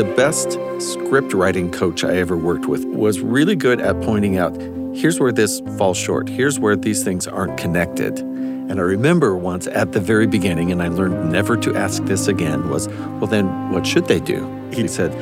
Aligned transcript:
the 0.00 0.14
best 0.14 0.52
script 0.80 1.34
writing 1.34 1.70
coach 1.70 2.04
I 2.04 2.16
ever 2.16 2.34
worked 2.34 2.64
with 2.64 2.86
was 2.86 3.20
really 3.20 3.54
good 3.54 3.82
at 3.82 4.00
pointing 4.00 4.38
out 4.38 4.56
here's 4.96 5.20
where 5.20 5.30
this 5.30 5.60
falls 5.76 5.98
short, 5.98 6.26
here's 6.26 6.58
where 6.58 6.74
these 6.74 7.04
things 7.04 7.26
aren't 7.26 7.58
connected. 7.58 8.18
And 8.18 8.80
I 8.80 8.82
remember 8.82 9.36
once 9.36 9.66
at 9.66 9.92
the 9.92 10.00
very 10.00 10.26
beginning, 10.26 10.72
and 10.72 10.82
I 10.82 10.88
learned 10.88 11.30
never 11.30 11.54
to 11.58 11.76
ask 11.76 12.02
this 12.04 12.28
again, 12.28 12.70
was, 12.70 12.88
well, 12.88 13.26
then 13.26 13.72
what 13.72 13.86
should 13.86 14.06
they 14.06 14.20
do? 14.20 14.46
He 14.72 14.88
said, 14.88 15.12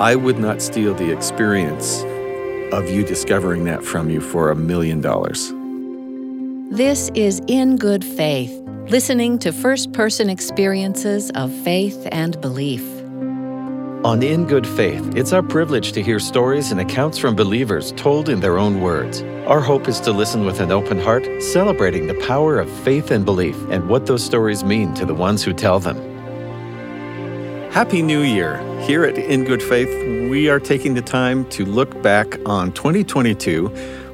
I 0.00 0.16
would 0.16 0.38
not 0.38 0.62
steal 0.62 0.94
the 0.94 1.12
experience 1.12 2.02
of 2.72 2.88
you 2.88 3.04
discovering 3.04 3.64
that 3.64 3.84
from 3.84 4.08
you 4.08 4.22
for 4.22 4.50
a 4.50 4.56
million 4.56 5.02
dollars. 5.02 5.52
This 6.74 7.10
is 7.14 7.42
In 7.48 7.76
Good 7.76 8.02
Faith, 8.02 8.50
listening 8.88 9.38
to 9.40 9.52
first 9.52 9.92
person 9.92 10.30
experiences 10.30 11.30
of 11.34 11.52
faith 11.52 12.08
and 12.10 12.40
belief. 12.40 12.91
On 14.04 14.20
In 14.20 14.48
Good 14.48 14.66
Faith, 14.66 15.14
it's 15.14 15.32
our 15.32 15.44
privilege 15.44 15.92
to 15.92 16.02
hear 16.02 16.18
stories 16.18 16.72
and 16.72 16.80
accounts 16.80 17.18
from 17.18 17.36
believers 17.36 17.92
told 17.92 18.28
in 18.28 18.40
their 18.40 18.58
own 18.58 18.80
words. 18.80 19.22
Our 19.46 19.60
hope 19.60 19.86
is 19.86 20.00
to 20.00 20.10
listen 20.10 20.44
with 20.44 20.58
an 20.58 20.72
open 20.72 20.98
heart, 20.98 21.24
celebrating 21.40 22.08
the 22.08 22.14
power 22.26 22.58
of 22.58 22.68
faith 22.68 23.12
and 23.12 23.24
belief 23.24 23.54
and 23.70 23.88
what 23.88 24.06
those 24.06 24.24
stories 24.24 24.64
mean 24.64 24.92
to 24.94 25.06
the 25.06 25.14
ones 25.14 25.44
who 25.44 25.52
tell 25.52 25.78
them. 25.78 25.96
Happy 27.70 28.02
New 28.02 28.22
Year! 28.22 28.58
Here 28.80 29.04
at 29.04 29.16
In 29.16 29.44
Good 29.44 29.62
Faith, 29.62 29.88
we 30.28 30.48
are 30.48 30.58
taking 30.58 30.94
the 30.94 31.02
time 31.02 31.48
to 31.50 31.64
look 31.64 32.02
back 32.02 32.40
on 32.44 32.72
2022 32.72 33.68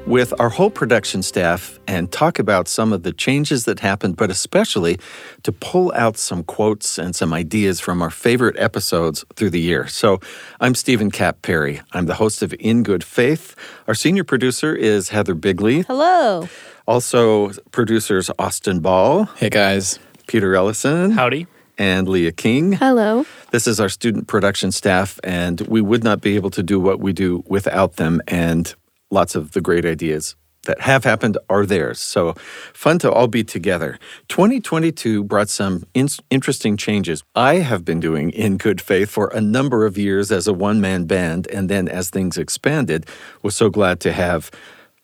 with 0.09 0.33
our 0.39 0.49
whole 0.49 0.71
production 0.71 1.21
staff 1.21 1.79
and 1.87 2.11
talk 2.11 2.39
about 2.39 2.67
some 2.67 2.91
of 2.91 3.03
the 3.03 3.13
changes 3.13 3.65
that 3.65 3.79
happened, 3.79 4.17
but 4.17 4.31
especially 4.31 4.97
to 5.43 5.51
pull 5.51 5.93
out 5.95 6.17
some 6.17 6.43
quotes 6.43 6.97
and 6.97 7.15
some 7.15 7.31
ideas 7.31 7.79
from 7.79 8.01
our 8.01 8.09
favorite 8.09 8.55
episodes 8.57 9.23
through 9.35 9.51
the 9.51 9.59
year. 9.59 9.85
So 9.87 10.19
I'm 10.59 10.73
Stephen 10.73 11.11
Kapp 11.11 11.43
Perry. 11.43 11.81
I'm 11.91 12.07
the 12.07 12.15
host 12.15 12.41
of 12.41 12.55
In 12.59 12.81
Good 12.81 13.03
Faith. 13.03 13.55
Our 13.87 13.93
senior 13.93 14.23
producer 14.23 14.75
is 14.75 15.09
Heather 15.09 15.35
Bigley. 15.35 15.81
Hello. 15.83 16.49
Also, 16.87 17.51
producers 17.71 18.31
Austin 18.39 18.79
Ball. 18.79 19.25
Hey, 19.35 19.51
guys. 19.51 19.99
Peter 20.25 20.55
Ellison. 20.55 21.11
Howdy. 21.11 21.45
And 21.77 22.09
Leah 22.09 22.31
King. 22.31 22.71
Hello. 22.71 23.27
This 23.51 23.67
is 23.67 23.79
our 23.79 23.89
student 23.89 24.27
production 24.27 24.71
staff, 24.71 25.19
and 25.23 25.61
we 25.61 25.81
would 25.81 26.03
not 26.03 26.19
be 26.19 26.35
able 26.35 26.49
to 26.49 26.63
do 26.63 26.79
what 26.79 26.99
we 26.99 27.13
do 27.13 27.43
without 27.47 27.97
them. 27.97 28.21
And 28.27 28.73
lots 29.11 29.35
of 29.35 29.51
the 29.51 29.61
great 29.61 29.85
ideas 29.85 30.35
that 30.65 30.81
have 30.81 31.03
happened 31.03 31.37
are 31.49 31.65
theirs. 31.65 31.99
So 31.99 32.33
fun 32.73 32.99
to 32.99 33.11
all 33.11 33.27
be 33.27 33.43
together. 33.43 33.97
2022 34.27 35.23
brought 35.23 35.49
some 35.49 35.83
in- 35.93 36.09
interesting 36.29 36.77
changes. 36.77 37.23
I 37.33 37.55
have 37.55 37.85
been 37.85 37.99
doing 37.99 38.29
in 38.31 38.57
good 38.57 38.81
faith 38.81 39.09
for 39.09 39.29
a 39.29 39.41
number 39.41 39.85
of 39.85 39.97
years 39.97 40.31
as 40.31 40.47
a 40.47 40.53
one 40.53 40.81
man 40.81 41.05
band. 41.05 41.47
And 41.47 41.69
then 41.69 41.87
as 41.87 42.09
things 42.09 42.37
expanded, 42.37 43.05
was 43.41 43.55
so 43.55 43.69
glad 43.69 43.99
to 44.01 44.11
have 44.11 44.51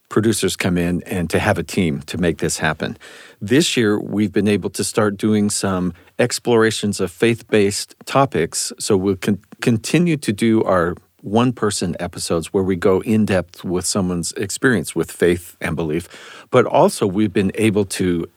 producers 0.10 0.56
come 0.56 0.78
in 0.78 1.02
and 1.04 1.30
to 1.30 1.40
have 1.40 1.58
a 1.58 1.64
team 1.64 2.02
to 2.02 2.18
make 2.18 2.38
this 2.38 2.60
happen. 2.60 2.98
This 3.42 3.76
year, 3.76 4.00
we've 4.00 4.32
been 4.32 4.48
able 4.48 4.70
to 4.72 4.84
start 4.84 5.18
doing 5.18 5.50
some 5.50 5.94
explorations 6.20 7.00
of 7.00 7.12
faith 7.12 7.48
based 7.48 7.96
topics. 8.06 8.72
So 8.80 8.98
we'll 8.98 9.16
con- 9.16 9.42
continue 9.62 10.18
to 10.18 10.32
do 10.32 10.64
our 10.64 10.96
one 11.26 11.52
person 11.52 11.96
episodes 12.00 12.54
where 12.54 12.64
we 12.64 12.76
go 12.76 13.02
in 13.02 13.26
depth 13.26 13.64
with 13.64 13.86
someone's 13.86 14.32
experience 14.34 14.96
with 14.96 15.12
faith 15.12 15.58
and 15.60 15.76
belief. 15.76 16.08
But 16.52 16.66
also, 16.66 17.08
we've 17.08 17.34
been 17.34 17.52
able 17.56 17.86
to 17.86 18.30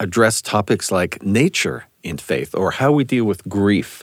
address 0.00 0.40
topics 0.40 0.90
like 0.90 1.22
nature 1.22 1.84
in 2.02 2.16
faith 2.16 2.54
or 2.54 2.72
how 2.72 2.90
we 2.90 3.04
deal 3.04 3.24
with 3.24 3.46
grief 3.48 4.02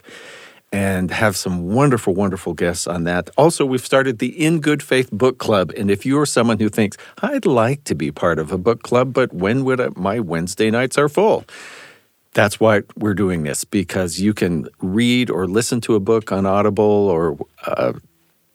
and 0.72 1.10
have 1.10 1.36
some 1.36 1.72
wonderful, 1.72 2.14
wonderful 2.14 2.54
guests 2.54 2.86
on 2.86 3.02
that. 3.02 3.28
Also, 3.36 3.66
we've 3.66 3.84
started 3.84 4.20
the 4.20 4.28
In 4.44 4.60
Good 4.60 4.82
Faith 4.82 5.10
Book 5.10 5.38
Club. 5.38 5.72
And 5.76 5.90
if 5.90 6.06
you're 6.06 6.26
someone 6.26 6.60
who 6.60 6.68
thinks, 6.68 6.96
I'd 7.22 7.44
like 7.44 7.82
to 7.84 7.96
be 7.96 8.12
part 8.12 8.38
of 8.38 8.52
a 8.52 8.58
book 8.58 8.84
club, 8.84 9.12
but 9.12 9.32
when 9.32 9.64
would 9.64 9.80
I, 9.80 9.88
my 9.96 10.20
Wednesday 10.20 10.70
nights 10.70 10.96
are 10.96 11.08
full? 11.08 11.44
That's 12.34 12.60
why 12.60 12.82
we're 12.96 13.14
doing 13.14 13.42
this 13.42 13.64
because 13.64 14.20
you 14.20 14.32
can 14.32 14.68
read 14.80 15.30
or 15.30 15.48
listen 15.48 15.80
to 15.82 15.96
a 15.96 16.00
book 16.00 16.30
on 16.30 16.46
Audible 16.46 16.84
or 16.84 17.36
uh, 17.66 17.94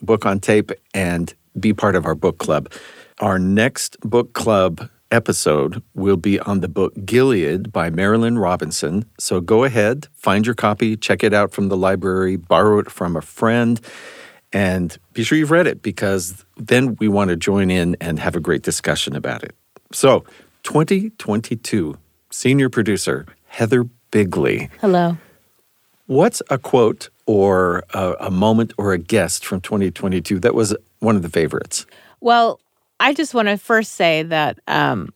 book 0.05 0.25
on 0.25 0.39
tape 0.39 0.71
and 0.93 1.33
be 1.59 1.73
part 1.73 1.95
of 1.95 2.05
our 2.05 2.15
book 2.15 2.37
club. 2.37 2.71
Our 3.19 3.39
next 3.39 3.97
book 4.01 4.33
club 4.33 4.89
episode 5.11 5.81
will 5.93 6.17
be 6.17 6.39
on 6.39 6.59
the 6.59 6.67
book 6.67 6.93
Gilead 7.05 7.71
by 7.71 7.89
Marilynne 7.89 8.41
Robinson. 8.41 9.05
So 9.19 9.39
go 9.39 9.63
ahead, 9.63 10.07
find 10.13 10.45
your 10.45 10.55
copy, 10.55 10.97
check 10.97 11.23
it 11.23 11.33
out 11.33 11.51
from 11.53 11.69
the 11.69 11.77
library, 11.77 12.35
borrow 12.35 12.79
it 12.79 12.91
from 12.91 13.15
a 13.15 13.21
friend, 13.21 13.79
and 14.51 14.97
be 15.13 15.23
sure 15.23 15.37
you've 15.37 15.51
read 15.51 15.67
it 15.67 15.81
because 15.81 16.45
then 16.57 16.95
we 16.99 17.07
want 17.07 17.29
to 17.29 17.35
join 17.35 17.69
in 17.69 17.95
and 18.01 18.19
have 18.19 18.35
a 18.35 18.39
great 18.39 18.63
discussion 18.63 19.15
about 19.15 19.43
it. 19.43 19.55
So, 19.91 20.25
2022, 20.63 21.97
senior 22.31 22.69
producer 22.69 23.25
Heather 23.47 23.85
Bigley. 24.11 24.69
Hello. 24.81 25.17
What's 26.07 26.41
a 26.49 26.57
quote 26.57 27.09
or 27.25 27.83
a, 27.93 28.15
a, 28.21 28.31
moment 28.31 28.73
or 28.77 28.93
a 28.93 28.97
guest 28.97 29.45
from 29.45 29.61
2022 29.61 30.39
that 30.39 30.53
was 30.53 30.75
one 30.99 31.15
of 31.15 31.21
the 31.21 31.29
favorites? 31.29 31.85
Well, 32.21 32.59
I 32.99 33.13
just 33.13 33.33
want 33.33 33.47
to 33.47 33.57
first 33.57 33.95
say 33.95 34.23
that 34.23 34.59
um, 34.67 35.13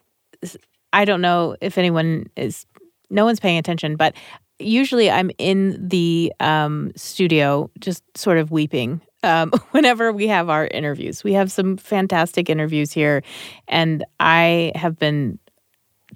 I 0.94 1.06
don't 1.06 1.22
know 1.22 1.56
if 1.62 1.78
anyone 1.78 2.30
is, 2.36 2.66
no 3.10 3.26
one's 3.26 3.40
paying 3.40 3.58
attention, 3.58 3.96
but 3.96 4.16
usually 4.60 5.10
I'm 5.10 5.32
in 5.38 5.88
the 5.88 6.34
um, 6.40 6.92
studio 6.96 7.70
just 7.80 8.04
sort 8.18 8.38
of 8.38 8.52
weeping 8.52 9.02
um, 9.24 9.52
whenever 9.72 10.12
we 10.12 10.28
have 10.28 10.50
our 10.50 10.68
interviews. 10.68 11.24
We 11.24 11.34
have 11.34 11.52
some 11.52 11.78
fantastic 11.78 12.50
interviews 12.50 12.92
here, 12.92 13.24
and 13.68 14.04
I 14.20 14.72
have 14.76 14.98
been 14.98 15.40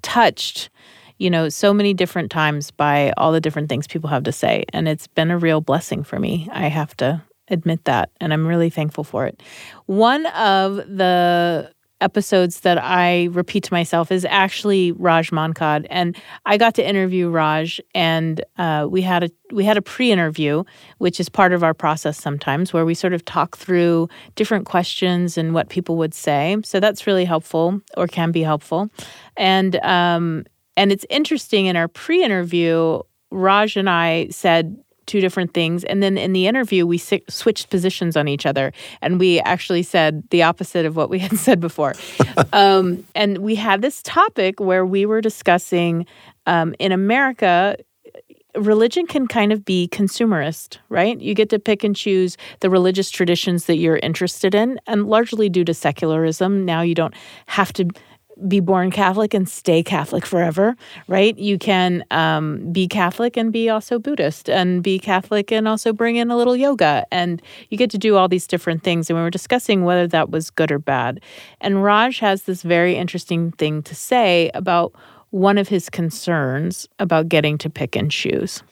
touched 0.02 0.70
you 1.18 1.30
know, 1.30 1.48
so 1.48 1.72
many 1.72 1.94
different 1.94 2.30
times 2.30 2.70
by 2.70 3.12
all 3.16 3.32
the 3.32 3.40
different 3.40 3.68
things 3.68 3.86
people 3.86 4.10
have 4.10 4.24
to 4.24 4.32
say. 4.32 4.64
And 4.72 4.88
it's 4.88 5.06
been 5.06 5.30
a 5.30 5.38
real 5.38 5.60
blessing 5.60 6.04
for 6.04 6.18
me. 6.18 6.48
I 6.52 6.68
have 6.68 6.96
to 6.98 7.22
admit 7.48 7.84
that. 7.84 8.10
And 8.20 8.32
I'm 8.32 8.46
really 8.46 8.70
thankful 8.70 9.04
for 9.04 9.26
it. 9.26 9.42
One 9.86 10.26
of 10.26 10.76
the 10.76 11.70
episodes 12.00 12.60
that 12.60 12.76
I 12.82 13.28
repeat 13.32 13.64
to 13.64 13.72
myself 13.72 14.12
is 14.12 14.26
actually 14.26 14.92
Raj 14.92 15.30
Mankad, 15.30 15.86
and 15.88 16.16
I 16.44 16.58
got 16.58 16.74
to 16.74 16.86
interview 16.86 17.30
Raj, 17.30 17.80
and 17.94 18.44
uh, 18.58 18.86
we 18.90 19.00
had 19.00 19.24
a 19.24 19.30
we 19.52 19.64
had 19.64 19.76
a 19.76 19.82
pre-interview, 19.82 20.64
which 20.98 21.18
is 21.20 21.28
part 21.28 21.52
of 21.52 21.62
our 21.62 21.72
process 21.72 22.20
sometimes, 22.20 22.72
where 22.72 22.84
we 22.84 22.94
sort 22.94 23.14
of 23.14 23.24
talk 23.24 23.56
through 23.56 24.08
different 24.34 24.66
questions 24.66 25.38
and 25.38 25.54
what 25.54 25.68
people 25.68 25.96
would 25.96 26.12
say. 26.12 26.56
So 26.64 26.78
that's 26.78 27.06
really 27.06 27.24
helpful, 27.24 27.80
or 27.96 28.06
can 28.06 28.32
be 28.32 28.42
helpful, 28.42 28.90
and 29.36 29.76
um, 29.76 30.44
and 30.76 30.92
it's 30.92 31.06
interesting 31.10 31.66
in 31.66 31.76
our 31.76 31.88
pre 31.88 32.22
interview, 32.22 33.00
Raj 33.30 33.76
and 33.76 33.88
I 33.88 34.28
said 34.28 34.76
two 35.06 35.20
different 35.20 35.52
things. 35.52 35.84
And 35.84 36.02
then 36.02 36.16
in 36.16 36.32
the 36.32 36.46
interview, 36.46 36.86
we 36.86 36.98
si- 36.98 37.24
switched 37.28 37.70
positions 37.70 38.16
on 38.16 38.28
each 38.28 38.46
other. 38.46 38.72
And 39.02 39.18
we 39.18 39.40
actually 39.40 39.82
said 39.82 40.22
the 40.30 40.42
opposite 40.42 40.86
of 40.86 40.96
what 40.96 41.10
we 41.10 41.18
had 41.26 41.36
said 41.38 41.60
before. 41.60 41.94
um, 42.52 43.04
and 43.14 43.38
we 43.38 43.54
had 43.54 43.82
this 43.82 44.02
topic 44.02 44.60
where 44.60 44.86
we 44.86 45.06
were 45.06 45.20
discussing 45.20 46.06
um, 46.46 46.74
in 46.78 46.92
America, 46.92 47.76
religion 48.56 49.06
can 49.06 49.26
kind 49.26 49.52
of 49.52 49.64
be 49.64 49.88
consumerist, 49.88 50.78
right? 50.88 51.20
You 51.20 51.34
get 51.34 51.50
to 51.50 51.58
pick 51.58 51.84
and 51.84 51.96
choose 51.96 52.36
the 52.60 52.70
religious 52.70 53.10
traditions 53.10 53.66
that 53.66 53.76
you're 53.76 53.96
interested 53.98 54.54
in, 54.54 54.78
and 54.86 55.06
largely 55.06 55.48
due 55.48 55.64
to 55.64 55.74
secularism, 55.74 56.64
now 56.64 56.82
you 56.82 56.94
don't 56.94 57.14
have 57.46 57.72
to 57.74 57.88
be 58.46 58.60
born 58.60 58.90
Catholic 58.90 59.34
and 59.34 59.48
stay 59.48 59.82
Catholic 59.82 60.26
forever, 60.26 60.76
right? 61.08 61.36
You 61.38 61.58
can 61.58 62.04
um, 62.10 62.72
be 62.72 62.88
Catholic 62.88 63.36
and 63.36 63.52
be 63.52 63.68
also 63.68 63.98
Buddhist, 63.98 64.48
and 64.50 64.82
be 64.82 64.98
Catholic 64.98 65.52
and 65.52 65.68
also 65.68 65.92
bring 65.92 66.16
in 66.16 66.30
a 66.30 66.36
little 66.36 66.56
yoga. 66.56 67.04
And 67.10 67.40
you 67.70 67.78
get 67.78 67.90
to 67.90 67.98
do 67.98 68.16
all 68.16 68.28
these 68.28 68.46
different 68.46 68.82
things. 68.82 69.08
And 69.08 69.16
we 69.16 69.22
were 69.22 69.30
discussing 69.30 69.84
whether 69.84 70.06
that 70.08 70.30
was 70.30 70.50
good 70.50 70.72
or 70.72 70.78
bad. 70.78 71.20
And 71.60 71.82
Raj 71.82 72.18
has 72.18 72.42
this 72.42 72.62
very 72.62 72.96
interesting 72.96 73.52
thing 73.52 73.82
to 73.84 73.94
say 73.94 74.50
about 74.54 74.94
one 75.30 75.58
of 75.58 75.68
his 75.68 75.90
concerns 75.90 76.88
about 76.98 77.28
getting 77.28 77.58
to 77.58 77.68
pick 77.68 77.96
and 77.96 78.10
choose. 78.10 78.62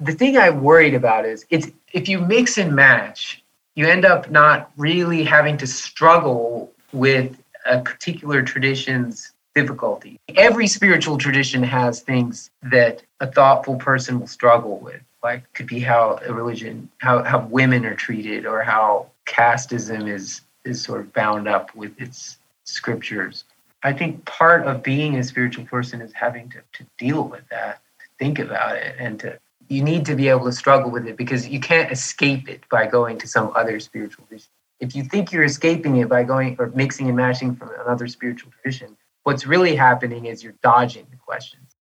The 0.00 0.12
thing 0.12 0.36
I'm 0.36 0.62
worried 0.62 0.94
about 0.94 1.24
is 1.24 1.44
it's 1.50 1.68
if 1.92 2.08
you 2.08 2.20
mix 2.20 2.58
and 2.58 2.74
match, 2.74 3.42
you 3.74 3.86
end 3.86 4.04
up 4.04 4.30
not 4.30 4.70
really 4.76 5.22
having 5.22 5.56
to 5.58 5.66
struggle 5.66 6.72
with 6.92 7.40
a 7.66 7.80
particular 7.80 8.42
tradition's 8.42 9.32
difficulty. 9.54 10.20
Every 10.36 10.66
spiritual 10.66 11.18
tradition 11.18 11.62
has 11.62 12.00
things 12.00 12.50
that 12.62 13.02
a 13.20 13.26
thoughtful 13.30 13.76
person 13.76 14.20
will 14.20 14.26
struggle 14.26 14.78
with. 14.78 15.00
Like 15.22 15.52
could 15.52 15.66
be 15.66 15.80
how 15.80 16.20
a 16.24 16.32
religion, 16.32 16.88
how, 16.98 17.24
how 17.24 17.40
women 17.40 17.84
are 17.84 17.94
treated, 17.94 18.46
or 18.46 18.62
how 18.62 19.10
casteism 19.26 20.08
is 20.08 20.42
is 20.64 20.82
sort 20.82 21.00
of 21.00 21.12
bound 21.12 21.48
up 21.48 21.74
with 21.74 22.00
its 22.00 22.38
scriptures. 22.64 23.44
I 23.82 23.92
think 23.92 24.24
part 24.26 24.66
of 24.66 24.82
being 24.82 25.16
a 25.16 25.24
spiritual 25.24 25.64
person 25.64 26.00
is 26.00 26.12
having 26.12 26.50
to, 26.50 26.58
to 26.74 26.86
deal 26.98 27.24
with 27.24 27.48
that, 27.50 27.80
to 28.00 28.06
think 28.18 28.38
about 28.38 28.76
it, 28.76 28.94
and 28.98 29.18
to 29.20 29.38
you 29.68 29.82
need 29.82 30.06
to 30.06 30.14
be 30.14 30.28
able 30.28 30.46
to 30.46 30.52
struggle 30.52 30.90
with 30.90 31.06
it 31.06 31.16
because 31.16 31.46
you 31.48 31.60
can't 31.60 31.92
escape 31.92 32.48
it 32.48 32.62
by 32.70 32.86
going 32.86 33.18
to 33.18 33.26
some 33.26 33.52
other 33.54 33.78
spiritual 33.80 34.24
tradition. 34.26 34.50
If 34.80 34.94
you 34.94 35.02
think 35.04 35.32
you're 35.32 35.44
escaping 35.44 35.96
it 35.96 36.08
by 36.08 36.22
going 36.22 36.56
or 36.58 36.70
mixing 36.74 37.08
and 37.08 37.16
matching 37.16 37.54
from 37.56 37.70
another 37.84 38.06
spiritual 38.06 38.52
tradition, 38.52 38.96
what's 39.24 39.46
really 39.46 39.74
happening 39.74 40.26
is 40.26 40.42
you're 40.42 40.54
dodging 40.62 41.06
the 41.10 41.16
questions. 41.16 41.74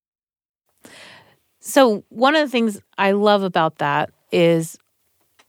So, 1.59 2.03
one 2.09 2.35
of 2.35 2.41
the 2.47 2.51
things 2.51 2.81
I 2.97 3.11
love 3.11 3.43
about 3.43 3.77
that 3.79 4.11
is 4.31 4.77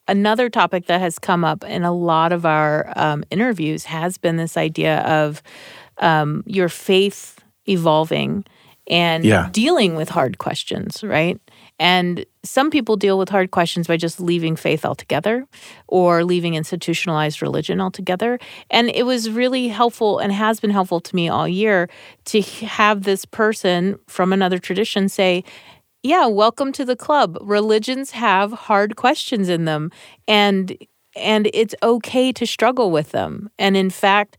another 0.06 0.48
topic 0.50 0.86
that 0.86 1.00
has 1.00 1.18
come 1.18 1.44
up 1.44 1.62
in 1.64 1.84
a 1.84 1.92
lot 1.92 2.32
of 2.32 2.44
our 2.44 2.92
um, 2.96 3.24
interviews 3.30 3.84
has 3.84 4.18
been 4.18 4.36
this 4.36 4.56
idea 4.56 5.00
of 5.00 5.42
um, 5.98 6.42
your 6.46 6.68
faith 6.68 7.38
evolving 7.68 8.44
and 8.86 9.24
Yeah. 9.24 9.48
dealing 9.52 9.94
with 9.96 10.08
hard 10.08 10.38
questions, 10.38 11.04
right? 11.04 11.38
And 11.78 12.24
some 12.44 12.70
people 12.70 12.96
deal 12.96 13.18
with 13.18 13.28
hard 13.28 13.50
questions 13.50 13.86
by 13.86 13.96
just 13.96 14.20
leaving 14.20 14.56
faith 14.56 14.84
altogether 14.84 15.46
or 15.86 16.24
leaving 16.24 16.54
institutionalized 16.54 17.40
religion 17.40 17.80
altogether. 17.80 18.38
And 18.70 18.90
it 18.90 19.04
was 19.04 19.30
really 19.30 19.68
helpful 19.68 20.18
and 20.18 20.32
has 20.32 20.60
been 20.60 20.70
helpful 20.70 21.00
to 21.00 21.16
me 21.16 21.28
all 21.28 21.46
year 21.46 21.88
to 22.26 22.40
have 22.42 23.04
this 23.04 23.24
person 23.24 23.98
from 24.06 24.32
another 24.32 24.58
tradition 24.58 25.08
say, 25.08 25.44
yeah, 26.02 26.26
welcome 26.26 26.72
to 26.72 26.84
the 26.84 26.96
club. 26.96 27.38
Religions 27.40 28.12
have 28.12 28.52
hard 28.52 28.96
questions 28.96 29.48
in 29.48 29.64
them 29.64 29.90
and 30.26 30.76
and 31.16 31.50
it's 31.52 31.74
okay 31.82 32.32
to 32.32 32.46
struggle 32.46 32.92
with 32.92 33.10
them. 33.10 33.50
And 33.58 33.76
in 33.76 33.90
fact, 33.90 34.36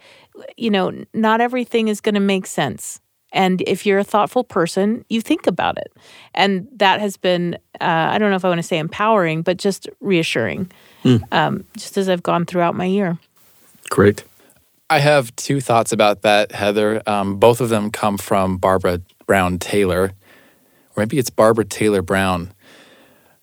you 0.55 0.69
know, 0.69 1.03
not 1.13 1.41
everything 1.41 1.89
is 1.89 1.99
going 1.99 2.15
to 2.15 2.21
make 2.21 2.45
sense. 2.45 3.01
And 3.31 3.61
if 3.67 3.85
you're 3.85 3.99
a 3.99 4.03
thoughtful 4.03 4.43
person, 4.43 5.05
you 5.09 5.21
think 5.21 5.47
about 5.47 5.77
it. 5.77 5.91
And 6.33 6.67
that 6.77 6.99
has 6.99 7.17
been, 7.17 7.55
uh, 7.79 7.83
I 8.11 8.17
don't 8.17 8.29
know 8.29 8.35
if 8.35 8.45
I 8.45 8.49
want 8.49 8.59
to 8.59 8.63
say 8.63 8.79
empowering, 8.79 9.43
but 9.43 9.57
just 9.57 9.87
reassuring, 9.99 10.71
um, 11.31 11.65
just 11.77 11.97
as 11.97 12.09
I've 12.09 12.23
gone 12.23 12.45
throughout 12.45 12.75
my 12.75 12.85
year. 12.85 13.17
Great. 13.89 14.23
I 14.89 14.99
have 14.99 15.35
two 15.35 15.61
thoughts 15.61 15.91
about 15.91 16.23
that, 16.23 16.51
Heather. 16.51 17.03
Um, 17.05 17.37
both 17.37 17.61
of 17.61 17.69
them 17.69 17.91
come 17.91 18.17
from 18.17 18.57
Barbara 18.57 19.01
Brown 19.27 19.59
Taylor, 19.59 20.13
or 20.95 21.01
maybe 21.01 21.19
it's 21.19 21.29
Barbara 21.29 21.65
Taylor 21.65 22.01
Brown. 22.01 22.51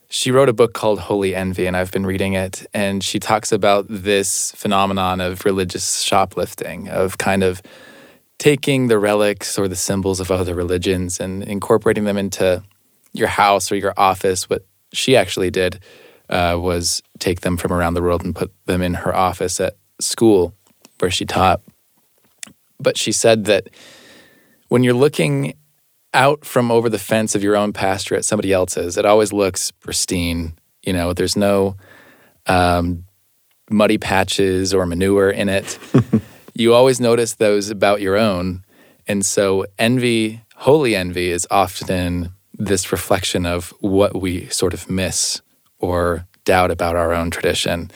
She 0.09 0.33
wrote 0.33 0.49
a 0.49 0.53
book 0.53 0.73
called 0.73 0.99
Holy 0.99 1.35
Envy, 1.35 1.67
and 1.67 1.77
I've 1.77 1.93
been 1.93 2.07
reading 2.07 2.33
it. 2.33 2.67
And 2.75 3.03
she 3.03 3.21
talks 3.21 3.53
about 3.53 3.87
this 3.89 4.51
phenomenon 4.53 5.21
of 5.21 5.45
religious 5.45 6.01
shoplifting, 6.01 6.89
of 6.89 7.19
kind 7.19 7.45
of 7.45 7.63
taking 8.39 8.89
the 8.89 8.99
relics 8.99 9.59
or 9.59 9.69
the 9.69 9.77
symbols 9.77 10.21
of 10.21 10.31
other 10.31 10.55
religions 10.55 11.21
and 11.21 11.43
incorporating 11.43 12.05
them 12.05 12.19
into 12.19 12.63
your 13.13 13.29
house 13.29 13.73
or 13.73 13.77
your 13.77 13.95
office. 13.97 14.49
What 14.49 14.67
she 14.93 15.17
actually 15.17 15.51
did 15.51 15.81
uh, 16.29 16.59
was 16.61 17.03
take 17.19 17.41
them 17.41 17.57
from 17.57 17.73
around 17.73 17.95
the 17.95 18.03
world 18.03 18.25
and 18.25 18.35
put 18.35 18.53
them 18.67 18.83
in 18.83 18.95
her 18.95 19.15
office 19.15 19.61
at 19.61 19.77
school 20.01 20.55
where 20.99 21.11
she 21.11 21.25
taught. 21.25 21.61
But 22.79 22.99
she 22.99 23.13
said 23.13 23.47
that 23.47 23.71
when 24.69 24.83
you're 24.83 24.95
looking 24.95 25.55
out 26.13 26.45
from 26.45 26.71
over 26.71 26.89
the 26.89 26.99
fence 26.99 27.35
of 27.35 27.43
your 27.43 27.57
own 27.57 27.73
pasture 27.73 28.17
at 28.17 28.25
somebody 28.25 28.53
else's, 28.53 28.97
it 28.97 29.05
always 29.05 29.33
looks 29.33 29.71
pristine. 29.71 30.55
You 30.83 30.93
know, 30.93 31.13
there's 31.13 31.37
no 31.37 31.77
um, 32.47 33.05
muddy 33.71 33.99
patches 33.99 34.75
or 34.75 34.87
manure 34.87 35.31
in 35.31 35.49
it. 35.49 35.79
you 36.59 36.73
always 36.73 37.01
notice 37.01 37.35
those 37.35 37.69
about 37.71 38.01
your 38.01 38.17
own. 38.17 38.65
And 39.07 39.25
so, 39.25 39.67
envy, 39.79 40.43
holy 40.57 40.97
envy, 40.97 41.31
is 41.31 41.47
often 41.51 42.33
this 42.55 42.91
reflection 42.91 43.45
of 43.45 43.75
what 43.81 44.21
we 44.21 44.49
sort 44.49 44.73
of 44.73 44.89
miss 44.91 45.43
or 45.79 46.27
doubt 46.45 46.71
about 46.71 46.97
our 46.97 47.13
own 47.13 47.31
tradition. 47.31 47.91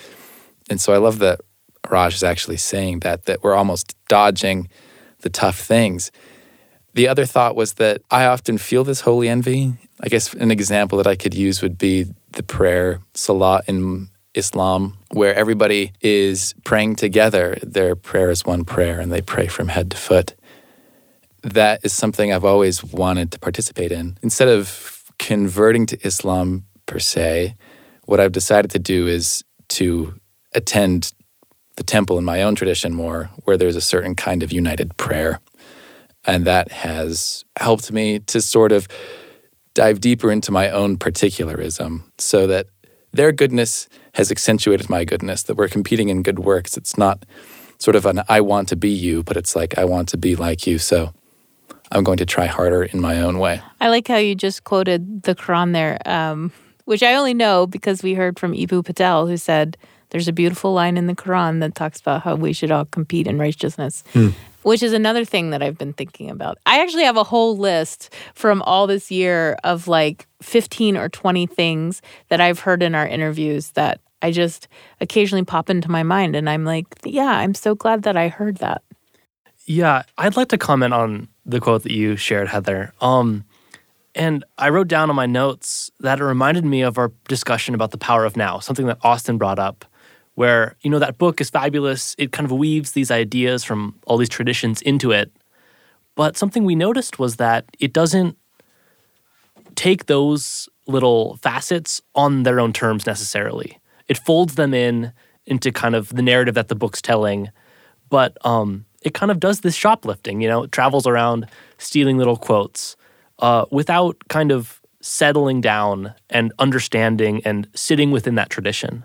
And 0.68 0.80
so, 0.80 0.92
I 0.92 0.98
love 0.98 1.18
that 1.20 1.40
Raj 1.88 2.14
is 2.14 2.22
actually 2.22 2.58
saying 2.58 3.00
that, 3.00 3.24
that 3.24 3.42
we're 3.42 3.54
almost 3.54 3.96
dodging 4.08 4.68
the 5.20 5.30
tough 5.30 5.58
things. 5.58 6.12
The 6.94 7.08
other 7.08 7.24
thought 7.24 7.56
was 7.56 7.74
that 7.74 8.02
I 8.10 8.26
often 8.26 8.58
feel 8.58 8.84
this 8.84 9.00
holy 9.00 9.28
envy. 9.28 9.74
I 10.00 10.08
guess 10.08 10.34
an 10.34 10.50
example 10.50 10.98
that 10.98 11.06
I 11.06 11.16
could 11.16 11.34
use 11.34 11.62
would 11.62 11.78
be 11.78 12.06
the 12.32 12.42
prayer 12.42 13.00
salah 13.14 13.62
in 13.66 14.08
Islam, 14.34 14.96
where 15.12 15.34
everybody 15.34 15.92
is 16.00 16.54
praying 16.64 16.96
together. 16.96 17.56
Their 17.62 17.96
prayer 17.96 18.30
is 18.30 18.44
one 18.44 18.64
prayer 18.64 19.00
and 19.00 19.12
they 19.12 19.22
pray 19.22 19.46
from 19.46 19.68
head 19.68 19.90
to 19.90 19.96
foot. 19.96 20.34
That 21.42 21.80
is 21.84 21.92
something 21.92 22.32
I've 22.32 22.44
always 22.44 22.84
wanted 22.84 23.32
to 23.32 23.38
participate 23.38 23.92
in. 23.92 24.18
Instead 24.22 24.48
of 24.48 25.12
converting 25.18 25.86
to 25.86 26.06
Islam 26.06 26.64
per 26.86 26.98
se, 26.98 27.54
what 28.04 28.20
I've 28.20 28.32
decided 28.32 28.70
to 28.72 28.78
do 28.78 29.06
is 29.06 29.42
to 29.70 30.14
attend 30.52 31.12
the 31.76 31.84
temple 31.84 32.18
in 32.18 32.24
my 32.24 32.42
own 32.42 32.54
tradition 32.54 32.92
more, 32.92 33.30
where 33.44 33.56
there's 33.56 33.76
a 33.76 33.80
certain 33.80 34.14
kind 34.14 34.42
of 34.42 34.52
united 34.52 34.96
prayer. 34.96 35.40
And 36.26 36.44
that 36.44 36.70
has 36.72 37.44
helped 37.58 37.90
me 37.90 38.18
to 38.20 38.40
sort 38.40 38.72
of 38.72 38.86
dive 39.74 40.00
deeper 40.00 40.30
into 40.30 40.52
my 40.52 40.68
own 40.68 40.98
particularism 40.98 42.12
so 42.18 42.46
that 42.48 42.66
their 43.12 43.32
goodness 43.32 43.88
has 44.14 44.30
accentuated 44.30 44.88
my 44.90 45.04
goodness, 45.04 45.42
that 45.44 45.56
we're 45.56 45.68
competing 45.68 46.08
in 46.08 46.22
good 46.22 46.40
works. 46.40 46.76
It's 46.76 46.96
not 46.96 47.24
sort 47.78 47.96
of 47.96 48.06
an 48.06 48.22
I 48.28 48.40
want 48.40 48.68
to 48.68 48.76
be 48.76 48.90
you, 48.90 49.22
but 49.22 49.36
it's 49.36 49.56
like 49.56 49.78
I 49.78 49.84
want 49.84 50.08
to 50.10 50.16
be 50.16 50.36
like 50.36 50.66
you. 50.66 50.78
So 50.78 51.12
I'm 51.92 52.04
going 52.04 52.18
to 52.18 52.26
try 52.26 52.46
harder 52.46 52.84
in 52.84 53.00
my 53.00 53.20
own 53.20 53.38
way. 53.38 53.60
I 53.80 53.88
like 53.88 54.06
how 54.06 54.16
you 54.16 54.34
just 54.34 54.64
quoted 54.64 55.22
the 55.24 55.34
Quran 55.34 55.72
there, 55.72 55.98
um, 56.06 56.52
which 56.84 57.02
I 57.02 57.14
only 57.14 57.34
know 57.34 57.66
because 57.66 58.02
we 58.02 58.14
heard 58.14 58.38
from 58.38 58.52
Eboo 58.52 58.84
Patel, 58.84 59.26
who 59.26 59.36
said 59.36 59.76
there's 60.10 60.28
a 60.28 60.32
beautiful 60.32 60.72
line 60.72 60.96
in 60.96 61.06
the 61.06 61.14
Quran 61.14 61.60
that 61.60 61.74
talks 61.74 62.00
about 62.00 62.22
how 62.22 62.34
we 62.36 62.52
should 62.52 62.70
all 62.70 62.84
compete 62.84 63.26
in 63.26 63.38
righteousness, 63.38 64.04
which 64.62 64.82
is 64.82 64.92
another 64.92 65.24
thing 65.24 65.50
that 65.50 65.62
I've 65.62 65.78
been 65.78 65.92
thinking 65.92 66.30
about. 66.30 66.58
I 66.66 66.82
actually 66.82 67.04
have 67.04 67.16
a 67.16 67.24
whole 67.24 67.56
list 67.56 68.12
from 68.34 68.62
all 68.62 68.86
this 68.86 69.10
year 69.10 69.56
of 69.64 69.88
like 69.88 70.26
15 70.42 70.96
or 70.96 71.08
20 71.08 71.46
things 71.46 72.02
that 72.28 72.40
I've 72.40 72.60
heard 72.60 72.82
in 72.82 72.94
our 72.94 73.06
interviews 73.06 73.70
that 73.70 74.00
I 74.22 74.32
just 74.32 74.68
occasionally 75.00 75.44
pop 75.44 75.70
into 75.70 75.90
my 75.90 76.02
mind. 76.02 76.36
And 76.36 76.48
I'm 76.48 76.64
like, 76.64 76.86
yeah, 77.04 77.38
I'm 77.38 77.54
so 77.54 77.74
glad 77.74 78.02
that 78.02 78.16
I 78.16 78.28
heard 78.28 78.58
that. 78.58 78.82
Yeah, 79.66 80.02
I'd 80.18 80.36
like 80.36 80.48
to 80.48 80.58
comment 80.58 80.94
on 80.94 81.28
the 81.46 81.60
quote 81.60 81.84
that 81.84 81.92
you 81.92 82.16
shared, 82.16 82.48
Heather. 82.48 82.92
Um, 83.00 83.44
and 84.14 84.44
I 84.58 84.70
wrote 84.70 84.88
down 84.88 85.10
on 85.10 85.16
my 85.16 85.26
notes 85.26 85.90
that 86.00 86.20
it 86.20 86.24
reminded 86.24 86.64
me 86.64 86.82
of 86.82 86.98
our 86.98 87.12
discussion 87.28 87.74
about 87.74 87.92
the 87.92 87.98
power 87.98 88.24
of 88.24 88.36
now, 88.36 88.58
something 88.58 88.86
that 88.86 88.98
Austin 89.02 89.38
brought 89.38 89.58
up, 89.58 89.84
where, 90.40 90.74
you 90.80 90.88
know, 90.88 90.98
that 90.98 91.18
book 91.18 91.38
is 91.38 91.50
fabulous. 91.50 92.14
It 92.16 92.32
kind 92.32 92.46
of 92.46 92.52
weaves 92.56 92.92
these 92.92 93.10
ideas 93.10 93.62
from 93.62 93.94
all 94.06 94.16
these 94.16 94.30
traditions 94.30 94.80
into 94.80 95.10
it. 95.10 95.30
But 96.14 96.34
something 96.34 96.64
we 96.64 96.74
noticed 96.74 97.18
was 97.18 97.36
that 97.36 97.66
it 97.78 97.92
doesn't 97.92 98.38
take 99.74 100.06
those 100.06 100.66
little 100.86 101.36
facets 101.42 102.00
on 102.14 102.44
their 102.44 102.58
own 102.58 102.72
terms 102.72 103.04
necessarily. 103.04 103.78
It 104.08 104.16
folds 104.16 104.54
them 104.54 104.72
in 104.72 105.12
into 105.44 105.70
kind 105.70 105.94
of 105.94 106.08
the 106.08 106.22
narrative 106.22 106.54
that 106.54 106.68
the 106.68 106.74
book's 106.74 107.02
telling, 107.02 107.50
but 108.08 108.38
um, 108.40 108.86
it 109.02 109.12
kind 109.12 109.30
of 109.30 109.40
does 109.40 109.60
this 109.60 109.74
shoplifting. 109.74 110.40
You 110.40 110.48
know, 110.48 110.62
it 110.62 110.72
travels 110.72 111.06
around 111.06 111.48
stealing 111.76 112.16
little 112.16 112.38
quotes 112.38 112.96
uh, 113.40 113.66
without 113.70 114.16
kind 114.30 114.52
of 114.52 114.80
settling 115.02 115.60
down 115.60 116.14
and 116.30 116.50
understanding 116.58 117.42
and 117.44 117.68
sitting 117.74 118.10
within 118.10 118.36
that 118.36 118.48
tradition. 118.48 119.04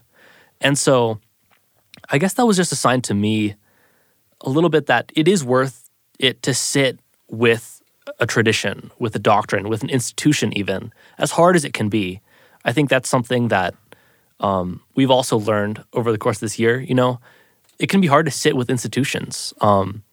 And 0.62 0.80
so, 0.80 1.20
I 2.10 2.18
guess 2.18 2.34
that 2.34 2.46
was 2.46 2.58
just 2.58 2.72
a 2.72 2.76
sign 2.76 3.02
to 3.02 3.14
me 3.14 3.56
a 4.42 4.50
little 4.50 4.70
bit 4.70 4.86
that 4.88 5.12
it 5.16 5.28
is 5.28 5.44
worth 5.44 5.90
it 6.20 6.42
to 6.44 6.54
sit 6.54 7.00
with 7.30 7.82
a 8.20 8.26
tradition, 8.26 8.92
with 9.00 9.16
a 9.16 9.20
doctrine, 9.20 9.68
with 9.70 9.84
an 9.84 9.90
institution, 9.90 10.56
even 10.58 10.94
as 11.18 11.32
hard 11.32 11.56
as 11.56 11.66
it 11.66 11.74
can 11.74 11.90
be. 11.90 12.22
I 12.64 12.72
think 12.72 12.90
that's 12.90 13.10
something 13.10 13.50
that 13.50 13.76
um, 14.40 14.82
we've 14.96 15.12
also 15.12 15.38
learned 15.38 15.84
over 15.94 16.12
the 16.12 16.18
course 16.18 16.38
of 16.38 16.42
this 16.42 16.60
year. 16.60 16.80
You 16.80 16.96
know, 16.96 17.20
it 17.80 17.90
can 17.90 18.02
be 18.02 18.08
hard 18.08 18.26
to 18.26 18.32
sit 18.32 18.56
with 18.56 18.70
institutions. 18.70 19.54
Um, 19.62 20.04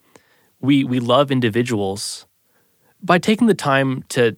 we 0.59 0.83
we 0.83 0.99
love 0.99 1.31
individuals 1.31 2.25
by 3.01 3.19
taking 3.19 3.47
the 3.47 3.53
time 3.53 4.03
to 4.09 4.35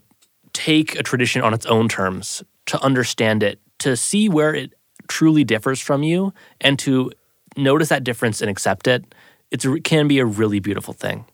take 0.54 0.98
a 0.98 1.04
tradition 1.04 1.42
on 1.42 1.54
its 1.54 1.66
own 1.66 1.88
terms, 1.88 2.44
to 2.68 2.82
understand 2.82 3.44
it, 3.44 3.60
to 3.80 3.96
see 3.96 4.28
where 4.28 4.54
it 4.56 4.74
truly 5.08 5.44
differs 5.44 5.80
from 5.80 6.02
you, 6.02 6.34
and 6.62 6.80
to 6.80 7.12
notice 7.56 7.90
that 7.90 8.04
difference 8.04 8.42
and 8.42 8.50
accept 8.50 8.88
it. 8.88 9.04
it 9.52 9.84
can 9.84 10.08
be 10.08 10.20
a 10.20 10.26
really 10.26 10.60
beautiful 10.60 10.94
thing. 10.94 11.26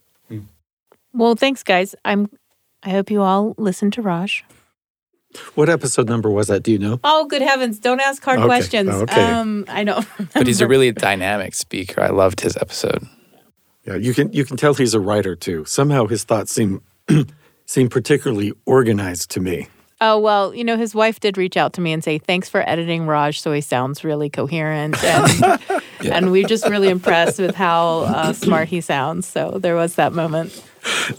Well, 1.13 1.35
thanks, 1.35 1.61
guys. 1.63 1.93
I'm. 2.05 2.29
I 2.83 2.89
hope 2.91 3.11
you 3.11 3.21
all 3.21 3.53
listen 3.57 3.91
to 3.91 4.01
Raj. 4.01 4.43
What 5.55 5.69
episode 5.69 6.07
number 6.07 6.29
was 6.29 6.47
that? 6.47 6.63
Do 6.63 6.71
you 6.71 6.79
know? 6.79 6.99
Oh, 7.03 7.25
good 7.25 7.41
heavens! 7.41 7.79
Don't 7.79 7.99
ask 7.99 8.23
hard 8.23 8.39
Okay, 8.39 8.47
questions. 8.47 8.89
okay. 8.89 9.21
Um, 9.21 9.65
I 9.67 9.83
don't. 9.83 10.05
But 10.33 10.47
he's 10.47 10.61
a 10.61 10.67
really 10.67 10.91
dynamic 10.93 11.53
speaker. 11.53 12.01
I 12.01 12.09
loved 12.09 12.41
his 12.41 12.55
episode. 12.57 13.05
Yeah, 13.85 13.95
you 13.95 14.13
can 14.13 14.31
you 14.31 14.45
can 14.45 14.55
tell 14.57 14.73
he's 14.73 14.93
a 14.93 14.99
writer 14.99 15.35
too. 15.35 15.65
Somehow 15.65 16.07
his 16.07 16.23
thoughts 16.23 16.51
seem 16.53 16.81
seem 17.65 17.89
particularly 17.89 18.53
organized 18.65 19.31
to 19.31 19.41
me. 19.41 19.67
Oh, 20.03 20.17
well, 20.17 20.55
you 20.55 20.63
know, 20.63 20.77
his 20.77 20.95
wife 20.95 21.19
did 21.19 21.37
reach 21.37 21.55
out 21.57 21.73
to 21.73 21.81
me 21.81 21.93
and 21.93 22.03
say, 22.03 22.17
thanks 22.17 22.49
for 22.49 22.67
editing 22.67 23.05
Raj 23.05 23.39
so 23.39 23.51
he 23.51 23.61
sounds 23.61 24.03
really 24.03 24.31
coherent. 24.31 25.01
And, 25.03 25.59
yeah. 26.03 26.15
and 26.15 26.31
we're 26.31 26.47
just 26.47 26.67
really 26.67 26.89
impressed 26.89 27.39
with 27.39 27.55
how 27.55 28.01
uh, 28.01 28.33
smart 28.33 28.67
he 28.67 28.81
sounds. 28.81 29.27
So 29.27 29.57
there 29.59 29.75
was 29.75 29.95
that 29.95 30.13
moment. 30.13 30.63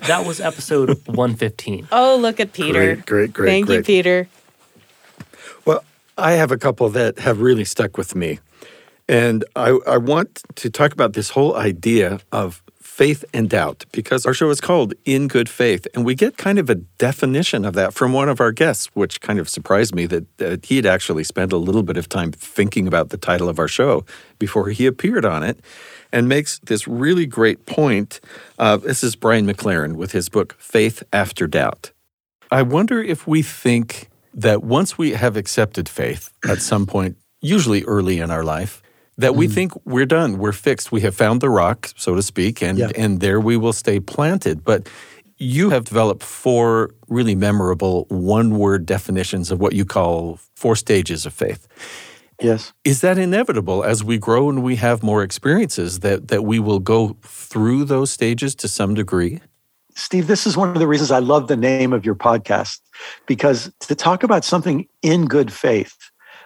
That 0.07 0.27
was 0.27 0.41
episode 0.41 0.89
115. 1.07 1.89
Oh, 1.93 2.17
look 2.17 2.41
at 2.41 2.53
Peter. 2.53 2.95
Great, 2.95 3.07
great, 3.07 3.33
great. 3.33 3.49
Thank 3.49 3.67
great. 3.67 3.77
you, 3.77 3.83
Peter. 3.83 4.29
Well, 5.65 5.85
I 6.19 6.33
have 6.33 6.51
a 6.51 6.59
couple 6.59 6.89
that 6.91 7.19
have 7.19 7.41
really 7.41 7.65
stuck 7.65 7.97
with 7.97 8.15
me. 8.15 8.41
And 9.09 9.45
I, 9.57 9.79
I 9.87 9.99
want 9.99 10.43
to 10.57 10.71
talk 10.71 10.93
about 10.93 11.13
this 11.13 11.31
whole 11.31 11.57
idea 11.57 12.21
of 12.31 12.62
faith 12.93 13.25
and 13.33 13.49
doubt 13.49 13.87
because 13.91 14.27
our 14.27 14.35
show 14.35 14.51
is 14.51 14.61
called 14.61 14.93
In 15.07 15.27
Good 15.27 15.49
Faith. 15.49 15.87
And 15.95 16.05
we 16.05 16.15
get 16.15 16.37
kind 16.37 16.59
of 16.59 16.69
a 16.69 16.75
definition 16.75 17.65
of 17.65 17.73
that 17.73 17.95
from 17.95 18.13
one 18.13 18.29
of 18.29 18.39
our 18.39 18.53
guests, 18.53 18.91
which 18.93 19.23
kind 19.23 19.39
of 19.39 19.49
surprised 19.49 19.95
me 19.95 20.05
that, 20.07 20.37
that 20.37 20.67
he 20.67 20.77
had 20.77 20.85
actually 20.85 21.25
spent 21.25 21.55
a 21.55 21.57
little 21.57 21.83
bit 21.83 21.97
of 21.97 22.07
time 22.07 22.33
thinking 22.33 22.87
about 22.87 23.09
the 23.09 23.17
title 23.17 23.49
of 23.49 23.59
our 23.59 23.67
show 23.67 24.05
before 24.39 24.69
he 24.69 24.85
appeared 24.85 25.25
on 25.25 25.43
it 25.43 25.59
and 26.13 26.29
makes 26.29 26.59
this 26.59 26.87
really 26.87 27.25
great 27.25 27.65
point. 27.65 28.21
Uh, 28.59 28.77
this 28.77 29.03
is 29.03 29.17
Brian 29.17 29.47
McLaren 29.47 29.97
with 29.97 30.13
his 30.13 30.29
book, 30.29 30.55
Faith 30.59 31.03
After 31.15 31.47
Doubt. 31.47 31.93
I 32.51 32.61
wonder 32.61 33.03
if 33.03 33.27
we 33.27 33.41
think 33.43 34.11
that 34.35 34.63
once 34.63 34.99
we 34.99 35.13
have 35.13 35.39
accepted 35.39 35.89
faith 35.89 36.31
at 36.47 36.61
some 36.61 36.85
point, 36.85 37.17
usually 37.41 37.85
early 37.85 38.19
in 38.19 38.31
our 38.31 38.45
life, 38.45 38.82
that 39.19 39.35
we 39.35 39.47
mm. 39.47 39.53
think 39.53 39.73
we're 39.85 40.07
done, 40.07 40.39
we're 40.39 40.53
fixed, 40.53 40.91
we 40.91 41.03
have 41.03 41.15
found 41.15 41.41
the 41.41 41.51
rock, 41.51 41.91
so 41.97 42.15
to 42.15 42.23
speak, 42.23 42.63
and, 42.63 42.79
yeah. 42.79 42.91
and 42.97 43.21
there 43.21 43.41
we 43.41 43.57
will 43.57 43.73
stay 43.73 44.01
planted. 44.01 44.65
But 44.65 44.89
you 45.39 45.71
have 45.71 45.85
developed 45.85 46.23
four 46.23 46.95
really 47.09 47.35
memorable 47.35 48.07
one 48.09 48.59
word 48.59 48.87
definitions 48.87 49.51
of 49.51 49.61
what 49.61 49.75
you 49.75 49.85
call 49.85 50.39
four 50.55 50.77
stages 50.77 51.27
of 51.27 51.33
faith. 51.33 51.67
Yes. 52.41 52.73
Is 52.85 53.01
that 53.03 53.19
inevitable 53.19 53.85
as 53.85 54.03
we 54.03 54.19
grow 54.19 54.49
and 54.49 54.63
we 54.63 54.77
have 54.77 55.03
more 55.03 55.23
experiences 55.23 56.01
that, 56.01 56.29
that 56.29 56.43
we 56.43 56.59
will 56.59 56.81
go 56.81 57.17
through 57.23 57.85
those 57.85 58.11
stages 58.11 58.55
to 58.57 58.69
some 58.69 58.95
degree? 58.95 59.41
Steve, 59.95 60.27
this 60.27 60.47
is 60.47 60.57
one 60.57 60.71
of 60.71 60.79
the 60.79 60.89
reasons 60.89 61.11
I 61.11 61.19
love 61.19 61.49
the 61.49 61.57
name 61.57 61.93
of 61.93 62.05
your 62.05 62.15
podcast 62.15 62.81
because 63.27 63.71
to 63.81 63.95
talk 63.95 64.23
about 64.23 64.45
something 64.45 64.87
in 65.03 65.27
good 65.27 65.53
faith, 65.53 65.95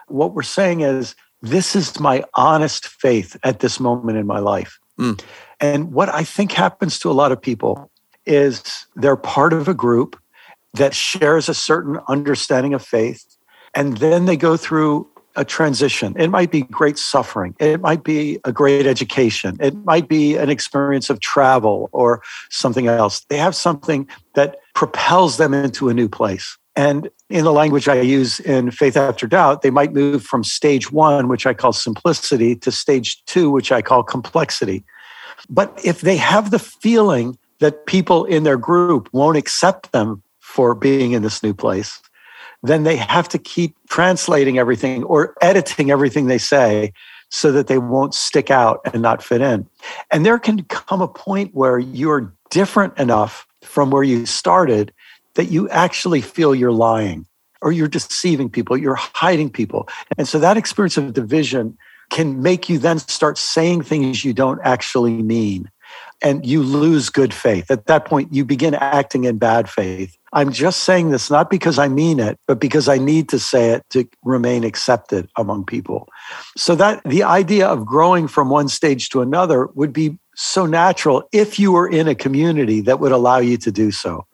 what 0.08 0.35
we're 0.35 0.42
saying 0.42 0.80
is 0.80 1.14
this 1.43 1.76
is 1.76 2.00
my 2.00 2.25
honest 2.35 2.87
faith 2.87 3.37
at 3.43 3.61
this 3.61 3.78
moment 3.78 4.19
in 4.19 4.26
my 4.26 4.38
life. 4.38 4.78
Mm. 4.99 5.23
And 5.61 5.93
what 5.93 6.09
I 6.09 6.25
think 6.25 6.52
happens 6.52 6.99
to 7.00 7.11
a 7.11 7.12
lot 7.12 7.33
of 7.33 7.40
people 7.40 7.90
is 8.25 8.87
they're 8.97 9.16
part 9.16 9.52
of 9.52 9.69
a 9.69 9.75
group 9.75 10.21
that 10.75 10.95
shares 10.95 11.49
a 11.49 11.55
certain 11.55 11.99
understanding 12.09 12.75
of 12.75 12.85
faith. 12.85 13.25
And 13.75 13.99
then 13.99 14.25
they 14.25 14.37
go 14.37 14.57
through 14.57 15.09
a 15.37 15.45
transition. 15.45 16.14
It 16.19 16.28
might 16.28 16.50
be 16.50 16.62
great 16.62 16.99
suffering. 16.99 17.55
It 17.59 17.81
might 17.81 18.02
be 18.05 18.40
a 18.45 18.52
great 18.52 18.87
education. 18.87 19.57
It 19.61 19.76
might 19.85 20.09
be 20.09 20.37
an 20.37 20.49
experience 20.49 21.11
of 21.11 21.21
travel 21.21 21.90
or 21.93 22.23
something 22.50 22.88
else. 22.88 23.21
They 23.28 23.37
have 23.37 23.55
something 23.55 24.09
that 24.35 24.57
propels 24.75 25.37
them 25.37 25.52
into 25.52 25.88
a 25.88 25.95
new 25.95 26.09
place. 26.09 26.57
And 26.76 27.09
in 27.30 27.45
the 27.45 27.52
language 27.52 27.88
I 27.88 28.00
use 28.02 28.38
in 28.40 28.71
Faith 28.71 28.97
After 28.97 29.26
Doubt, 29.26 29.62
they 29.62 29.71
might 29.71 29.95
move 29.95 30.23
from 30.23 30.45
stage 30.45 30.92
one, 30.92 31.26
which 31.26 31.47
I 31.47 31.54
call 31.54 31.73
simplicity, 31.73 32.54
to 32.56 32.71
stage 32.71 33.25
two, 33.25 33.50
which 33.50 33.73
I 33.73 33.80
call 33.80 34.02
complexity. 34.02 34.85
But 35.49 35.80
if 35.83 36.02
they 36.02 36.16
have 36.16 36.50
the 36.50 36.59
feeling 36.59 37.38
that 37.61 37.87
people 37.87 38.26
in 38.26 38.42
their 38.42 38.59
group 38.59 39.09
won't 39.12 39.38
accept 39.38 39.92
them 39.92 40.23
for 40.40 40.75
being 40.75 41.12
in 41.12 41.23
this 41.23 41.42
new 41.42 41.54
place, 41.54 42.00
then 42.62 42.83
they 42.83 42.97
have 42.97 43.28
to 43.30 43.38
keep 43.38 43.75
translating 43.88 44.59
everything 44.59 45.02
or 45.04 45.35
editing 45.40 45.90
everything 45.90 46.26
they 46.26 46.38
say 46.38 46.92
so 47.30 47.52
that 47.52 47.68
they 47.68 47.78
won't 47.78 48.14
stick 48.14 48.50
out 48.50 48.80
and 48.92 49.02
not 49.02 49.23
fit 49.23 49.40
in. 49.40 49.66
And 50.11 50.25
there 50.26 50.38
can 50.38 50.64
come 50.64 51.00
a 51.00 51.09
point 51.09 51.54
where 51.54 51.78
you're 51.78 52.33
different 52.50 52.97
enough 52.99 53.47
from 53.62 53.90
where 53.90 54.04
you 54.04 54.26
started 54.26 54.92
that 55.37 55.47
you 55.47 55.69
actually 55.71 56.21
feel 56.21 56.55
you're 56.55 56.73
lying 56.73 57.26
or 57.62 57.73
you're 57.73 57.88
deceiving 57.88 58.50
people, 58.50 58.76
you're 58.76 58.97
hiding 58.97 59.50
people. 59.50 59.88
And 60.19 60.28
so 60.28 60.38
that 60.38 60.57
experience 60.57 60.97
of 60.97 61.12
division 61.12 61.76
can 62.11 62.43
make 62.43 62.69
you 62.69 62.78
then 62.78 62.99
start 62.99 63.38
saying 63.38 63.83
things 63.83 64.25
you 64.25 64.33
don't 64.33 64.61
actually 64.62 65.23
mean. 65.23 65.71
And 66.23 66.45
you 66.47 66.62
lose 66.62 67.11
good 67.11 67.33
faith. 67.35 67.71
At 67.71 67.87
that 67.87 68.07
point, 68.07 68.33
you 68.33 68.45
begin 68.45 68.75
acting 68.75 69.25
in 69.25 69.38
bad 69.38 69.69
faith. 69.69 70.16
I'm 70.33 70.50
just 70.50 70.83
saying 70.83 71.11
this 71.11 71.31
not 71.31 71.50
because 71.50 71.78
I 71.78 71.88
mean 71.88 72.19
it, 72.19 72.38
but 72.47 72.59
because 72.59 72.88
I 72.88 72.99
need 72.99 73.28
to 73.28 73.38
say 73.38 73.71
it 73.71 73.85
to 73.90 74.09
remain 74.25 74.64
accepted 74.64 75.28
among 75.37 75.66
people. 75.66 76.09
So 76.57 76.75
that 76.75 77.02
the 77.05 77.23
idea 77.23 77.69
of 77.69 77.87
growing 77.87 78.28
from 78.28 78.49
one 78.49 78.69
stage 78.69 79.11
to 79.11 79.21
another 79.21 79.66
would 79.75 79.93
be 79.93 80.19
so 80.35 80.66
natural 80.66 81.28
if 81.33 81.59
you 81.59 81.73
were 81.73 81.88
in 81.88 82.09
a 82.09 82.14
community 82.14 82.81
that 82.83 82.99
would 82.99 83.12
allow 83.12 83.38
you 83.38 83.57
to 83.59 83.71
do 83.71 83.90
so. 83.90 84.26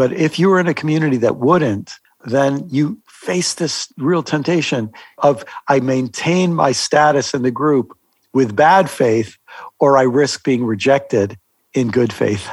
But 0.00 0.14
if 0.14 0.38
you 0.38 0.48
were 0.48 0.58
in 0.58 0.66
a 0.66 0.72
community 0.72 1.18
that 1.18 1.36
wouldn't, 1.36 1.92
then 2.24 2.66
you 2.70 2.98
face 3.06 3.52
this 3.52 3.92
real 3.98 4.22
temptation 4.22 4.90
of 5.18 5.44
I 5.68 5.80
maintain 5.80 6.54
my 6.54 6.72
status 6.72 7.34
in 7.34 7.42
the 7.42 7.50
group 7.50 7.92
with 8.32 8.56
bad 8.56 8.88
faith, 8.88 9.36
or 9.78 9.98
I 9.98 10.04
risk 10.04 10.42
being 10.42 10.64
rejected 10.64 11.36
in 11.74 11.90
good 11.90 12.14
faith. 12.14 12.48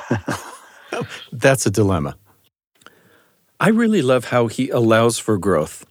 That's 1.32 1.66
a 1.66 1.72
dilemma. 1.72 2.18
I 3.62 3.70
really 3.70 4.02
love 4.02 4.26
how 4.26 4.48
he 4.48 4.70
allows 4.70 5.18
for 5.18 5.38
growth. 5.38 5.86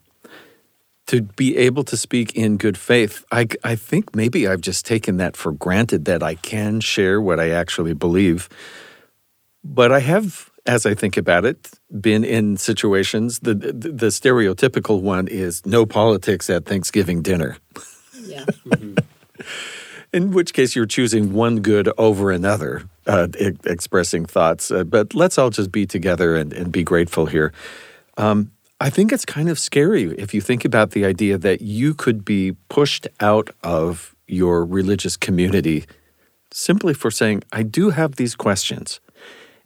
To 1.06 1.22
be 1.22 1.56
able 1.56 1.84
to 1.84 1.96
speak 1.96 2.36
in 2.36 2.58
good 2.58 2.76
faith, 2.76 3.24
I, 3.32 3.46
I 3.64 3.76
think 3.76 4.14
maybe 4.14 4.46
I've 4.46 4.60
just 4.60 4.84
taken 4.84 5.16
that 5.16 5.38
for 5.38 5.52
granted 5.52 6.04
that 6.04 6.22
I 6.22 6.34
can 6.34 6.80
share 6.80 7.18
what 7.18 7.40
I 7.40 7.48
actually 7.48 7.94
believe. 7.94 8.50
But 9.64 9.90
I 9.90 10.00
have 10.00 10.50
as 10.66 10.86
I 10.86 10.94
think 10.94 11.16
about 11.16 11.44
it, 11.44 11.70
been 12.00 12.24
in 12.24 12.56
situations. 12.56 13.40
The, 13.40 13.54
the, 13.54 13.72
the 13.72 14.06
stereotypical 14.06 15.00
one 15.00 15.28
is 15.28 15.64
no 15.64 15.86
politics 15.86 16.50
at 16.50 16.64
Thanksgiving 16.66 17.22
dinner. 17.22 17.58
Yeah. 18.20 18.44
in 20.12 20.32
which 20.32 20.52
case, 20.52 20.74
you're 20.74 20.86
choosing 20.86 21.32
one 21.32 21.60
good 21.60 21.88
over 21.98 22.30
another, 22.30 22.88
uh, 23.06 23.28
e- 23.38 23.52
expressing 23.64 24.26
thoughts. 24.26 24.70
Uh, 24.70 24.84
but 24.84 25.14
let's 25.14 25.38
all 25.38 25.50
just 25.50 25.70
be 25.70 25.86
together 25.86 26.36
and, 26.36 26.52
and 26.52 26.72
be 26.72 26.82
grateful 26.82 27.26
here. 27.26 27.52
Um, 28.16 28.50
I 28.80 28.90
think 28.90 29.12
it's 29.12 29.24
kind 29.24 29.48
of 29.48 29.58
scary 29.58 30.04
if 30.18 30.34
you 30.34 30.40
think 30.40 30.64
about 30.64 30.90
the 30.90 31.04
idea 31.04 31.38
that 31.38 31.62
you 31.62 31.94
could 31.94 32.24
be 32.24 32.56
pushed 32.68 33.08
out 33.20 33.50
of 33.62 34.14
your 34.26 34.64
religious 34.64 35.16
community 35.16 35.86
simply 36.52 36.92
for 36.92 37.10
saying, 37.10 37.42
I 37.52 37.62
do 37.62 37.90
have 37.90 38.16
these 38.16 38.34
questions 38.34 39.00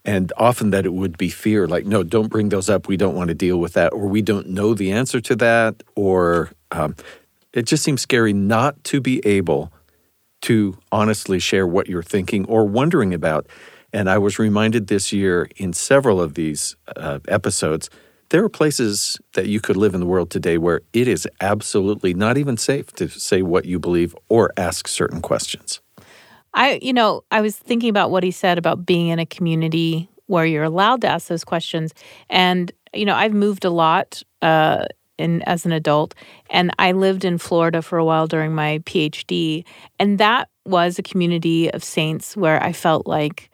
and 0.04 0.32
often 0.36 0.70
that 0.70 0.86
it 0.86 0.92
would 0.92 1.18
be 1.18 1.28
fear 1.28 1.66
like 1.66 1.84
no 1.86 2.02
don't 2.02 2.28
bring 2.28 2.48
those 2.48 2.70
up. 2.70 2.88
We 2.88 2.96
don't 2.96 3.14
want 3.14 3.28
to 3.28 3.34
deal 3.34 3.58
with 3.58 3.74
that 3.74 3.92
or 3.92 4.06
we 4.06 4.22
don't 4.22 4.48
know 4.48 4.74
the 4.74 4.92
answer 4.92 5.20
to 5.20 5.36
that 5.36 5.82
or 5.94 6.50
um, 6.70 6.96
it 7.52 7.66
just 7.66 7.82
seems 7.82 8.00
scary 8.00 8.32
not 8.32 8.82
to 8.84 9.00
be 9.00 9.20
able 9.26 9.72
to 10.42 10.78
honestly 10.90 11.38
share 11.38 11.66
what 11.66 11.88
you're 11.88 12.02
thinking 12.02 12.46
or 12.46 12.64
wondering 12.64 13.12
about. 13.12 13.46
And 13.92 14.08
i 14.08 14.18
was 14.18 14.38
reminded 14.38 14.86
this 14.86 15.12
year 15.12 15.48
in 15.56 15.72
several 15.72 16.20
of 16.20 16.34
these 16.34 16.76
uh, 16.96 17.18
episodes 17.28 17.90
there 18.30 18.44
are 18.44 18.48
places 18.48 19.18
that 19.34 19.48
you 19.48 19.60
could 19.60 19.76
live 19.76 19.92
in 19.92 20.00
the 20.00 20.06
world 20.06 20.30
today 20.30 20.56
where 20.56 20.82
it 20.92 21.08
is 21.08 21.28
absolutely 21.40 22.14
not 22.14 22.38
even 22.38 22.56
safe 22.56 22.92
to 22.92 23.08
say 23.08 23.42
what 23.42 23.64
you 23.64 23.78
believe 23.78 24.14
or 24.28 24.52
ask 24.56 24.88
certain 24.88 25.20
questions 25.20 25.80
I, 26.54 26.78
you 26.82 26.92
know, 26.92 27.22
I 27.30 27.40
was 27.40 27.56
thinking 27.56 27.90
about 27.90 28.10
what 28.10 28.24
he 28.24 28.30
said 28.30 28.58
about 28.58 28.84
being 28.84 29.08
in 29.08 29.18
a 29.18 29.26
community 29.26 30.08
where 30.26 30.46
you're 30.46 30.64
allowed 30.64 31.00
to 31.02 31.08
ask 31.08 31.28
those 31.28 31.44
questions. 31.44 31.92
And, 32.28 32.72
you 32.94 33.04
know, 33.04 33.14
I've 33.14 33.34
moved 33.34 33.64
a 33.64 33.70
lot 33.70 34.22
uh, 34.42 34.84
in, 35.18 35.42
as 35.42 35.66
an 35.66 35.72
adult, 35.72 36.14
and 36.48 36.70
I 36.78 36.92
lived 36.92 37.24
in 37.24 37.38
Florida 37.38 37.82
for 37.82 37.98
a 37.98 38.04
while 38.04 38.26
during 38.26 38.54
my 38.54 38.78
PhD. 38.84 39.64
And 39.98 40.18
that 40.18 40.48
was 40.64 40.98
a 40.98 41.02
community 41.02 41.70
of 41.72 41.82
saints 41.82 42.36
where 42.36 42.62
I 42.62 42.72
felt 42.72 43.06
like 43.06 43.49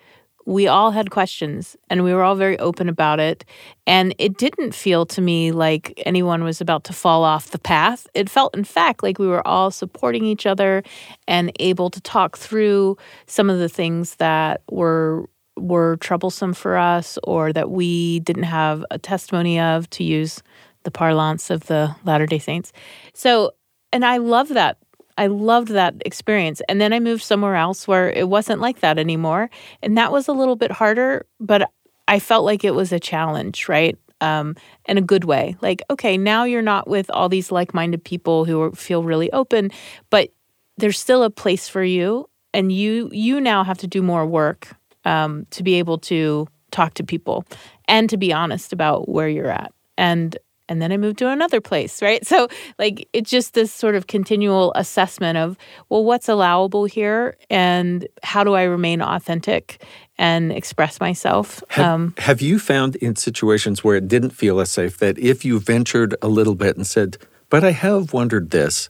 we 0.46 0.68
all 0.68 0.92
had 0.92 1.10
questions 1.10 1.76
and 1.90 2.04
we 2.04 2.14
were 2.14 2.22
all 2.22 2.36
very 2.36 2.58
open 2.60 2.88
about 2.88 3.18
it. 3.18 3.44
And 3.86 4.14
it 4.18 4.38
didn't 4.38 4.74
feel 4.74 5.04
to 5.06 5.20
me 5.20 5.50
like 5.50 6.00
anyone 6.06 6.44
was 6.44 6.60
about 6.60 6.84
to 6.84 6.92
fall 6.92 7.24
off 7.24 7.50
the 7.50 7.58
path. 7.58 8.06
It 8.14 8.30
felt, 8.30 8.56
in 8.56 8.62
fact, 8.62 9.02
like 9.02 9.18
we 9.18 9.26
were 9.26 9.46
all 9.46 9.72
supporting 9.72 10.24
each 10.24 10.46
other 10.46 10.84
and 11.26 11.50
able 11.58 11.90
to 11.90 12.00
talk 12.00 12.38
through 12.38 12.96
some 13.26 13.50
of 13.50 13.58
the 13.58 13.68
things 13.68 14.16
that 14.16 14.62
were 14.70 15.28
were 15.58 15.96
troublesome 15.96 16.52
for 16.52 16.76
us 16.76 17.18
or 17.24 17.50
that 17.50 17.70
we 17.70 18.20
didn't 18.20 18.42
have 18.42 18.84
a 18.90 18.98
testimony 18.98 19.58
of 19.58 19.88
to 19.88 20.04
use 20.04 20.42
the 20.82 20.90
parlance 20.90 21.48
of 21.48 21.64
the 21.66 21.96
Latter-day 22.04 22.38
Saints. 22.38 22.74
So, 23.14 23.52
and 23.90 24.04
I 24.04 24.18
love 24.18 24.48
that 24.48 24.76
I 25.18 25.28
loved 25.28 25.68
that 25.68 25.94
experience. 26.04 26.60
And 26.68 26.80
then 26.80 26.92
I 26.92 27.00
moved 27.00 27.22
somewhere 27.22 27.56
else 27.56 27.88
where 27.88 28.10
it 28.10 28.28
wasn't 28.28 28.60
like 28.60 28.80
that 28.80 28.98
anymore. 28.98 29.50
And 29.82 29.96
that 29.96 30.12
was 30.12 30.28
a 30.28 30.32
little 30.32 30.56
bit 30.56 30.70
harder, 30.70 31.26
but 31.40 31.70
I 32.08 32.18
felt 32.18 32.44
like 32.44 32.64
it 32.64 32.74
was 32.74 32.92
a 32.92 33.00
challenge, 33.00 33.68
right? 33.68 33.98
um, 34.20 34.56
in 34.86 34.98
a 34.98 35.02
good 35.02 35.24
way. 35.24 35.56
Like, 35.60 35.82
okay, 35.90 36.16
now 36.16 36.44
you're 36.44 36.62
not 36.62 36.88
with 36.88 37.10
all 37.10 37.28
these 37.28 37.52
like 37.52 37.74
minded 37.74 38.04
people 38.04 38.44
who 38.44 38.60
are, 38.62 38.72
feel 38.72 39.02
really 39.02 39.30
open, 39.32 39.70
but 40.10 40.30
there's 40.78 40.98
still 40.98 41.22
a 41.22 41.30
place 41.30 41.68
for 41.68 41.82
you. 41.82 42.28
And 42.54 42.72
you 42.72 43.10
you 43.12 43.40
now 43.40 43.64
have 43.64 43.78
to 43.78 43.86
do 43.86 44.00
more 44.00 44.24
work 44.24 44.68
um, 45.04 45.46
to 45.50 45.62
be 45.62 45.74
able 45.74 45.98
to 45.98 46.48
talk 46.70 46.94
to 46.94 47.04
people 47.04 47.44
and 47.86 48.08
to 48.08 48.16
be 48.16 48.32
honest 48.32 48.72
about 48.72 49.08
where 49.08 49.28
you're 49.28 49.50
at. 49.50 49.72
And 49.98 50.36
and 50.68 50.80
then 50.82 50.92
I 50.92 50.96
moved 50.96 51.18
to 51.18 51.28
another 51.28 51.60
place, 51.60 52.02
right? 52.02 52.26
So 52.26 52.48
like 52.78 53.08
it's 53.12 53.30
just 53.30 53.54
this 53.54 53.72
sort 53.72 53.94
of 53.94 54.06
continual 54.06 54.72
assessment 54.74 55.38
of 55.38 55.56
well, 55.88 56.04
what's 56.04 56.28
allowable 56.28 56.84
here, 56.84 57.36
and 57.50 58.06
how 58.22 58.44
do 58.44 58.54
I 58.54 58.64
remain 58.64 59.00
authentic 59.00 59.82
and 60.18 60.50
express 60.50 60.98
myself. 61.00 61.62
Have, 61.68 61.86
um, 61.86 62.14
have 62.18 62.40
you 62.40 62.58
found 62.58 62.96
in 62.96 63.16
situations 63.16 63.84
where 63.84 63.96
it 63.96 64.08
didn't 64.08 64.30
feel 64.30 64.60
as 64.60 64.70
safe 64.70 64.98
that 64.98 65.18
if 65.18 65.44
you 65.44 65.60
ventured 65.60 66.14
a 66.22 66.28
little 66.28 66.54
bit 66.54 66.76
and 66.76 66.86
said, 66.86 67.18
"But 67.48 67.64
I 67.64 67.72
have 67.72 68.12
wondered 68.12 68.50
this," 68.50 68.88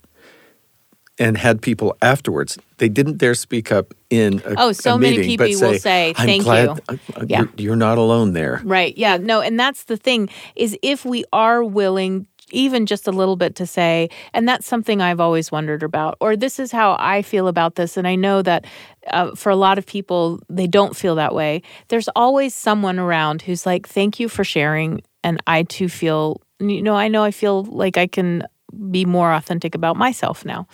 and 1.18 1.38
had 1.38 1.62
people 1.62 1.96
afterwards. 2.02 2.58
They 2.78 2.88
didn't 2.88 3.18
dare 3.18 3.34
speak 3.34 3.72
up 3.72 3.94
in 4.10 4.42
a 4.44 4.54
Oh, 4.58 4.72
so 4.72 4.94
a 4.94 4.98
many 4.98 5.16
meeting, 5.18 5.30
people 5.38 5.46
but 5.46 5.54
say, 5.54 5.66
will 5.72 5.78
say, 5.78 6.14
I'm 6.16 6.26
"Thank 6.26 6.44
glad, 6.44 6.64
you." 6.64 6.76
uh, 6.88 6.96
uh, 7.16 7.24
Yeah. 7.26 7.38
You're, 7.40 7.48
you're 7.56 7.76
not 7.76 7.98
alone 7.98 8.32
there. 8.34 8.60
Right. 8.64 8.96
Yeah. 8.96 9.16
No, 9.16 9.40
and 9.40 9.58
that's 9.58 9.84
the 9.84 9.96
thing 9.96 10.28
is 10.56 10.76
if 10.82 11.04
we 11.04 11.24
are 11.32 11.64
willing 11.64 12.26
even 12.52 12.86
just 12.86 13.08
a 13.08 13.10
little 13.10 13.34
bit 13.34 13.56
to 13.56 13.66
say, 13.66 14.08
and 14.32 14.48
that's 14.48 14.66
something 14.68 15.00
I've 15.02 15.18
always 15.18 15.50
wondered 15.50 15.82
about, 15.82 16.16
or 16.20 16.36
this 16.36 16.60
is 16.60 16.70
how 16.70 16.96
I 17.00 17.22
feel 17.22 17.48
about 17.48 17.74
this. 17.74 17.96
And 17.96 18.06
I 18.06 18.14
know 18.14 18.40
that 18.42 18.66
uh, 19.10 19.34
for 19.34 19.50
a 19.50 19.56
lot 19.56 19.78
of 19.78 19.86
people, 19.86 20.38
they 20.48 20.68
don't 20.68 20.94
feel 20.94 21.16
that 21.16 21.34
way. 21.34 21.62
There's 21.88 22.08
always 22.14 22.54
someone 22.54 23.00
around 23.00 23.42
who's 23.42 23.66
like, 23.66 23.88
thank 23.88 24.20
you 24.20 24.28
for 24.28 24.44
sharing. 24.44 25.00
And 25.24 25.42
I 25.48 25.64
too 25.64 25.88
feel, 25.88 26.40
you 26.60 26.82
know, 26.82 26.94
I 26.94 27.08
know 27.08 27.24
I 27.24 27.32
feel 27.32 27.64
like 27.64 27.96
I 27.96 28.06
can 28.06 28.44
be 28.92 29.04
more 29.04 29.32
authentic 29.32 29.74
about 29.74 29.96
myself 29.96 30.44
now. 30.44 30.68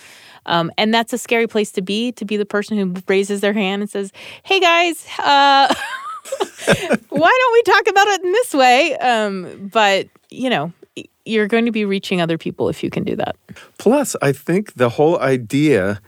Um, 0.47 0.71
and 0.79 0.93
that's 0.93 1.13
a 1.13 1.19
scary 1.19 1.47
place 1.47 1.71
to 1.73 1.83
be, 1.83 2.13
to 2.13 2.25
be 2.25 2.37
the 2.37 2.47
person 2.47 2.77
who 2.77 2.95
raises 3.09 3.41
their 3.41 3.53
hand 3.53 3.83
and 3.83 3.91
says, 3.91 4.13
hey 4.43 4.61
guys, 4.61 5.07
uh, 5.19 5.73
why 7.09 7.39
don't 7.39 7.53
we 7.53 7.63
talk 7.63 7.87
about 7.89 8.07
it 8.09 8.25
in 8.25 8.33
this 8.33 8.55
way? 8.55 8.97
Um, 8.99 9.71
but, 9.73 10.09
you 10.31 10.51
know, 10.51 10.73
you're 11.25 11.49
going 11.49 11.67
to 11.67 11.73
be 11.73 11.85
reaching 11.85 12.21
other 12.21 12.39
people 12.39 12.69
if 12.69 12.83
you 12.83 12.91
can 12.91 13.05
do 13.05 13.17
that. 13.17 13.37
Plus, 13.79 14.17
I 14.23 14.33
think 14.33 14.75
the 14.75 14.91
whole 14.91 15.19
idea 15.21 16.01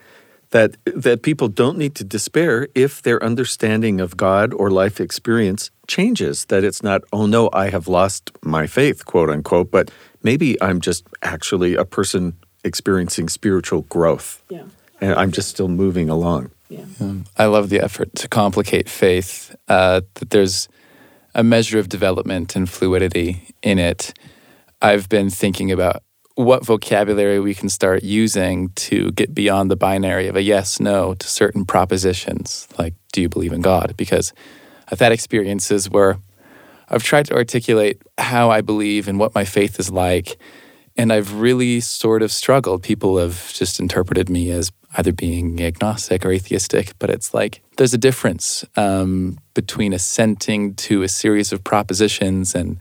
that 0.55 0.77
that 0.85 1.23
people 1.23 1.49
don't 1.49 1.77
need 1.77 1.97
to 1.97 2.05
despair 2.05 2.69
if 2.77 3.03
their 3.03 3.21
understanding 3.25 4.01
of 4.01 4.17
God 4.17 4.55
or 4.55 4.71
life 4.71 5.01
experience 5.01 5.73
changes. 5.89 6.45
That 6.45 6.63
it's 6.63 6.81
not, 6.81 7.03
oh 7.13 7.27
no, 7.27 7.51
I 7.53 7.71
have 7.71 7.89
lost 7.89 8.31
my 8.43 8.69
faith, 8.69 9.05
quote 9.05 9.31
unquote, 9.31 9.73
but 9.73 9.91
maybe 10.23 10.57
I'm 10.63 10.81
just 10.81 11.07
actually 11.23 11.75
a 11.75 11.85
person 11.85 12.35
experiencing 12.65 13.29
spiritual 13.29 13.83
growth. 13.83 14.43
Yeah. 14.49 14.65
And 15.01 15.15
I'm 15.15 15.33
just 15.33 15.49
still 15.49 15.69
moving 15.69 16.09
along. 16.09 16.51
Yeah. 16.69 16.85
Um, 17.01 17.27
I 17.37 17.45
love 17.47 17.69
the 17.69 17.81
effort 17.81 18.15
to 18.17 18.29
complicate 18.29 18.89
faith, 18.89 19.55
uh, 19.69 20.01
that 20.15 20.31
there's 20.31 20.69
a 21.35 21.43
measure 21.43 21.79
of 21.79 21.89
development 21.89 22.57
and 22.57 22.69
fluidity 22.69 23.55
in 23.63 23.79
it. 23.79 24.15
I've 24.81 25.09
been 25.09 25.31
thinking 25.31 25.71
about 25.71 26.03
what 26.37 26.65
vocabulary 26.65 27.39
we 27.39 27.55
can 27.55 27.69
start 27.69 28.03
using 28.03 28.71
to 28.71 29.13
get 29.13 29.35
beyond 29.35 29.71
the 29.71 29.77
binary 29.77 30.27
of 30.27 30.37
a 30.37 30.43
yes, 30.43 30.81
no 30.81 31.15
to 31.15 31.29
certain 31.29 31.65
propositions, 31.65 32.67
like, 32.79 32.95
do 33.13 33.21
you 33.21 33.29
believe 33.29 33.53
in 33.53 33.61
God? 33.61 33.95
Because 33.97 34.33
I've 34.91 34.99
had 34.99 35.13
experiences 35.13 35.89
where 35.89 36.19
I've 36.89 37.03
tried 37.03 37.27
to 37.27 37.35
articulate 37.35 38.03
how 38.19 38.51
I 38.51 38.61
believe 38.61 39.07
and 39.07 39.19
what 39.19 39.35
my 39.35 39.45
faith 39.45 39.79
is 39.79 39.91
like. 39.91 40.37
And 40.97 41.13
I've 41.13 41.41
really 41.41 41.81
sort 41.81 42.23
of 42.23 42.31
struggled. 42.31 42.83
People 42.83 43.19
have 43.19 43.53
just 43.53 43.81
interpreted 43.81 44.31
me 44.31 44.51
as 44.51 44.71
either 44.97 45.13
being 45.13 45.61
agnostic 45.61 46.25
or 46.25 46.31
atheistic, 46.31 46.93
but 46.99 47.11
it's 47.11 47.35
like 47.35 47.63
there's 47.77 47.95
a 47.95 47.99
difference 47.99 48.65
um, 48.77 49.39
between 49.55 49.93
assenting 49.93 50.75
to 50.75 51.03
a 51.03 51.09
series 51.09 51.53
of 51.53 51.65
propositions 51.65 52.55
and 52.55 52.79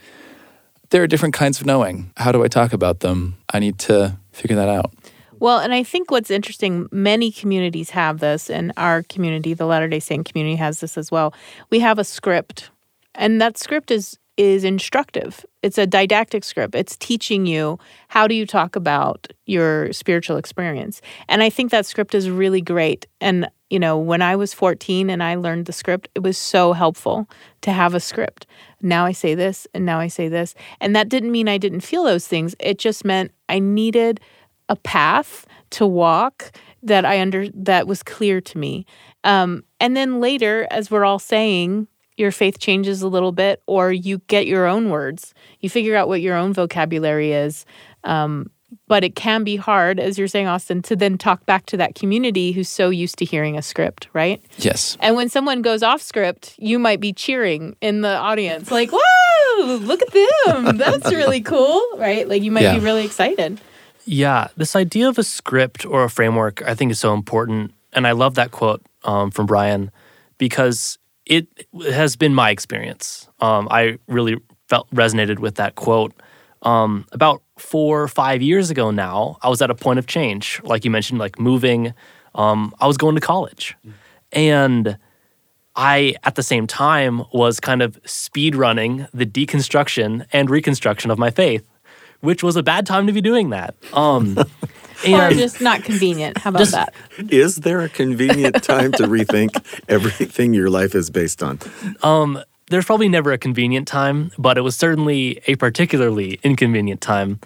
there 0.93 1.01
are 1.01 1.07
different 1.07 1.33
kinds 1.33 1.59
of 1.59 1.65
knowing. 1.65 2.11
How 2.17 2.31
do 2.31 2.43
I 2.43 2.47
talk 2.47 2.71
about 2.71 2.99
them? 2.99 3.35
I 3.51 3.57
need 3.57 3.79
to 3.79 4.15
figure 4.31 4.55
that 4.55 4.69
out. 4.69 4.93
Well, 5.39 5.57
and 5.57 5.73
I 5.73 5.81
think 5.81 6.11
what's 6.11 6.29
interesting, 6.29 6.87
many 6.91 7.31
communities 7.31 7.89
have 7.89 8.19
this, 8.19 8.49
and 8.49 8.71
our 8.77 9.01
community, 9.01 9.55
the 9.55 9.65
Latter 9.65 9.87
day 9.87 9.99
Saint 9.99 10.29
community, 10.31 10.55
has 10.55 10.79
this 10.79 10.97
as 10.97 11.11
well. 11.11 11.33
We 11.71 11.79
have 11.79 11.97
a 11.97 12.03
script, 12.03 12.69
and 13.15 13.41
that 13.41 13.57
script 13.57 13.89
is 13.89 14.19
is 14.37 14.63
instructive. 14.63 15.45
It's 15.61 15.77
a 15.77 15.85
didactic 15.85 16.43
script. 16.43 16.75
It's 16.75 16.97
teaching 16.97 17.45
you 17.45 17.77
how 18.07 18.27
do 18.27 18.33
you 18.33 18.45
talk 18.45 18.75
about 18.75 19.27
your 19.45 19.93
spiritual 19.93 20.37
experience. 20.37 21.01
And 21.29 21.43
I 21.43 21.49
think 21.49 21.71
that 21.71 21.85
script 21.85 22.15
is 22.15 22.29
really 22.29 22.61
great. 22.61 23.05
And 23.21 23.47
you 23.69 23.79
know, 23.79 23.97
when 23.97 24.21
I 24.21 24.35
was 24.35 24.53
14 24.53 25.09
and 25.09 25.23
I 25.23 25.33
learned 25.33 25.65
the 25.65 25.73
script, 25.73 26.07
it 26.13 26.21
was 26.21 26.37
so 26.37 26.73
helpful 26.73 27.27
to 27.61 27.71
have 27.71 27.95
a 27.95 27.99
script. 27.99 28.45
Now 28.81 29.05
I 29.05 29.13
say 29.13 29.33
this 29.33 29.65
and 29.73 29.83
now 29.83 29.99
I 29.99 30.07
say 30.07 30.27
this. 30.27 30.53
And 30.79 30.95
that 30.95 31.09
didn't 31.09 31.31
mean 31.31 31.47
I 31.47 31.57
didn't 31.57 31.81
feel 31.81 32.03
those 32.03 32.27
things. 32.27 32.55
It 32.59 32.77
just 32.77 33.03
meant 33.03 33.31
I 33.49 33.57
needed 33.57 34.19
a 34.69 34.75
path 34.75 35.47
to 35.71 35.87
walk 35.87 36.51
that 36.83 37.03
I 37.03 37.19
under 37.19 37.49
that 37.49 37.87
was 37.87 38.03
clear 38.03 38.41
to 38.41 38.57
me. 38.57 38.85
Um, 39.23 39.63
and 39.79 39.97
then 39.97 40.19
later, 40.19 40.67
as 40.69 40.91
we're 40.91 41.05
all 41.05 41.19
saying, 41.19 41.87
your 42.17 42.31
faith 42.31 42.59
changes 42.59 43.01
a 43.01 43.07
little 43.07 43.31
bit, 43.31 43.61
or 43.67 43.91
you 43.91 44.19
get 44.27 44.45
your 44.47 44.65
own 44.67 44.89
words. 44.89 45.33
You 45.59 45.69
figure 45.69 45.95
out 45.95 46.07
what 46.07 46.21
your 46.21 46.35
own 46.35 46.53
vocabulary 46.53 47.31
is. 47.31 47.65
Um, 48.03 48.49
but 48.87 49.03
it 49.03 49.15
can 49.15 49.43
be 49.43 49.55
hard, 49.55 49.99
as 49.99 50.17
you're 50.17 50.27
saying, 50.27 50.47
Austin, 50.47 50.81
to 50.83 50.95
then 50.95 51.17
talk 51.17 51.45
back 51.45 51.67
to 51.67 51.77
that 51.77 51.93
community 51.93 52.51
who's 52.53 52.67
so 52.69 52.89
used 52.89 53.17
to 53.19 53.25
hearing 53.25 53.55
a 53.57 53.61
script, 53.61 54.07
right? 54.13 54.43
Yes. 54.57 54.97
And 54.99 55.15
when 55.15 55.29
someone 55.29 55.61
goes 55.61 55.83
off 55.83 56.01
script, 56.01 56.55
you 56.57 56.79
might 56.79 56.99
be 56.99 57.13
cheering 57.13 57.75
in 57.81 58.01
the 58.01 58.15
audience, 58.17 58.71
like, 58.71 58.89
whoa, 58.91 59.75
look 59.75 60.01
at 60.01 60.11
them. 60.11 60.77
That's 60.77 61.05
really 61.11 61.41
cool, 61.41 61.81
right? 61.97 62.27
Like 62.27 62.41
you 62.41 62.51
might 62.51 62.61
Yeah. 62.63 62.79
be 62.79 62.83
really 62.83 63.05
excited. 63.05 63.61
Yeah, 64.05 64.47
this 64.57 64.75
idea 64.75 65.07
of 65.07 65.17
a 65.19 65.23
script 65.23 65.85
or 65.85 66.03
a 66.03 66.09
framework, 66.09 66.61
I 66.67 66.73
think, 66.73 66.91
is 66.91 66.99
so 66.99 67.13
important. 67.13 67.73
And 67.93 68.07
I 68.07 68.11
love 68.13 68.33
that 68.35 68.49
quote 68.51 68.81
um, 69.03 69.29
from 69.31 69.45
Brian 69.45 69.91
because 70.39 70.97
it 71.25 71.47
has 71.91 72.15
been 72.15 72.33
my 72.33 72.49
experience. 72.49 73.27
Um, 73.39 73.67
I 73.71 73.97
really 74.07 74.37
felt 74.67 74.89
resonated 74.91 75.39
with 75.39 75.55
that 75.55 75.75
quote. 75.75 76.13
Um, 76.61 77.05
about 77.11 77.41
four 77.57 78.01
or 78.01 78.07
five 78.07 78.41
years 78.41 78.69
ago 78.69 78.91
now, 78.91 79.37
I 79.41 79.49
was 79.49 79.61
at 79.61 79.69
a 79.69 79.75
point 79.75 79.99
of 79.99 80.07
change. 80.07 80.61
Like 80.63 80.85
you 80.85 80.91
mentioned, 80.91 81.19
like 81.19 81.39
moving, 81.39 81.93
um, 82.35 82.73
I 82.79 82.87
was 82.87 82.97
going 82.97 83.15
to 83.15 83.21
college. 83.21 83.75
And 84.31 84.97
I, 85.75 86.15
at 86.23 86.35
the 86.35 86.43
same 86.43 86.67
time, 86.67 87.23
was 87.33 87.59
kind 87.59 87.81
of 87.81 87.99
speed 88.05 88.55
running 88.55 89.07
the 89.13 89.25
deconstruction 89.25 90.25
and 90.31 90.49
reconstruction 90.49 91.11
of 91.11 91.17
my 91.17 91.31
faith, 91.31 91.65
which 92.21 92.43
was 92.43 92.55
a 92.55 92.63
bad 92.63 92.85
time 92.85 93.07
to 93.07 93.13
be 93.13 93.21
doing 93.21 93.49
that. 93.49 93.75
Or 95.07 95.29
just 95.31 95.61
not 95.61 95.83
convenient. 95.83 96.37
How 96.37 96.49
about 96.49 96.67
that? 96.69 96.93
Is 97.17 97.57
there 97.57 97.81
a 97.81 97.89
convenient 97.89 98.63
time 98.63 98.91
to 98.93 99.03
rethink 99.03 99.81
everything 99.87 100.53
your 100.53 100.69
life 100.69 100.95
is 100.95 101.09
based 101.09 101.43
on? 101.43 101.59
um, 102.03 102.41
there's 102.69 102.85
probably 102.85 103.09
never 103.09 103.31
a 103.31 103.37
convenient 103.37 103.87
time, 103.87 104.31
but 104.37 104.57
it 104.57 104.61
was 104.61 104.75
certainly 104.75 105.41
a 105.47 105.55
particularly 105.55 106.39
inconvenient 106.43 107.01
time. 107.01 107.39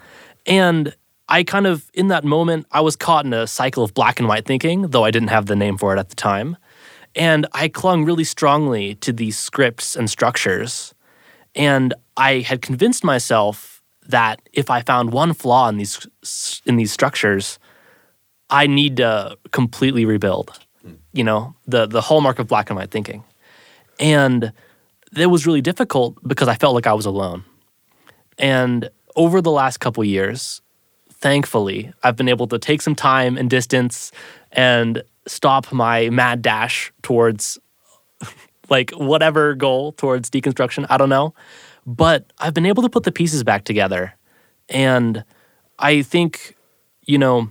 And 0.45 0.95
I 1.27 1.43
kind 1.43 1.67
of, 1.67 1.89
in 1.93 2.07
that 2.07 2.23
moment, 2.23 2.67
I 2.71 2.81
was 2.81 2.95
caught 2.95 3.25
in 3.25 3.33
a 3.33 3.47
cycle 3.47 3.83
of 3.83 3.93
black 3.93 4.19
and 4.19 4.29
white 4.29 4.45
thinking, 4.45 4.83
though 4.83 5.03
I 5.03 5.11
didn't 5.11 5.29
have 5.29 5.47
the 5.47 5.55
name 5.55 5.77
for 5.77 5.95
it 5.95 5.99
at 5.99 6.09
the 6.09 6.15
time. 6.15 6.55
And 7.15 7.47
I 7.51 7.67
clung 7.67 8.05
really 8.05 8.23
strongly 8.23 8.95
to 8.95 9.11
these 9.11 9.37
scripts 9.37 9.95
and 9.95 10.09
structures. 10.09 10.93
And 11.55 11.93
I 12.15 12.39
had 12.39 12.61
convinced 12.61 13.03
myself 13.03 13.76
that 14.07 14.41
if 14.53 14.69
I 14.69 14.81
found 14.81 15.11
one 15.11 15.33
flaw 15.33 15.69
in 15.69 15.77
these 15.77 16.07
in 16.65 16.77
these 16.77 16.91
structures, 16.91 17.59
I 18.49 18.67
need 18.67 18.97
to 18.97 19.37
completely 19.51 20.05
rebuild. 20.05 20.59
You 21.13 21.23
know, 21.23 21.55
the 21.67 21.85
the 21.85 22.01
hallmark 22.01 22.39
of 22.39 22.47
black 22.47 22.69
and 22.69 22.77
white 22.77 22.91
thinking. 22.91 23.23
And 23.99 24.51
it 25.15 25.27
was 25.27 25.47
really 25.47 25.61
difficult 25.61 26.17
because 26.27 26.47
I 26.47 26.55
felt 26.55 26.75
like 26.75 26.87
I 26.87 26.93
was 26.93 27.05
alone. 27.05 27.43
And 28.37 28.89
over 29.15 29.41
the 29.41 29.51
last 29.51 29.79
couple 29.79 30.03
years, 30.03 30.61
thankfully, 31.11 31.91
I've 32.03 32.15
been 32.15 32.29
able 32.29 32.47
to 32.47 32.59
take 32.59 32.81
some 32.81 32.95
time 32.95 33.37
and 33.37 33.49
distance 33.49 34.11
and 34.51 35.01
stop 35.25 35.71
my 35.71 36.09
mad 36.09 36.41
dash 36.41 36.93
towards 37.01 37.57
like 38.69 38.91
whatever 38.91 39.55
goal 39.55 39.93
towards 39.93 40.29
deconstruction. 40.29 40.85
I 40.89 40.97
don't 40.97 41.09
know. 41.09 41.33
But 41.87 42.31
I've 42.37 42.53
been 42.53 42.65
able 42.65 42.83
to 42.83 42.89
put 42.89 43.03
the 43.03 43.11
pieces 43.11 43.43
back 43.43 43.63
together. 43.63 44.13
And 44.69 45.23
I 45.79 46.01
think, 46.01 46.55
you 47.05 47.17
know, 47.17 47.49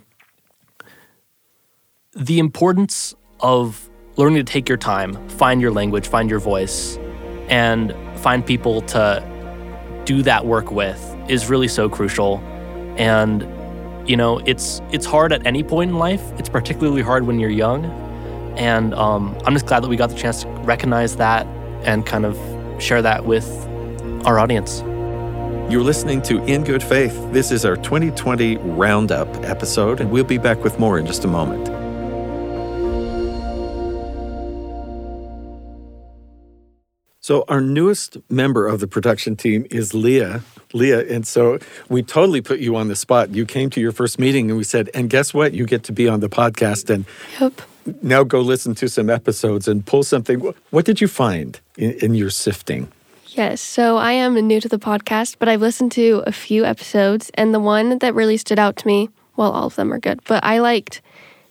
the 2.15 2.39
importance 2.39 3.15
of 3.39 3.89
learning 4.15 4.37
to 4.37 4.43
take 4.43 4.69
your 4.69 4.77
time, 4.77 5.27
find 5.29 5.59
your 5.59 5.71
language, 5.71 6.07
find 6.07 6.29
your 6.29 6.39
voice, 6.39 6.97
and 7.49 7.95
find 8.19 8.45
people 8.45 8.81
to 8.81 9.23
do 10.05 10.21
that 10.23 10.45
work 10.45 10.71
with 10.71 11.15
is 11.27 11.49
really 11.49 11.67
so 11.67 11.89
crucial. 11.89 12.37
And 12.97 13.41
you 14.07 14.15
know, 14.15 14.39
it's 14.45 14.81
it's 14.91 15.05
hard 15.05 15.33
at 15.33 15.45
any 15.45 15.63
point 15.63 15.91
in 15.91 15.97
life. 15.97 16.21
It's 16.37 16.49
particularly 16.49 17.01
hard 17.01 17.27
when 17.27 17.39
you're 17.39 17.49
young. 17.49 17.85
And 18.57 18.93
um, 18.93 19.37
I'm 19.45 19.53
just 19.53 19.65
glad 19.65 19.83
that 19.83 19.89
we 19.89 19.97
got 19.97 20.09
the 20.09 20.15
chance 20.15 20.43
to 20.43 20.47
recognize 20.47 21.17
that 21.17 21.45
and 21.83 22.05
kind 22.05 22.25
of 22.25 22.37
share 22.81 23.01
that 23.01 23.25
with 23.25 23.66
our 24.27 24.39
audience. 24.39 24.81
You're 25.71 25.83
listening 25.83 26.21
to 26.23 26.43
In 26.43 26.65
Good 26.65 26.83
Faith. 26.83 27.13
This 27.31 27.49
is 27.49 27.63
our 27.63 27.77
2020 27.77 28.57
Roundup 28.57 29.27
episode, 29.45 30.01
and 30.01 30.11
we'll 30.11 30.25
be 30.25 30.37
back 30.37 30.63
with 30.65 30.77
more 30.79 30.99
in 30.99 31.05
just 31.05 31.23
a 31.23 31.27
moment. 31.29 31.65
So, 37.19 37.43
our 37.49 37.59
newest 37.59 38.17
member 38.29 38.67
of 38.67 38.79
the 38.79 38.87
production 38.87 39.35
team 39.35 39.65
is 39.69 39.93
Leah. 39.93 40.41
Leah, 40.73 41.05
and 41.07 41.25
so 41.27 41.59
we 41.89 42.01
totally 42.03 42.41
put 42.41 42.59
you 42.59 42.75
on 42.75 42.87
the 42.89 42.95
spot. 42.95 43.33
You 43.33 43.45
came 43.45 43.69
to 43.71 43.81
your 43.81 43.91
first 43.91 44.19
meeting 44.19 44.49
and 44.49 44.57
we 44.57 44.63
said, 44.63 44.89
and 44.93 45.09
guess 45.09 45.33
what? 45.33 45.53
You 45.53 45.65
get 45.65 45.83
to 45.83 45.91
be 45.91 46.07
on 46.07 46.19
the 46.21 46.29
podcast 46.29 46.89
and 46.89 47.05
Yep. 47.39 47.61
now 48.01 48.23
go 48.23 48.39
listen 48.41 48.75
to 48.75 48.87
some 48.89 49.09
episodes 49.09 49.67
and 49.67 49.85
pull 49.85 50.03
something. 50.03 50.39
What 50.69 50.85
did 50.85 51.01
you 51.01 51.07
find 51.07 51.59
in, 51.77 51.91
in 51.93 52.13
your 52.15 52.29
sifting? 52.29 52.91
Yes. 53.37 53.61
So 53.61 53.97
I 53.97 54.13
am 54.13 54.33
new 54.33 54.59
to 54.59 54.67
the 54.67 54.79
podcast, 54.79 55.35
but 55.37 55.47
I've 55.47 55.61
listened 55.61 55.91
to 55.91 56.23
a 56.25 56.31
few 56.31 56.65
episodes, 56.65 57.29
and 57.35 57.53
the 57.53 57.59
one 57.59 57.99
that 57.99 58.15
really 58.15 58.35
stood 58.35 58.57
out 58.57 58.77
to 58.77 58.87
me, 58.87 59.09
well, 59.35 59.51
all 59.51 59.67
of 59.67 59.75
them 59.75 59.93
are 59.93 59.99
good, 59.99 60.21
but 60.25 60.43
I 60.43 60.57
liked 60.57 61.03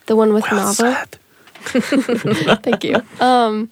the 0.07 0.16
one 0.16 0.35
with 0.35 0.44
Well 0.51 0.75
Nava. 0.75 1.07
Thank 2.64 2.83
you. 2.83 3.01
Um, 3.25 3.70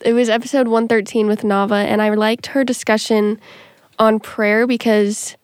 it 0.00 0.12
was 0.12 0.28
episode 0.28 0.68
113 0.68 1.26
with 1.26 1.40
Nava, 1.40 1.84
and 1.84 2.00
I 2.00 2.10
liked 2.10 2.46
her 2.46 2.62
discussion 2.62 3.40
on 3.98 4.20
prayer 4.20 4.64
because 4.64 5.36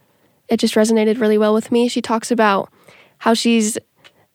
it 0.48 0.59
just 0.59 0.76
resonated 0.76 1.20
really 1.20 1.38
well 1.38 1.55
with 1.55 1.72
me. 1.72 1.88
She 1.88 2.00
talks 2.00 2.31
about 2.31 2.72
how 3.18 3.35
she's 3.35 3.79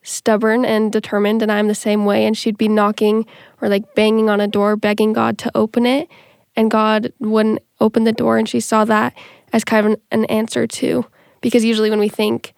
stubborn 0.03 0.65
and 0.65 0.91
determined, 0.91 1.41
and 1.41 1.49
I'm 1.49 1.69
the 1.69 1.75
same 1.75 2.05
way. 2.05 2.25
And 2.25 2.37
she'd 2.37 2.57
be 2.57 2.67
knocking 2.67 3.25
or 3.61 3.69
like 3.69 3.95
banging 3.95 4.29
on 4.29 4.41
a 4.41 4.47
door, 4.47 4.75
begging 4.75 5.13
God 5.13 5.37
to 5.37 5.51
open 5.55 5.85
it, 5.85 6.09
and 6.55 6.71
God 6.71 7.11
wouldn't 7.19 7.59
open 7.79 8.03
the 8.03 8.11
door. 8.11 8.37
And 8.37 8.47
she 8.47 8.59
saw 8.59 8.85
that 8.85 9.13
as 9.53 9.63
kind 9.63 9.85
of 9.85 9.91
an, 9.93 10.01
an 10.11 10.25
answer 10.25 10.67
too, 10.67 11.05
because 11.41 11.65
usually 11.65 11.89
when 11.89 11.99
we 11.99 12.09
think 12.09 12.53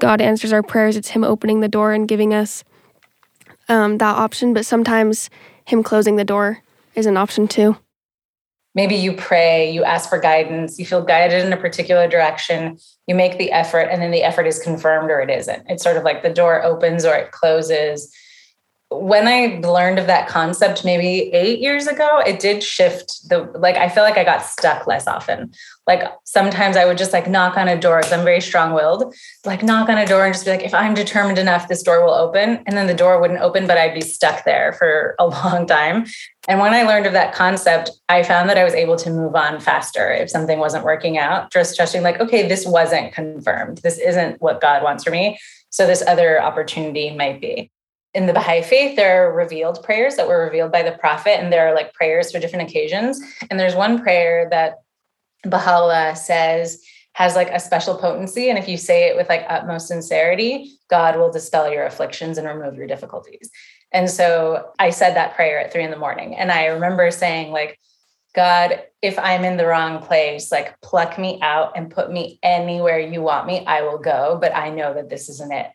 God 0.00 0.20
answers 0.20 0.52
our 0.52 0.62
prayers, 0.62 0.96
it's 0.96 1.08
Him 1.08 1.24
opening 1.24 1.60
the 1.60 1.68
door 1.68 1.92
and 1.92 2.06
giving 2.06 2.32
us 2.32 2.64
um, 3.68 3.98
that 3.98 4.16
option. 4.16 4.54
But 4.54 4.66
sometimes 4.66 5.30
Him 5.64 5.82
closing 5.82 6.16
the 6.16 6.24
door 6.24 6.62
is 6.94 7.06
an 7.06 7.16
option 7.16 7.48
too. 7.48 7.76
maybe 8.74 8.94
you 8.94 9.12
pray, 9.12 9.70
you 9.72 9.82
ask 9.82 10.08
for 10.08 10.20
guidance, 10.20 10.78
you 10.78 10.84
feel 10.84 11.02
guided 11.02 11.44
in 11.44 11.52
a 11.52 11.56
particular 11.56 12.06
direction, 12.06 12.78
you 13.08 13.14
make 13.14 13.36
the 13.36 13.50
effort, 13.50 13.88
and 13.90 14.00
then 14.00 14.12
the 14.12 14.22
effort 14.22 14.46
is 14.46 14.60
confirmed 14.60 15.10
or 15.10 15.20
it 15.20 15.30
isn't. 15.30 15.64
It's 15.68 15.82
sort 15.82 15.96
of 15.96 16.04
like 16.04 16.22
the 16.22 16.32
door 16.32 16.62
opens 16.62 17.04
or 17.04 17.14
it 17.16 17.32
closes. 17.32 18.14
When 18.90 19.28
I 19.28 19.60
learned 19.62 19.98
of 19.98 20.06
that 20.06 20.28
concept 20.28 20.84
maybe 20.84 21.30
eight 21.34 21.60
years 21.60 21.86
ago, 21.86 22.22
it 22.26 22.40
did 22.40 22.62
shift 22.62 23.28
the 23.28 23.50
like 23.54 23.76
I 23.76 23.88
feel 23.88 24.02
like 24.02 24.16
I 24.16 24.24
got 24.24 24.42
stuck 24.42 24.86
less 24.86 25.06
often. 25.06 25.52
Like 25.86 26.04
sometimes 26.24 26.76
I 26.76 26.86
would 26.86 26.96
just 26.96 27.12
like 27.12 27.28
knock 27.28 27.58
on 27.58 27.68
a 27.68 27.78
door 27.78 27.98
because 27.98 28.12
I'm 28.12 28.24
very 28.24 28.40
strong-willed, 28.40 29.14
like 29.44 29.62
knock 29.62 29.90
on 29.90 29.98
a 29.98 30.06
door 30.06 30.24
and 30.24 30.32
just 30.32 30.46
be 30.46 30.50
like, 30.50 30.62
if 30.62 30.72
I'm 30.72 30.94
determined 30.94 31.38
enough, 31.38 31.68
this 31.68 31.82
door 31.82 32.02
will 32.02 32.14
open. 32.14 32.62
And 32.66 32.76
then 32.76 32.86
the 32.86 32.94
door 32.94 33.20
wouldn't 33.20 33.40
open, 33.40 33.66
but 33.66 33.76
I'd 33.76 33.94
be 33.94 34.00
stuck 34.00 34.44
there 34.44 34.72
for 34.72 35.14
a 35.18 35.26
long 35.28 35.66
time. 35.66 36.06
And 36.48 36.58
when 36.58 36.72
I 36.72 36.82
learned 36.84 37.04
of 37.04 37.12
that 37.12 37.34
concept, 37.34 37.90
I 38.08 38.22
found 38.22 38.48
that 38.48 38.56
I 38.56 38.64
was 38.64 38.72
able 38.72 38.96
to 38.96 39.10
move 39.10 39.34
on 39.34 39.60
faster 39.60 40.10
if 40.10 40.30
something 40.30 40.58
wasn't 40.58 40.84
working 40.84 41.18
out, 41.18 41.52
just 41.52 41.76
trusting, 41.76 42.02
like, 42.02 42.20
okay, 42.20 42.48
this 42.48 42.66
wasn't 42.66 43.12
confirmed. 43.12 43.78
This 43.78 43.98
isn't 43.98 44.40
what 44.40 44.62
God 44.62 44.82
wants 44.82 45.04
for 45.04 45.10
me. 45.10 45.38
So 45.68 45.86
this 45.86 46.02
other 46.06 46.42
opportunity 46.42 47.14
might 47.14 47.38
be. 47.38 47.70
In 48.18 48.26
the 48.26 48.32
Baha'i 48.32 48.62
faith, 48.62 48.96
there 48.96 49.28
are 49.28 49.32
revealed 49.32 49.80
prayers 49.84 50.16
that 50.16 50.26
were 50.26 50.42
revealed 50.42 50.72
by 50.72 50.82
the 50.82 50.98
prophet, 50.98 51.38
and 51.38 51.52
there 51.52 51.68
are 51.68 51.72
like 51.72 51.94
prayers 51.94 52.32
for 52.32 52.40
different 52.40 52.68
occasions. 52.68 53.20
And 53.48 53.60
there's 53.60 53.76
one 53.76 54.02
prayer 54.02 54.48
that 54.50 54.80
Baha'u'llah 55.44 56.16
says 56.16 56.82
has 57.12 57.36
like 57.36 57.48
a 57.50 57.60
special 57.60 57.96
potency. 57.96 58.50
And 58.50 58.58
if 58.58 58.66
you 58.66 58.76
say 58.76 59.04
it 59.08 59.14
with 59.14 59.28
like 59.28 59.46
utmost 59.48 59.86
sincerity, 59.86 60.72
God 60.90 61.16
will 61.16 61.30
dispel 61.30 61.70
your 61.70 61.86
afflictions 61.86 62.38
and 62.38 62.48
remove 62.48 62.74
your 62.74 62.88
difficulties. 62.88 63.52
And 63.92 64.10
so 64.10 64.72
I 64.80 64.90
said 64.90 65.14
that 65.14 65.36
prayer 65.36 65.60
at 65.60 65.72
three 65.72 65.84
in 65.84 65.92
the 65.92 65.96
morning. 65.96 66.34
And 66.34 66.50
I 66.50 66.66
remember 66.66 67.12
saying, 67.12 67.52
like, 67.52 67.78
God, 68.34 68.82
if 69.00 69.16
I'm 69.16 69.44
in 69.44 69.58
the 69.58 69.66
wrong 69.66 70.02
place, 70.02 70.50
like 70.50 70.80
pluck 70.80 71.20
me 71.20 71.38
out 71.40 71.76
and 71.76 71.88
put 71.88 72.10
me 72.10 72.40
anywhere 72.42 72.98
you 72.98 73.22
want 73.22 73.46
me, 73.46 73.64
I 73.64 73.82
will 73.82 73.98
go. 73.98 74.38
But 74.40 74.56
I 74.56 74.70
know 74.70 74.92
that 74.94 75.08
this 75.08 75.28
isn't 75.28 75.52
it. 75.52 75.70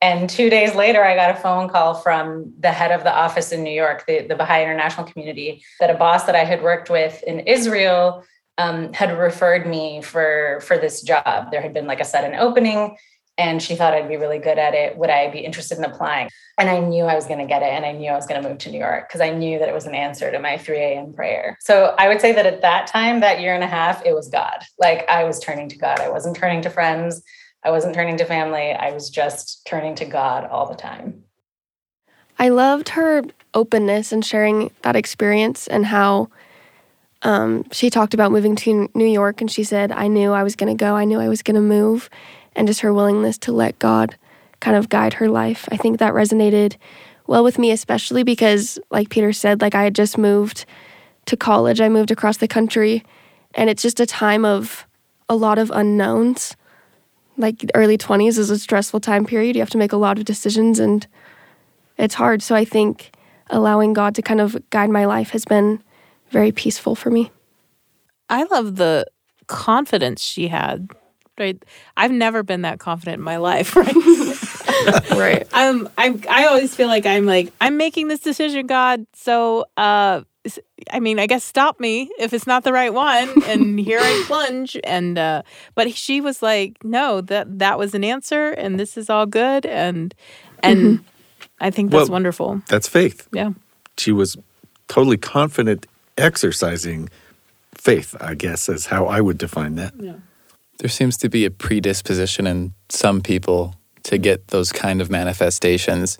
And 0.00 0.30
two 0.30 0.48
days 0.48 0.74
later, 0.74 1.04
I 1.04 1.16
got 1.16 1.30
a 1.30 1.40
phone 1.40 1.68
call 1.68 1.94
from 1.94 2.52
the 2.60 2.70
head 2.70 2.92
of 2.92 3.02
the 3.02 3.14
office 3.14 3.50
in 3.50 3.64
New 3.64 3.72
York, 3.72 4.04
the, 4.06 4.26
the 4.26 4.36
Baha'i 4.36 4.62
International 4.62 5.04
Community, 5.04 5.62
that 5.80 5.90
a 5.90 5.94
boss 5.94 6.24
that 6.24 6.36
I 6.36 6.44
had 6.44 6.62
worked 6.62 6.88
with 6.88 7.22
in 7.24 7.40
Israel 7.40 8.24
um, 8.58 8.92
had 8.92 9.16
referred 9.16 9.66
me 9.66 10.02
for 10.02 10.60
for 10.62 10.78
this 10.78 11.02
job. 11.02 11.50
There 11.50 11.62
had 11.62 11.72
been 11.72 11.86
like 11.86 12.00
a 12.00 12.04
sudden 12.04 12.34
opening, 12.34 12.96
and 13.38 13.62
she 13.62 13.76
thought 13.76 13.94
I'd 13.94 14.08
be 14.08 14.16
really 14.16 14.38
good 14.38 14.58
at 14.58 14.74
it. 14.74 14.96
Would 14.98 15.10
I 15.10 15.30
be 15.30 15.38
interested 15.40 15.78
in 15.78 15.84
applying? 15.84 16.28
And 16.58 16.68
I 16.68 16.80
knew 16.80 17.04
I 17.04 17.14
was 17.14 17.26
going 17.26 17.38
to 17.38 17.46
get 17.46 17.62
it, 17.62 17.72
and 17.72 17.84
I 17.84 17.92
knew 17.92 18.10
I 18.10 18.16
was 18.16 18.26
going 18.26 18.42
to 18.42 18.48
move 18.48 18.58
to 18.58 18.70
New 18.70 18.78
York 18.78 19.08
because 19.08 19.20
I 19.20 19.30
knew 19.30 19.60
that 19.60 19.68
it 19.68 19.74
was 19.74 19.86
an 19.86 19.94
answer 19.94 20.30
to 20.30 20.40
my 20.40 20.58
3 20.58 20.76
a.m. 20.76 21.12
prayer. 21.12 21.56
So 21.60 21.94
I 21.98 22.08
would 22.08 22.20
say 22.20 22.32
that 22.32 22.46
at 22.46 22.62
that 22.62 22.88
time, 22.88 23.20
that 23.20 23.40
year 23.40 23.54
and 23.54 23.62
a 23.62 23.68
half, 23.68 24.04
it 24.04 24.14
was 24.14 24.28
God. 24.28 24.64
Like 24.78 25.08
I 25.08 25.24
was 25.24 25.38
turning 25.38 25.68
to 25.68 25.78
God. 25.78 26.00
I 26.00 26.08
wasn't 26.08 26.36
turning 26.36 26.62
to 26.62 26.70
friends. 26.70 27.22
I 27.64 27.70
wasn't 27.70 27.94
turning 27.94 28.16
to 28.18 28.24
family. 28.24 28.72
I 28.72 28.92
was 28.92 29.10
just 29.10 29.66
turning 29.66 29.94
to 29.96 30.04
God 30.04 30.44
all 30.44 30.68
the 30.68 30.76
time. 30.76 31.24
I 32.38 32.50
loved 32.50 32.90
her 32.90 33.22
openness 33.54 34.12
and 34.12 34.24
sharing 34.24 34.70
that 34.82 34.94
experience 34.94 35.66
and 35.66 35.86
how 35.86 36.28
um, 37.22 37.64
she 37.72 37.90
talked 37.90 38.14
about 38.14 38.30
moving 38.30 38.54
to 38.56 38.88
New 38.94 39.06
York 39.06 39.40
and 39.40 39.50
she 39.50 39.64
said, 39.64 39.90
I 39.90 40.06
knew 40.06 40.32
I 40.32 40.44
was 40.44 40.54
going 40.54 40.74
to 40.76 40.80
go, 40.80 40.94
I 40.94 41.04
knew 41.04 41.20
I 41.20 41.28
was 41.28 41.42
going 41.42 41.56
to 41.56 41.60
move, 41.60 42.08
and 42.54 42.68
just 42.68 42.80
her 42.80 42.94
willingness 42.94 43.38
to 43.38 43.52
let 43.52 43.78
God 43.78 44.16
kind 44.60 44.76
of 44.76 44.88
guide 44.88 45.14
her 45.14 45.28
life. 45.28 45.68
I 45.72 45.76
think 45.76 45.98
that 45.98 46.14
resonated 46.14 46.76
well 47.26 47.42
with 47.42 47.58
me, 47.58 47.72
especially 47.72 48.22
because, 48.22 48.78
like 48.90 49.10
Peter 49.10 49.32
said, 49.32 49.60
like 49.60 49.74
I 49.74 49.82
had 49.82 49.94
just 49.94 50.16
moved 50.16 50.64
to 51.26 51.36
college, 51.36 51.80
I 51.80 51.88
moved 51.88 52.10
across 52.10 52.36
the 52.38 52.48
country, 52.48 53.04
and 53.54 53.68
it's 53.68 53.82
just 53.82 54.00
a 54.00 54.06
time 54.06 54.44
of 54.44 54.86
a 55.28 55.36
lot 55.36 55.58
of 55.58 55.70
unknowns. 55.72 56.56
Like 57.38 57.64
early 57.74 57.96
20s 57.96 58.36
is 58.38 58.50
a 58.50 58.58
stressful 58.58 59.00
time 59.00 59.24
period. 59.24 59.56
You 59.56 59.62
have 59.62 59.70
to 59.70 59.78
make 59.78 59.92
a 59.92 59.96
lot 59.96 60.18
of 60.18 60.24
decisions 60.24 60.78
and 60.78 61.06
it's 61.96 62.14
hard. 62.14 62.42
So 62.42 62.54
I 62.54 62.64
think 62.64 63.12
allowing 63.50 63.92
God 63.94 64.14
to 64.16 64.22
kind 64.22 64.40
of 64.40 64.56
guide 64.70 64.90
my 64.90 65.06
life 65.06 65.30
has 65.30 65.44
been 65.44 65.82
very 66.30 66.52
peaceful 66.52 66.94
for 66.94 67.10
me. 67.10 67.30
I 68.28 68.44
love 68.44 68.76
the 68.76 69.06
confidence 69.46 70.20
she 70.22 70.48
had. 70.48 70.88
Right, 71.38 71.64
I've 71.96 72.10
never 72.10 72.42
been 72.42 72.62
that 72.62 72.80
confident 72.80 73.18
in 73.18 73.24
my 73.24 73.36
life. 73.36 73.76
Right, 74.78 75.10
Right. 75.10 75.48
I'm. 75.52 75.88
I'm. 75.98 76.22
I 76.28 76.46
always 76.46 76.74
feel 76.74 76.88
like 76.88 77.04
I'm 77.06 77.26
like 77.26 77.52
I'm 77.60 77.76
making 77.76 78.08
this 78.08 78.20
decision, 78.20 78.66
God. 78.66 79.06
So, 79.14 79.64
uh, 79.76 80.22
I 80.92 81.00
mean, 81.00 81.18
I 81.18 81.26
guess 81.26 81.42
stop 81.44 81.80
me 81.80 82.08
if 82.18 82.32
it's 82.32 82.46
not 82.46 82.62
the 82.64 82.72
right 82.72 82.92
one, 82.94 83.42
and 83.44 83.80
here 83.88 83.98
I 84.00 84.24
plunge. 84.26 84.76
And 84.84 85.18
uh, 85.18 85.42
but 85.74 85.92
she 85.94 86.20
was 86.20 86.42
like, 86.42 86.82
no, 86.84 87.20
that 87.22 87.58
that 87.58 87.78
was 87.78 87.94
an 87.94 88.04
answer, 88.04 88.50
and 88.50 88.78
this 88.78 88.96
is 88.96 89.10
all 89.10 89.26
good, 89.26 89.66
and 89.66 90.14
and 90.62 91.04
I 91.60 91.70
think 91.70 91.90
that's 91.90 92.08
Well- 92.08 92.12
wonderful. 92.12 92.62
That's 92.68 92.88
faith. 92.88 93.28
Yeah. 93.32 93.50
She 93.96 94.12
was 94.12 94.36
totally 94.86 95.16
confident 95.16 95.86
exercising 96.16 97.08
faith, 97.74 98.14
I 98.20 98.34
guess, 98.34 98.68
is 98.68 98.86
how 98.86 99.06
I 99.06 99.20
would 99.20 99.38
define 99.38 99.74
that. 99.76 99.92
Yeah. 99.98 100.14
There 100.78 100.88
seems 100.88 101.16
to 101.18 101.28
be 101.28 101.44
a 101.44 101.50
predisposition 101.50 102.46
in 102.46 102.72
some 102.88 103.20
people 103.20 103.74
to 104.04 104.18
get 104.18 104.48
those 104.48 104.70
kind 104.72 105.00
of 105.00 105.10
manifestations. 105.10 106.18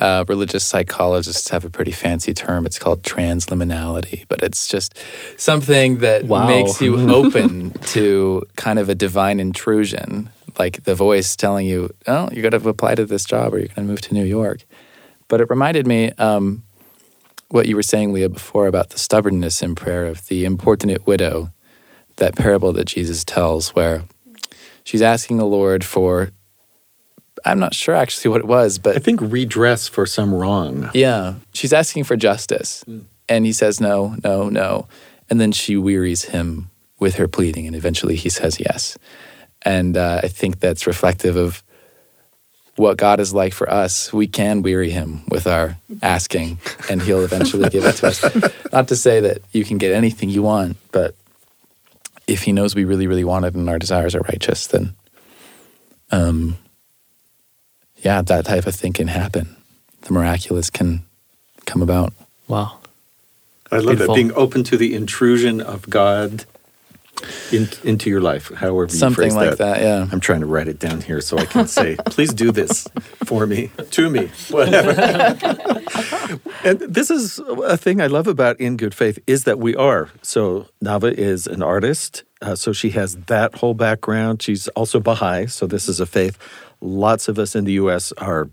Uh, 0.00 0.24
religious 0.28 0.64
psychologists 0.64 1.48
have 1.50 1.64
a 1.64 1.70
pretty 1.70 1.92
fancy 1.92 2.34
term. 2.34 2.66
It's 2.66 2.78
called 2.78 3.02
transliminality, 3.02 4.24
but 4.28 4.42
it's 4.42 4.66
just 4.66 4.96
something 5.36 5.98
that 5.98 6.24
Wow. 6.24 6.46
makes 6.46 6.80
you 6.80 6.98
open 7.08 7.70
to 7.94 8.42
kind 8.56 8.78
of 8.78 8.88
a 8.88 8.94
divine 8.94 9.38
intrusion, 9.38 10.30
like 10.58 10.82
the 10.84 10.94
voice 10.96 11.36
telling 11.36 11.66
you, 11.66 11.90
"Oh, 12.08 12.28
you're 12.32 12.48
going 12.48 12.60
to 12.60 12.68
apply 12.68 12.96
to 12.96 13.04
this 13.06 13.24
job, 13.24 13.54
or 13.54 13.58
you're 13.58 13.68
going 13.68 13.86
to 13.86 13.90
move 13.92 14.00
to 14.02 14.14
New 14.14 14.24
York." 14.24 14.64
But 15.28 15.40
it 15.40 15.48
reminded 15.48 15.86
me 15.86 16.10
um, 16.18 16.64
what 17.48 17.66
you 17.66 17.76
were 17.76 17.82
saying, 17.82 18.12
Leah, 18.12 18.28
before 18.28 18.66
about 18.66 18.90
the 18.90 18.98
stubbornness 18.98 19.62
in 19.62 19.74
prayer 19.76 20.06
of 20.06 20.26
the 20.26 20.44
importunate 20.44 21.06
widow 21.06 21.50
that 22.16 22.34
parable 22.36 22.72
that 22.72 22.86
Jesus 22.86 23.24
tells 23.24 23.74
where 23.76 24.02
she's 24.84 25.02
asking 25.02 25.36
the 25.36 25.46
Lord 25.46 25.84
for 25.84 26.30
I'm 27.44 27.58
not 27.58 27.74
sure 27.74 27.94
actually 27.94 28.30
what 28.30 28.40
it 28.40 28.46
was, 28.46 28.78
but 28.78 28.96
I 28.96 28.98
think 28.98 29.20
redress 29.20 29.86
for 29.88 30.06
some 30.06 30.32
wrong. 30.34 30.90
yeah, 30.94 31.34
she's 31.52 31.72
asking 31.72 32.04
for 32.04 32.16
justice. 32.16 32.84
And 33.28 33.46
he 33.46 33.52
says 33.52 33.80
no, 33.80 34.16
no, 34.22 34.48
no. 34.48 34.86
And 35.30 35.40
then 35.40 35.52
she 35.52 35.76
wearies 35.76 36.24
him 36.24 36.70
with 36.98 37.16
her 37.16 37.28
pleading, 37.28 37.66
and 37.66 37.74
eventually 37.74 38.16
he 38.16 38.28
says 38.28 38.58
yes. 38.60 38.98
And 39.62 39.96
uh, 39.96 40.20
I 40.22 40.28
think 40.28 40.60
that's 40.60 40.86
reflective 40.86 41.36
of 41.36 41.62
what 42.76 42.96
God 42.98 43.20
is 43.20 43.32
like 43.32 43.52
for 43.54 43.70
us. 43.70 44.12
We 44.12 44.26
can 44.26 44.62
weary 44.62 44.90
him 44.90 45.22
with 45.28 45.46
our 45.46 45.78
asking, 46.02 46.58
and 46.90 47.00
he'll 47.00 47.24
eventually 47.24 47.68
give 47.70 47.84
it 47.84 47.96
to 47.96 48.08
us. 48.08 48.22
Not 48.72 48.88
to 48.88 48.96
say 48.96 49.20
that 49.20 49.38
you 49.52 49.64
can 49.64 49.78
get 49.78 49.92
anything 49.92 50.28
you 50.28 50.42
want, 50.42 50.76
but 50.92 51.14
if 52.26 52.42
he 52.42 52.52
knows 52.52 52.74
we 52.74 52.84
really, 52.84 53.06
really 53.06 53.24
want 53.24 53.44
it 53.44 53.54
and 53.54 53.68
our 53.68 53.78
desires 53.78 54.14
are 54.14 54.20
righteous, 54.20 54.66
then 54.66 54.94
um, 56.10 56.56
yeah, 58.04 58.20
that 58.22 58.44
type 58.44 58.66
of 58.66 58.74
thing 58.74 58.92
can 58.92 59.08
happen. 59.08 59.56
The 60.02 60.12
miraculous 60.12 60.68
can 60.70 61.04
come 61.64 61.80
about. 61.80 62.12
Wow. 62.46 62.78
I 63.72 63.76
love 63.76 63.86
Beautiful. 63.86 64.14
that 64.14 64.14
being 64.14 64.32
open 64.34 64.62
to 64.64 64.76
the 64.76 64.94
intrusion 64.94 65.60
of 65.60 65.88
God 65.88 66.44
in, 67.50 67.68
into 67.82 68.10
your 68.10 68.20
life, 68.20 68.52
however 68.54 68.82
you 68.82 68.98
Something 68.98 69.30
phrase 69.30 69.34
like 69.34 69.56
that, 69.56 69.80
yeah. 69.80 70.06
I'm 70.12 70.20
trying 70.20 70.40
to 70.40 70.46
write 70.46 70.68
it 70.68 70.78
down 70.78 71.00
here 71.00 71.22
so 71.22 71.38
I 71.38 71.46
can 71.46 71.66
say, 71.66 71.96
please 72.06 72.34
do 72.34 72.52
this 72.52 72.86
for 73.24 73.46
me, 73.46 73.70
to 73.92 74.10
me, 74.10 74.30
whatever. 74.50 74.90
and 76.64 76.80
this 76.80 77.10
is 77.10 77.38
a 77.38 77.78
thing 77.78 78.02
I 78.02 78.08
love 78.08 78.26
about 78.26 78.60
In 78.60 78.76
Good 78.76 78.94
Faith 78.94 79.18
is 79.26 79.44
that 79.44 79.58
we 79.58 79.74
are. 79.74 80.10
So 80.20 80.68
Nava 80.82 81.12
is 81.12 81.46
an 81.46 81.62
artist, 81.62 82.24
uh, 82.42 82.54
so 82.54 82.72
she 82.72 82.90
has 82.90 83.16
that 83.26 83.54
whole 83.56 83.74
background. 83.74 84.42
She's 84.42 84.68
also 84.68 85.00
Baha'i, 85.00 85.46
so 85.46 85.66
this 85.66 85.88
is 85.88 86.00
a 86.00 86.06
faith 86.06 86.38
lots 86.84 87.28
of 87.28 87.38
us 87.38 87.56
in 87.56 87.64
the 87.64 87.72
U.S. 87.72 88.12
are 88.12 88.48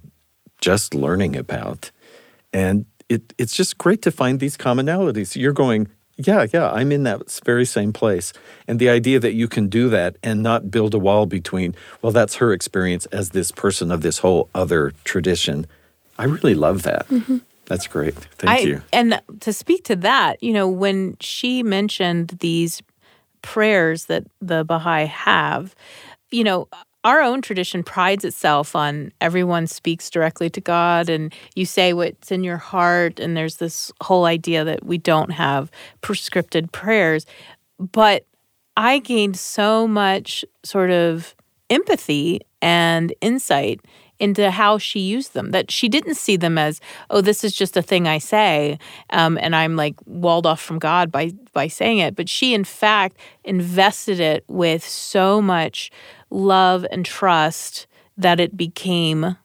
just 0.60 0.94
learning 0.94 1.36
about. 1.36 1.92
And 2.54 2.86
it, 3.10 3.34
it's 3.38 3.56
just 3.56 3.78
great 3.78 4.02
to 4.04 4.12
find 4.12 4.40
these 4.40 4.58
commonalities. 4.58 5.36
You're 5.36 5.54
going, 5.54 5.88
yeah, 6.18 6.46
yeah, 6.54 6.72
I'm 6.72 6.92
in 6.92 7.04
that 7.04 7.40
very 7.46 7.66
same 7.66 7.94
place. 7.94 8.34
And 8.68 8.80
the 8.80 8.90
idea 8.90 9.20
that 9.20 9.34
you 9.34 9.48
can 9.48 9.68
do 9.68 9.90
that 9.90 10.18
and 10.24 10.42
not 10.42 10.72
build 10.72 10.94
a 10.94 11.00
wall 11.00 11.26
between, 11.26 11.76
well, 12.02 12.12
that's 12.12 12.36
her 12.36 12.54
experience 12.54 13.06
as 13.08 13.32
this 13.32 13.52
person 13.52 13.92
of 13.92 14.02
this 14.02 14.20
whole 14.20 14.50
other 14.56 14.94
tradition. 15.04 15.68
I 16.18 16.26
really 16.26 16.56
love 16.56 16.84
that. 16.84 17.08
Mm-hmm. 17.10 17.38
That's 17.66 17.88
great. 17.88 18.16
Thank 18.16 18.60
I, 18.60 18.64
you. 18.64 18.82
And 18.92 19.22
to 19.40 19.54
speak 19.54 19.86
to 19.86 19.96
that, 19.98 20.42
you 20.44 20.54
know, 20.54 20.68
when 20.68 21.16
she 21.20 21.64
mentioned 21.64 22.38
these 22.40 22.82
prayers 23.42 24.06
that 24.06 24.26
the 24.42 24.64
Baha'i 24.64 25.06
have, 25.06 25.74
you 26.32 26.44
know, 26.44 26.68
our 27.04 27.22
own 27.22 27.42
tradition 27.42 27.84
prides 27.84 28.24
itself 28.24 28.76
on 28.76 29.12
everyone 29.22 29.68
speaks 29.68 30.10
directly 30.10 30.50
to 30.52 30.62
God 30.62 31.10
and 31.10 31.34
you 31.56 31.66
say 31.66 31.94
what's 31.94 32.32
in 32.32 32.44
your 32.44 32.58
heart. 32.58 33.20
And 33.20 33.36
there's 33.36 33.58
this 33.58 33.92
whole 34.02 34.26
idea 34.26 34.64
that 34.64 34.86
we 34.86 34.98
don't 34.98 35.32
have 35.32 35.72
prescripted 36.02 36.72
prayers. 36.72 37.26
But 37.80 38.26
I 38.78 39.00
gained 39.00 39.38
so 39.38 39.88
much 39.88 40.46
sort 40.64 40.92
of 40.92 41.36
empathy 41.70 42.42
and 42.62 43.14
insight 43.22 43.82
into 44.20 44.52
how 44.52 44.78
she 44.78 45.00
used 45.00 45.34
them 45.34 45.50
that 45.50 45.72
she 45.72 45.90
didn't 45.90 46.14
see 46.14 46.36
them 46.36 46.56
as 46.56 46.80
oh 47.10 47.22
this 47.22 47.44
is 47.44 47.54
just 47.54 47.76
a 47.76 47.82
thing 47.82 48.08
i 48.08 48.20
say 48.20 48.78
um, 49.10 49.36
and 49.42 49.56
i'm 49.56 49.76
like 49.76 49.96
walled 50.06 50.46
off 50.46 50.62
from 50.62 50.78
god 50.78 51.12
by 51.12 51.32
by 51.54 51.68
saying 51.68 51.98
it 51.98 52.16
but 52.16 52.30
she 52.30 52.54
in 52.54 52.64
fact 52.64 53.18
invested 53.44 54.20
it 54.20 54.44
with 54.48 54.88
so 54.88 55.42
much 55.42 55.90
love 56.32 56.86
and 56.92 57.06
trust 57.06 57.88
that 58.18 58.40
it 58.40 58.58
became 58.58 59.38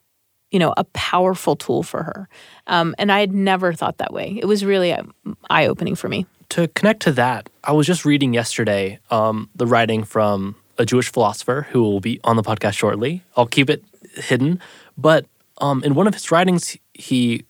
you 0.50 0.58
know 0.58 0.72
a 0.76 0.84
powerful 0.84 1.56
tool 1.56 1.82
for 1.82 2.02
her 2.02 2.28
um, 2.68 2.94
and 2.98 3.10
i 3.12 3.20
had 3.20 3.32
never 3.32 3.72
thought 3.72 3.98
that 3.98 4.12
way 4.12 4.38
it 4.40 4.46
was 4.46 4.64
really 4.64 4.92
um, 4.92 5.12
eye-opening 5.50 5.94
for 5.96 6.08
me 6.08 6.24
To 6.50 6.68
connect 6.68 7.02
to 7.02 7.12
that, 7.12 7.50
I 7.64 7.72
was 7.72 7.86
just 7.86 8.04
reading 8.04 8.32
yesterday 8.32 9.00
um, 9.10 9.50
the 9.56 9.66
writing 9.66 10.04
from 10.04 10.54
a 10.78 10.84
Jewish 10.86 11.10
philosopher 11.10 11.66
who 11.70 11.82
will 11.82 12.00
be 12.00 12.20
on 12.22 12.36
the 12.36 12.42
podcast 12.42 12.74
shortly. 12.78 13.22
I'll 13.36 13.48
keep 13.50 13.68
it 13.68 13.82
hidden. 14.14 14.60
But 14.96 15.26
um, 15.58 15.82
in 15.82 15.94
one 15.94 16.06
of 16.06 16.14
his 16.14 16.30
writings, 16.30 16.76
he 16.94 17.44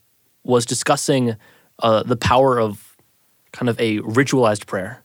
was 0.44 0.64
discussing 0.64 1.36
uh, 1.80 2.04
the 2.04 2.16
power 2.16 2.58
of 2.58 2.96
kind 3.52 3.68
of 3.68 3.78
a 3.78 3.98
ritualized 4.00 4.64
prayer, 4.66 5.02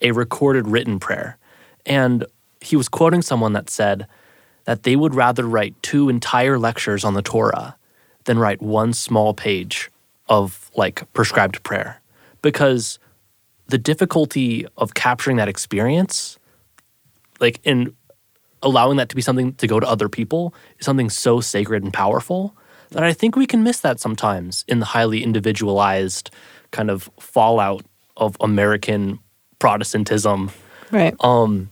a 0.00 0.12
recorded 0.12 0.68
written 0.68 1.00
prayer. 1.00 1.36
And 1.84 2.24
he 2.62 2.76
was 2.76 2.88
quoting 2.88 3.22
someone 3.22 3.52
that 3.52 3.68
said 3.68 4.06
that 4.64 4.84
they 4.84 4.96
would 4.96 5.14
rather 5.14 5.44
write 5.44 5.74
two 5.82 6.08
entire 6.08 6.58
lectures 6.58 7.04
on 7.04 7.14
the 7.14 7.22
Torah 7.22 7.76
than 8.24 8.38
write 8.38 8.62
one 8.62 8.92
small 8.92 9.34
page 9.34 9.90
of 10.28 10.70
like 10.76 11.10
prescribed 11.12 11.62
prayer. 11.62 12.00
Because 12.40 12.98
the 13.66 13.78
difficulty 13.78 14.66
of 14.76 14.94
capturing 14.94 15.36
that 15.36 15.48
experience, 15.48 16.38
like 17.40 17.60
in 17.64 17.94
allowing 18.62 18.96
that 18.98 19.08
to 19.08 19.16
be 19.16 19.22
something 19.22 19.54
to 19.54 19.66
go 19.66 19.80
to 19.80 19.88
other 19.88 20.08
people, 20.08 20.54
is 20.78 20.86
something 20.86 21.10
so 21.10 21.40
sacred 21.40 21.82
and 21.82 21.92
powerful 21.92 22.56
that 22.90 23.02
I 23.02 23.12
think 23.12 23.34
we 23.34 23.46
can 23.46 23.62
miss 23.62 23.80
that 23.80 23.98
sometimes 23.98 24.64
in 24.68 24.78
the 24.78 24.86
highly 24.86 25.24
individualized 25.24 26.30
kind 26.70 26.90
of 26.90 27.10
fallout 27.18 27.84
of 28.16 28.36
American 28.40 29.18
Protestantism. 29.58 30.50
right 30.90 31.14
Um, 31.20 31.71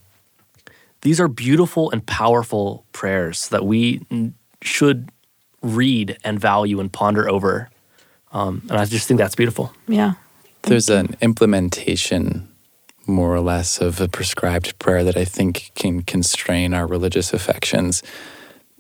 these 1.02 1.20
are 1.20 1.28
beautiful 1.28 1.90
and 1.90 2.04
powerful 2.04 2.84
prayers 2.92 3.48
that 3.48 3.64
we 3.64 4.00
should 4.62 5.10
read 5.62 6.18
and 6.24 6.38
value 6.38 6.80
and 6.80 6.92
ponder 6.92 7.28
over. 7.28 7.70
Um, 8.32 8.62
and 8.68 8.78
I 8.78 8.84
just 8.84 9.08
think 9.08 9.18
that's 9.18 9.34
beautiful. 9.34 9.72
yeah 9.88 10.14
There's 10.62 10.88
an 10.88 11.16
implementation, 11.20 12.48
more 13.06 13.34
or 13.34 13.40
less, 13.40 13.80
of 13.80 14.00
a 14.00 14.08
prescribed 14.08 14.78
prayer 14.78 15.04
that 15.04 15.16
I 15.16 15.24
think 15.24 15.72
can 15.74 16.02
constrain 16.02 16.74
our 16.74 16.86
religious 16.86 17.32
affections. 17.32 18.02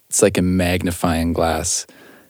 It's 0.08 0.22
like 0.22 0.38
a 0.38 0.42
magnifying 0.42 1.32
glass. 1.32 1.86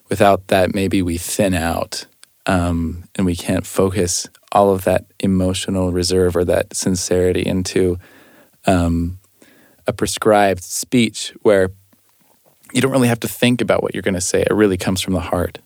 Without 0.09 0.49
that, 0.49 0.75
maybe 0.75 1.03
we 1.03 1.19
thin 1.19 1.55
out 1.55 2.07
um, 2.47 3.05
and 3.15 3.25
we 3.27 3.37
can't 3.37 3.67
focus 3.67 4.29
all 4.53 4.73
of 4.73 4.85
that 4.85 5.05
emotional 5.21 5.93
reserve 5.93 6.35
or 6.37 6.45
that 6.45 6.75
sincerity 6.75 7.47
into 7.47 7.97
um, 8.67 9.20
a 9.91 9.93
prescribed 9.93 10.63
speech 10.63 11.35
where 11.43 11.71
you 12.73 12.81
don't 12.81 12.93
really 12.93 13.09
have 13.09 13.19
to 13.21 13.29
think 13.29 13.61
about 13.61 13.83
what 13.83 13.93
you're 13.93 14.03
going 14.11 14.15
to 14.15 14.21
say. 14.21 14.43
It 14.43 14.55
really 14.55 14.77
comes 14.77 15.01
from 15.01 15.15
the 15.15 15.21
heart. 15.33 15.59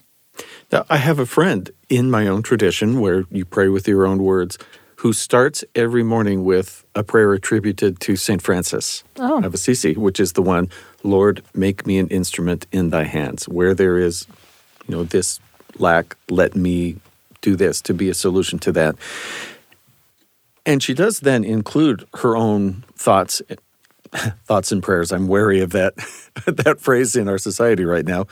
Now, 0.73 0.87
I 0.89 0.97
have 0.97 1.19
a 1.19 1.27
friend 1.27 1.71
in 1.91 2.11
my 2.11 2.27
own 2.27 2.43
tradition 2.43 3.01
where 3.01 3.25
you 3.31 3.45
pray 3.45 3.69
with 3.69 3.87
your 3.87 4.07
own 4.07 4.23
words 4.23 4.57
who 4.97 5.13
starts 5.13 5.63
every 5.75 6.03
morning 6.03 6.43
with 6.43 6.87
a 6.95 7.03
prayer 7.05 7.35
attributed 7.35 8.01
to 8.01 8.17
St. 8.17 8.41
Francis 8.41 9.05
Oh. 9.19 9.45
of 9.45 9.53
Assisi, 9.53 9.93
which 9.95 10.19
is 10.19 10.33
the 10.33 10.41
one, 10.43 10.71
Lord, 11.03 11.43
make 11.55 11.87
me 11.87 11.99
an 11.99 12.09
instrument 12.09 12.67
in 12.73 12.89
thy 12.89 13.05
hands. 13.05 13.47
Where 13.47 13.75
there 13.75 13.99
is, 13.99 14.27
you 14.89 14.97
know, 14.97 15.05
this 15.05 15.39
lack, 15.79 16.17
let 16.31 16.57
me 16.57 16.97
do 17.43 17.57
this 17.57 17.83
to 17.83 17.93
be 17.93 18.09
a 18.09 18.15
solution 18.15 18.59
to 18.61 18.73
that. 18.73 18.95
And 20.65 20.83
she 20.83 20.95
does 20.95 21.21
then 21.21 21.45
include 21.45 22.07
her 22.23 22.35
own 22.35 22.85
thoughts 22.97 23.43
thoughts 24.45 24.73
and 24.73 24.83
prayers. 24.83 25.13
I'm 25.13 25.27
wary 25.27 25.61
of 25.61 25.71
that 25.71 25.95
that 26.47 26.81
phrase 26.81 27.17
in 27.17 27.29
our 27.29 27.39
society 27.39 27.85
right 27.85 28.07
now. 28.07 28.27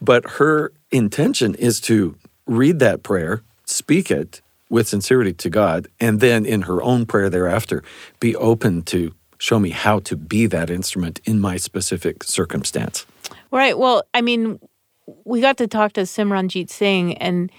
But 0.00 0.28
her 0.32 0.72
intention 0.90 1.54
is 1.54 1.80
to 1.82 2.16
read 2.46 2.78
that 2.80 3.02
prayer, 3.02 3.42
speak 3.64 4.10
it 4.10 4.40
with 4.68 4.88
sincerity 4.88 5.32
to 5.32 5.50
God, 5.50 5.88
and 5.98 6.20
then 6.20 6.46
in 6.46 6.62
her 6.62 6.82
own 6.82 7.06
prayer 7.06 7.28
thereafter, 7.28 7.82
be 8.20 8.36
open 8.36 8.82
to 8.82 9.12
show 9.38 9.58
me 9.58 9.70
how 9.70 9.98
to 10.00 10.16
be 10.16 10.46
that 10.46 10.70
instrument 10.70 11.20
in 11.24 11.40
my 11.40 11.56
specific 11.56 12.22
circumstance. 12.22 13.06
Right. 13.50 13.76
Well, 13.76 14.02
I 14.14 14.20
mean, 14.20 14.60
we 15.24 15.40
got 15.40 15.56
to 15.58 15.66
talk 15.66 15.94
to 15.94 16.02
Simranjit 16.02 16.70
Singh, 16.70 17.16
and 17.18 17.50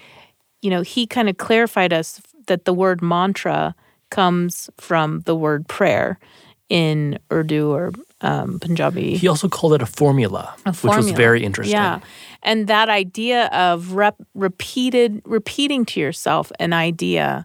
you 0.62 0.70
know, 0.70 0.82
he 0.82 1.06
kind 1.06 1.28
of 1.28 1.36
clarified 1.38 1.92
us 1.92 2.22
that 2.46 2.64
the 2.64 2.72
word 2.72 3.02
mantra 3.02 3.74
comes 4.10 4.70
from 4.76 5.20
the 5.20 5.34
word 5.34 5.66
prayer 5.68 6.18
in 6.72 7.18
Urdu 7.30 7.70
or 7.70 7.92
um, 8.22 8.58
Punjabi. 8.60 9.16
He 9.16 9.28
also 9.28 9.46
called 9.48 9.74
it 9.74 9.82
a 9.82 9.86
formula, 9.86 10.54
A 10.64 10.72
which 10.72 10.96
was 10.96 11.10
very 11.10 11.44
interesting. 11.44 11.76
Yeah, 11.76 12.00
and 12.42 12.66
that 12.66 12.88
idea 12.88 13.46
of 13.52 13.92
rep, 13.92 14.16
repeated 14.34 15.20
repeating 15.26 15.84
to 15.86 16.00
yourself 16.00 16.50
an 16.58 16.72
idea 16.72 17.44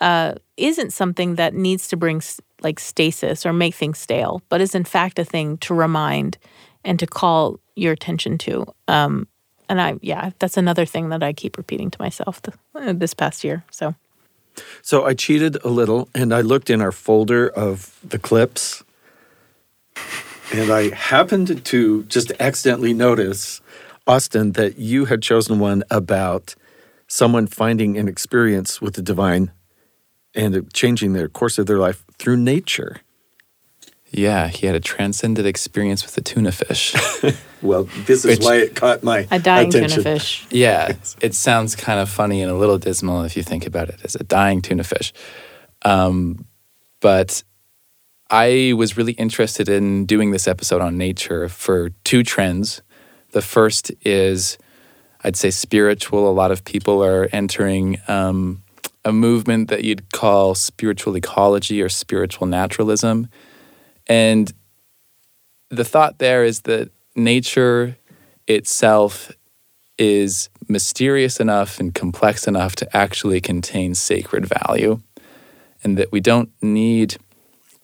uh, 0.00 0.34
isn't 0.56 0.92
something 0.92 1.34
that 1.36 1.54
needs 1.54 1.88
to 1.88 1.96
bring 1.96 2.18
s- 2.18 2.40
like 2.62 2.78
stasis 2.78 3.44
or 3.44 3.52
make 3.52 3.74
things 3.74 3.98
stale, 3.98 4.40
but 4.48 4.60
is 4.60 4.74
in 4.74 4.84
fact 4.84 5.18
a 5.18 5.24
thing 5.24 5.58
to 5.58 5.74
remind 5.74 6.38
and 6.84 6.98
to 7.00 7.06
call 7.06 7.58
your 7.74 7.92
attention 7.92 8.38
to. 8.38 8.64
Um, 8.86 9.26
and 9.68 9.80
I, 9.80 9.98
yeah, 10.02 10.30
that's 10.38 10.56
another 10.56 10.86
thing 10.86 11.08
that 11.10 11.22
I 11.22 11.32
keep 11.32 11.56
repeating 11.56 11.90
to 11.90 11.98
myself 12.00 12.40
th- 12.42 12.56
uh, 12.74 12.92
this 12.92 13.12
past 13.14 13.42
year. 13.44 13.64
So 13.70 13.94
So 14.82 15.04
I 15.04 15.14
cheated 15.14 15.56
a 15.64 15.68
little 15.68 16.08
and 16.14 16.32
I 16.32 16.40
looked 16.40 16.70
in 16.70 16.80
our 16.80 16.92
folder 16.92 17.48
of 17.48 17.98
the 18.02 18.18
clips 18.18 18.82
and 20.52 20.72
I 20.72 20.94
happened 20.94 21.64
to 21.66 22.04
just 22.04 22.32
accidentally 22.40 22.94
notice, 22.94 23.60
Austin, 24.06 24.52
that 24.52 24.78
you 24.78 25.04
had 25.04 25.20
chosen 25.22 25.58
one 25.58 25.82
about 25.90 26.54
someone 27.06 27.46
finding 27.46 27.98
an 27.98 28.08
experience 28.08 28.80
with 28.80 28.94
the 28.94 29.02
divine 29.02 29.52
and 30.34 30.72
changing 30.72 31.12
the 31.12 31.28
course 31.28 31.58
of 31.58 31.66
their 31.66 31.78
life 31.78 32.04
through 32.18 32.36
nature. 32.36 33.00
Yeah, 34.10 34.48
he 34.48 34.66
had 34.66 34.74
a 34.74 34.80
transcendent 34.80 35.46
experience 35.46 36.02
with 36.04 36.14
the 36.14 36.22
tuna 36.22 36.52
fish. 36.52 36.94
Well, 37.60 37.88
this 38.06 38.24
is 38.24 38.38
Which- 38.38 38.44
why 38.46 38.58
it 38.58 38.76
caught 38.76 39.02
my 39.02 39.26
A 39.32 39.40
dying 39.40 39.66
attention. 39.66 39.90
tuna 40.04 40.18
fish. 40.20 40.46
yeah, 40.48 40.92
it 41.20 41.34
sounds 41.34 41.74
kind 41.74 41.98
of 41.98 42.08
funny 42.08 42.40
and 42.40 42.52
a 42.52 42.54
little 42.54 42.78
dismal 42.78 43.24
if 43.24 43.36
you 43.36 43.42
think 43.42 43.66
about 43.66 43.88
it 43.88 43.98
as 44.04 44.14
a 44.14 44.22
dying 44.22 44.62
tuna 44.62 44.84
fish. 44.84 45.12
Um, 45.84 46.46
but 47.00 47.42
I 48.30 48.74
was 48.76 48.96
really 48.96 49.14
interested 49.14 49.68
in 49.68 50.06
doing 50.06 50.30
this 50.30 50.46
episode 50.46 50.80
on 50.80 50.96
nature 50.98 51.48
for 51.48 51.88
two 52.04 52.22
trends. 52.22 52.80
The 53.32 53.42
first 53.42 53.90
is, 54.02 54.56
I'd 55.24 55.34
say, 55.34 55.50
spiritual. 55.50 56.30
A 56.30 56.32
lot 56.32 56.52
of 56.52 56.64
people 56.64 57.02
are 57.04 57.28
entering 57.32 57.98
um, 58.06 58.62
a 59.04 59.12
movement 59.12 59.68
that 59.68 59.82
you'd 59.82 60.12
call 60.12 60.54
spiritual 60.54 61.16
ecology 61.16 61.82
or 61.82 61.88
spiritual 61.88 62.46
naturalism. 62.46 63.26
And 64.08 64.52
the 65.70 65.84
thought 65.84 66.18
there 66.18 66.44
is 66.44 66.62
that 66.62 66.90
nature 67.14 67.96
itself 68.46 69.30
is 69.98 70.48
mysterious 70.68 71.40
enough 71.40 71.80
and 71.80 71.94
complex 71.94 72.46
enough 72.46 72.76
to 72.76 72.96
actually 72.96 73.40
contain 73.40 73.94
sacred 73.94 74.46
value, 74.46 75.00
and 75.82 75.98
that 75.98 76.12
we 76.12 76.20
don't 76.20 76.50
need 76.62 77.16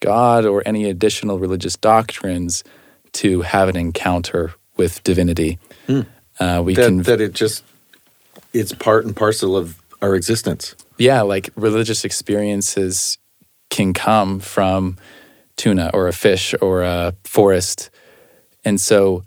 God 0.01 0.45
or 0.45 0.63
any 0.67 0.89
additional 0.89 1.39
religious 1.39 1.77
doctrines 1.77 2.65
to 3.13 3.43
have 3.43 3.69
an 3.69 3.77
encounter 3.77 4.55
with 4.77 5.03
divinity. 5.03 5.59
Uh, 6.39 6.63
we. 6.65 6.75
That, 6.75 6.87
can, 6.87 7.03
that 7.03 7.21
it 7.21 7.33
just 7.33 7.65
it's 8.53 8.73
part 8.73 9.05
and 9.05 9.15
parcel 9.15 9.57
of 9.57 9.81
our 10.01 10.15
existence. 10.15 10.75
yeah, 10.99 11.23
like 11.23 11.51
religious 11.57 12.05
experiences 12.05 13.19
can 13.71 13.93
come 13.93 14.39
from 14.39 14.97
tuna 15.57 15.90
or 15.95 16.09
a 16.09 16.12
fish 16.12 16.55
or 16.61 16.83
a 16.83 17.14
forest. 17.25 17.90
And 18.64 18.81
so 18.81 19.23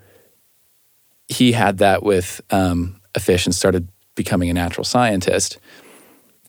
he 1.28 1.52
had 1.52 1.78
that 1.80 2.04
with 2.04 2.42
um, 2.52 3.00
a 3.16 3.20
fish 3.20 3.46
and 3.46 3.54
started 3.54 3.88
becoming 4.16 4.50
a 4.50 4.54
natural 4.54 4.84
scientist. 4.84 5.60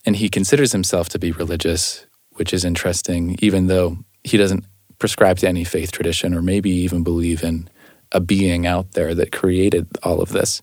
And 0.04 0.16
he 0.16 0.28
considers 0.28 0.72
himself 0.72 1.08
to 1.10 1.18
be 1.18 1.32
religious, 1.32 2.06
which 2.32 2.52
is 2.52 2.64
interesting, 2.64 3.36
even 3.40 3.66
though 3.66 3.98
he 4.24 4.36
doesn't 4.36 4.64
prescribe 4.98 5.38
to 5.38 5.48
any 5.48 5.64
faith 5.64 5.92
tradition 5.92 6.34
or 6.34 6.42
maybe 6.42 6.70
even 6.70 7.02
believe 7.02 7.42
in 7.42 7.68
a 8.12 8.20
being 8.20 8.66
out 8.66 8.92
there 8.92 9.14
that 9.14 9.32
created 9.32 9.86
all 10.02 10.20
of 10.20 10.30
this. 10.30 10.62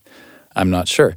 I'm 0.55 0.69
not 0.69 0.87
sure. 0.87 1.15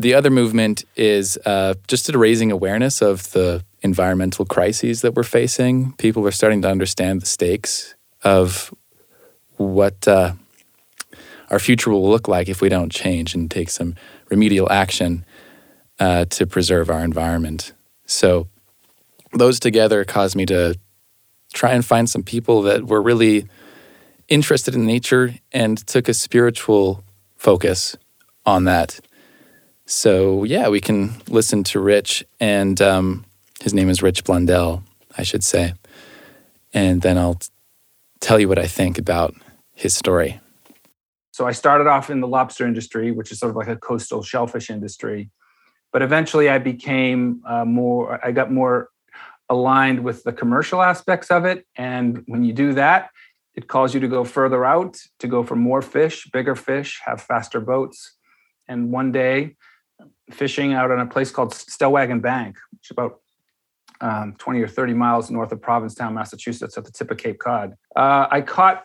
The 0.00 0.14
other 0.14 0.30
movement 0.30 0.86
is 0.96 1.38
uh, 1.44 1.74
just 1.86 2.06
to 2.06 2.16
raising 2.16 2.50
awareness 2.50 3.02
of 3.02 3.30
the 3.32 3.62
environmental 3.82 4.46
crises 4.46 5.02
that 5.02 5.12
we're 5.12 5.24
facing. 5.24 5.92
People 5.98 6.26
are 6.26 6.30
starting 6.30 6.62
to 6.62 6.70
understand 6.70 7.20
the 7.20 7.26
stakes 7.26 7.94
of 8.24 8.72
what 9.58 10.08
uh, 10.08 10.32
our 11.50 11.58
future 11.58 11.90
will 11.90 12.08
look 12.08 12.28
like 12.28 12.48
if 12.48 12.62
we 12.62 12.70
don't 12.70 12.90
change 12.90 13.34
and 13.34 13.50
take 13.50 13.68
some 13.68 13.94
remedial 14.30 14.72
action 14.72 15.22
uh, 15.98 16.24
to 16.30 16.46
preserve 16.46 16.88
our 16.88 17.04
environment. 17.04 17.74
So, 18.06 18.48
those 19.34 19.60
together 19.60 20.06
caused 20.06 20.34
me 20.34 20.46
to 20.46 20.78
try 21.52 21.72
and 21.72 21.84
find 21.84 22.08
some 22.08 22.22
people 22.22 22.62
that 22.62 22.86
were 22.86 23.02
really 23.02 23.50
interested 24.28 24.74
in 24.74 24.86
nature 24.86 25.34
and 25.52 25.76
took 25.86 26.08
a 26.08 26.14
spiritual 26.14 27.04
focus 27.36 27.98
on 28.46 28.64
that. 28.64 28.98
So, 29.90 30.44
yeah, 30.44 30.68
we 30.68 30.80
can 30.80 31.14
listen 31.28 31.64
to 31.64 31.80
Rich, 31.80 32.24
and 32.38 32.80
um, 32.80 33.24
his 33.60 33.74
name 33.74 33.90
is 33.90 34.02
Rich 34.02 34.22
Blundell, 34.22 34.84
I 35.18 35.24
should 35.24 35.42
say. 35.42 35.74
And 36.72 37.02
then 37.02 37.18
I'll 37.18 37.40
tell 38.20 38.38
you 38.38 38.48
what 38.48 38.58
I 38.58 38.68
think 38.68 38.98
about 38.98 39.34
his 39.74 39.92
story. 39.92 40.38
So 41.32 41.44
I 41.44 41.50
started 41.50 41.88
off 41.88 42.08
in 42.08 42.20
the 42.20 42.28
lobster 42.28 42.68
industry, 42.68 43.10
which 43.10 43.32
is 43.32 43.40
sort 43.40 43.50
of 43.50 43.56
like 43.56 43.66
a 43.66 43.74
coastal 43.74 44.22
shellfish 44.22 44.70
industry. 44.70 45.28
But 45.92 46.02
eventually 46.02 46.48
I 46.48 46.58
became 46.58 47.42
uh, 47.44 47.64
more, 47.64 48.24
I 48.24 48.30
got 48.30 48.52
more 48.52 48.90
aligned 49.48 50.04
with 50.04 50.22
the 50.22 50.32
commercial 50.32 50.82
aspects 50.82 51.32
of 51.32 51.44
it. 51.44 51.66
And 51.74 52.22
when 52.26 52.44
you 52.44 52.52
do 52.52 52.74
that, 52.74 53.10
it 53.56 53.66
calls 53.66 53.92
you 53.92 53.98
to 53.98 54.08
go 54.08 54.22
further 54.22 54.64
out, 54.64 54.98
to 55.18 55.26
go 55.26 55.42
for 55.42 55.56
more 55.56 55.82
fish, 55.82 56.30
bigger 56.32 56.54
fish, 56.54 57.00
have 57.06 57.20
faster 57.20 57.58
boats. 57.58 58.16
And 58.68 58.92
one 58.92 59.10
day, 59.10 59.56
fishing 60.30 60.72
out 60.72 60.90
on 60.90 61.00
a 61.00 61.06
place 61.06 61.30
called 61.30 61.52
Stellwagen 61.52 62.20
Bank, 62.22 62.56
which 62.72 62.86
is 62.86 62.90
about 62.92 63.20
um, 64.00 64.34
20 64.38 64.60
or 64.60 64.68
30 64.68 64.94
miles 64.94 65.30
north 65.30 65.52
of 65.52 65.60
Provincetown, 65.60 66.14
Massachusetts, 66.14 66.76
at 66.78 66.84
the 66.84 66.90
tip 66.90 67.10
of 67.10 67.18
Cape 67.18 67.38
Cod, 67.38 67.74
uh, 67.96 68.26
I 68.30 68.40
caught 68.40 68.82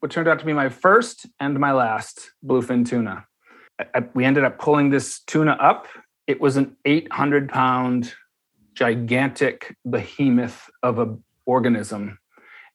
what 0.00 0.10
turned 0.10 0.28
out 0.28 0.38
to 0.38 0.44
be 0.44 0.52
my 0.52 0.68
first 0.68 1.26
and 1.40 1.58
my 1.58 1.72
last 1.72 2.32
bluefin 2.44 2.86
tuna. 2.88 3.26
I- 3.80 3.86
I- 3.94 4.08
we 4.14 4.24
ended 4.24 4.44
up 4.44 4.58
pulling 4.58 4.90
this 4.90 5.20
tuna 5.20 5.52
up. 5.52 5.86
It 6.26 6.40
was 6.40 6.56
an 6.56 6.76
800 6.84 7.48
pound, 7.48 8.14
gigantic 8.74 9.76
behemoth 9.84 10.70
of 10.82 10.98
a 10.98 11.16
organism, 11.44 12.18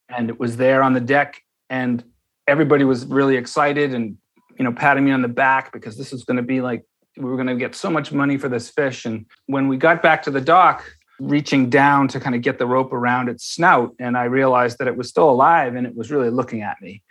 and 0.09 0.29
it 0.29 0.39
was 0.39 0.57
there 0.57 0.83
on 0.83 0.93
the 0.93 1.01
deck. 1.01 1.41
And 1.69 2.03
everybody 2.47 2.83
was 2.83 3.05
really 3.05 3.37
excited 3.37 3.93
and 3.93 4.17
you 4.57 4.63
know 4.63 4.71
patting 4.73 5.05
me 5.05 5.11
on 5.11 5.21
the 5.21 5.27
back 5.27 5.71
because 5.71 5.97
this 5.97 6.11
is 6.13 6.23
going 6.23 6.37
to 6.37 6.43
be 6.43 6.61
like 6.61 6.83
we 7.17 7.25
were 7.25 7.35
going 7.35 7.47
to 7.47 7.55
get 7.55 7.75
so 7.75 7.89
much 7.89 8.11
money 8.11 8.37
for 8.37 8.49
this 8.49 8.69
fish. 8.69 9.05
And 9.05 9.25
when 9.47 9.67
we 9.67 9.77
got 9.77 10.01
back 10.01 10.23
to 10.23 10.31
the 10.31 10.41
dock, 10.41 10.83
reaching 11.19 11.69
down 11.69 12.07
to 12.07 12.19
kind 12.19 12.35
of 12.35 12.41
get 12.41 12.57
the 12.57 12.65
rope 12.65 12.93
around 12.93 13.29
its 13.29 13.45
snout, 13.45 13.93
and 13.99 14.17
I 14.17 14.25
realized 14.25 14.79
that 14.79 14.87
it 14.87 14.95
was 14.95 15.09
still 15.09 15.29
alive 15.29 15.75
and 15.75 15.85
it 15.85 15.95
was 15.95 16.11
really 16.11 16.29
looking 16.29 16.61
at 16.61 16.81
me. 16.81 17.03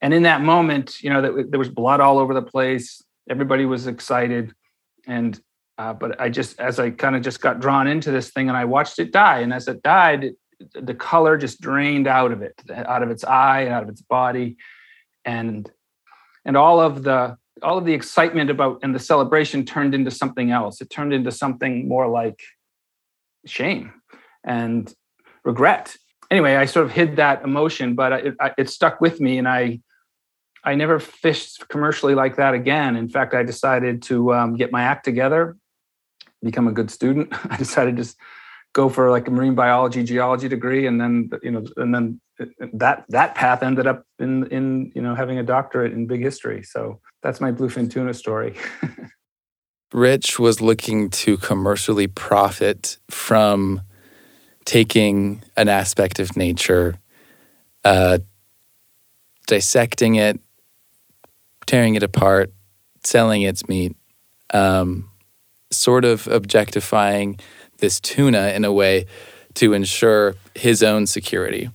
And 0.00 0.12
in 0.12 0.24
that 0.24 0.42
moment, 0.42 1.02
you 1.02 1.10
know, 1.10 1.22
that 1.22 1.50
there 1.50 1.58
was 1.58 1.68
blood 1.68 2.00
all 2.00 2.18
over 2.18 2.34
the 2.34 2.42
place. 2.42 3.02
Everybody 3.30 3.66
was 3.66 3.86
excited, 3.86 4.52
and 5.06 5.40
uh, 5.78 5.92
but 5.92 6.20
I 6.20 6.28
just, 6.28 6.60
as 6.60 6.78
I 6.78 6.90
kind 6.90 7.16
of 7.16 7.22
just 7.22 7.40
got 7.40 7.60
drawn 7.60 7.86
into 7.86 8.10
this 8.10 8.30
thing, 8.30 8.48
and 8.48 8.56
I 8.56 8.64
watched 8.64 8.98
it 8.98 9.12
die. 9.12 9.40
And 9.40 9.52
as 9.52 9.68
it 9.68 9.82
died, 9.82 10.32
the 10.74 10.94
color 10.94 11.36
just 11.36 11.60
drained 11.60 12.06
out 12.06 12.32
of 12.32 12.42
it, 12.42 12.60
out 12.70 13.02
of 13.02 13.10
its 13.10 13.24
eye, 13.24 13.62
and 13.62 13.72
out 13.72 13.84
of 13.84 13.88
its 13.88 14.02
body, 14.02 14.56
and 15.24 15.70
and 16.44 16.56
all 16.56 16.80
of 16.80 17.04
the 17.04 17.36
all 17.62 17.78
of 17.78 17.84
the 17.84 17.92
excitement 17.92 18.50
about 18.50 18.80
and 18.82 18.94
the 18.94 18.98
celebration 18.98 19.64
turned 19.64 19.94
into 19.94 20.10
something 20.10 20.50
else. 20.50 20.80
It 20.80 20.90
turned 20.90 21.12
into 21.12 21.30
something 21.30 21.88
more 21.88 22.08
like 22.08 22.40
shame 23.46 23.92
and 24.44 24.92
regret. 25.44 25.96
Anyway, 26.30 26.56
I 26.56 26.64
sort 26.64 26.86
of 26.86 26.92
hid 26.92 27.16
that 27.16 27.44
emotion, 27.44 27.94
but 27.94 28.12
it, 28.12 28.34
it 28.56 28.70
stuck 28.70 29.00
with 29.00 29.20
me, 29.20 29.38
and 29.38 29.46
I 29.46 29.80
I 30.64 30.74
never 30.76 30.98
fished 30.98 31.68
commercially 31.68 32.14
like 32.14 32.36
that 32.36 32.54
again. 32.54 32.96
In 32.96 33.08
fact, 33.08 33.34
I 33.34 33.42
decided 33.42 34.02
to 34.02 34.32
um, 34.32 34.56
get 34.56 34.70
my 34.70 34.82
act 34.82 35.04
together, 35.04 35.56
become 36.42 36.68
a 36.68 36.72
good 36.72 36.90
student. 36.90 37.28
I 37.50 37.56
decided 37.56 37.96
to 37.96 38.02
just 38.02 38.16
go 38.72 38.88
for 38.88 39.10
like 39.10 39.28
a 39.28 39.30
marine 39.30 39.54
biology, 39.54 40.02
geology 40.02 40.48
degree, 40.48 40.86
and 40.86 41.00
then 41.00 41.30
you 41.42 41.50
know, 41.50 41.64
and 41.76 41.94
then 41.94 42.20
that 42.72 43.04
that 43.08 43.34
path 43.34 43.62
ended 43.62 43.86
up 43.86 44.04
in 44.18 44.46
in 44.46 44.92
you 44.94 45.02
know 45.02 45.14
having 45.14 45.38
a 45.38 45.42
doctorate 45.42 45.92
in 45.92 46.06
big 46.06 46.22
history. 46.22 46.62
So 46.62 47.00
that's 47.22 47.40
my 47.40 47.52
bluefin 47.52 47.90
tuna 47.90 48.14
story. 48.14 48.54
Rich 49.92 50.38
was 50.38 50.60
looking 50.60 51.10
to 51.10 51.36
commercially 51.36 52.06
profit 52.06 52.96
from 53.10 53.82
taking 54.64 55.42
an 55.56 55.68
aspect 55.68 56.18
of 56.18 56.36
nature, 56.36 56.98
uh, 57.84 58.18
dissecting 59.46 60.14
it, 60.14 60.40
tearing 61.66 61.94
it 61.94 62.02
apart, 62.02 62.52
selling 63.04 63.42
its 63.42 63.68
meat, 63.68 63.94
um, 64.54 65.10
sort 65.70 66.04
of 66.04 66.26
objectifying 66.28 67.38
this 67.78 68.00
tuna 68.00 68.48
in 68.48 68.64
a 68.64 68.72
way 68.72 69.06
to 69.54 69.72
ensure 69.72 70.34
his 70.54 70.82
own 70.82 71.06
security. 71.06 71.68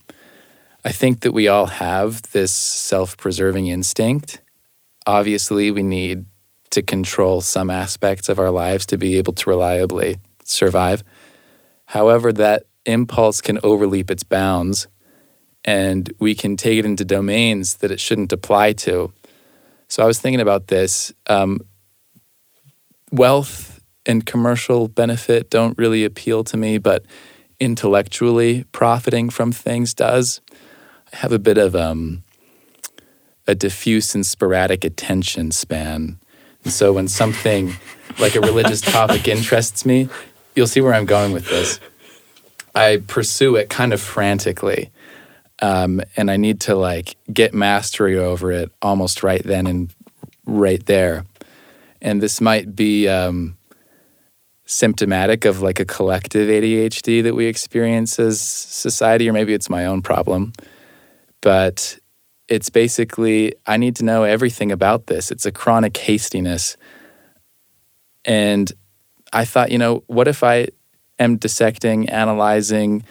I 0.87 0.93
think 0.93 1.19
that 1.19 1.33
we 1.33 1.49
all 1.49 1.65
have 1.65 2.21
this 2.31 2.53
self 2.53 3.17
preserving 3.17 3.67
instinct. 3.67 4.41
Obviously, 5.05 5.69
we 5.69 5.83
need 5.83 6.27
to 6.69 6.81
control 6.81 7.41
some 7.41 7.69
aspects 7.69 8.29
of 8.29 8.39
our 8.39 8.51
lives 8.51 8.85
to 8.85 8.97
be 8.97 9.17
able 9.17 9.33
to 9.33 9.49
reliably 9.49 10.15
survive. 10.45 11.03
However, 11.87 12.31
that 12.31 12.67
impulse 12.85 13.41
can 13.41 13.59
overleap 13.63 14.09
its 14.09 14.23
bounds 14.23 14.87
and 15.65 16.09
we 16.19 16.33
can 16.33 16.55
take 16.55 16.79
it 16.79 16.85
into 16.85 17.03
domains 17.03 17.75
that 17.79 17.91
it 17.91 17.99
shouldn't 17.99 18.31
apply 18.31 18.71
to. 18.71 19.11
So 19.89 20.03
I 20.03 20.05
was 20.05 20.21
thinking 20.21 20.39
about 20.39 20.67
this. 20.67 21.11
Um, 21.27 21.59
wealth 23.11 23.81
and 24.05 24.25
commercial 24.25 24.87
benefit 24.87 25.49
don't 25.49 25.77
really 25.77 26.05
appeal 26.05 26.45
to 26.45 26.55
me, 26.55 26.77
but 26.77 27.03
intellectually 27.59 28.63
profiting 28.71 29.29
from 29.29 29.51
things 29.51 29.93
does. 29.93 30.39
I 31.13 31.17
have 31.17 31.31
a 31.31 31.39
bit 31.39 31.57
of 31.57 31.75
um, 31.75 32.23
a 33.47 33.55
diffuse 33.55 34.13
and 34.13 34.25
sporadic 34.25 34.83
attention 34.83 35.51
span. 35.51 36.19
And 36.63 36.73
so 36.73 36.93
when 36.93 37.07
something 37.07 37.73
like 38.19 38.35
a 38.35 38.41
religious 38.41 38.81
topic 38.81 39.27
interests 39.27 39.85
me, 39.85 40.09
you'll 40.55 40.67
see 40.67 40.81
where 40.81 40.93
I'm 40.93 41.05
going 41.05 41.31
with 41.31 41.47
this. 41.47 41.79
I 42.75 43.01
pursue 43.07 43.55
it 43.55 43.69
kind 43.69 43.93
of 43.93 44.01
frantically. 44.01 44.91
Um, 45.59 46.01
and 46.15 46.29
I 46.29 46.37
need 46.37 46.61
to 46.61 46.75
like 46.75 47.15
get 47.31 47.53
mastery 47.53 48.17
over 48.17 48.51
it 48.51 48.71
almost 48.81 49.23
right 49.23 49.43
then 49.43 49.65
and 49.65 49.93
right 50.45 50.85
there. 50.85 51.25
And 52.01 52.21
this 52.21 52.39
might 52.39 52.75
be 52.75 53.07
um, 53.07 53.57
symptomatic 54.65 55.45
of 55.45 55.61
like 55.61 55.79
a 55.79 55.85
collective 55.85 56.47
ADHD 56.47 57.23
that 57.23 57.33
we 57.33 57.47
experience 57.47 58.19
as 58.19 58.39
society, 58.39 59.27
or 59.27 59.33
maybe 59.33 59.53
it's 59.53 59.69
my 59.69 59.85
own 59.85 60.01
problem. 60.01 60.53
But 61.41 61.99
it's 62.47 62.69
basically, 62.69 63.53
I 63.65 63.77
need 63.77 63.95
to 63.97 64.05
know 64.05 64.23
everything 64.23 64.71
about 64.71 65.07
this. 65.07 65.31
It's 65.31 65.45
a 65.45 65.51
chronic 65.51 65.95
hastiness. 65.97 66.77
And 68.25 68.71
I 69.33 69.45
thought, 69.45 69.71
you 69.71 69.77
know, 69.77 70.03
what 70.07 70.27
if 70.27 70.43
I 70.43 70.67
am 71.19 71.37
dissecting, 71.37 72.09
analyzing, 72.09 73.03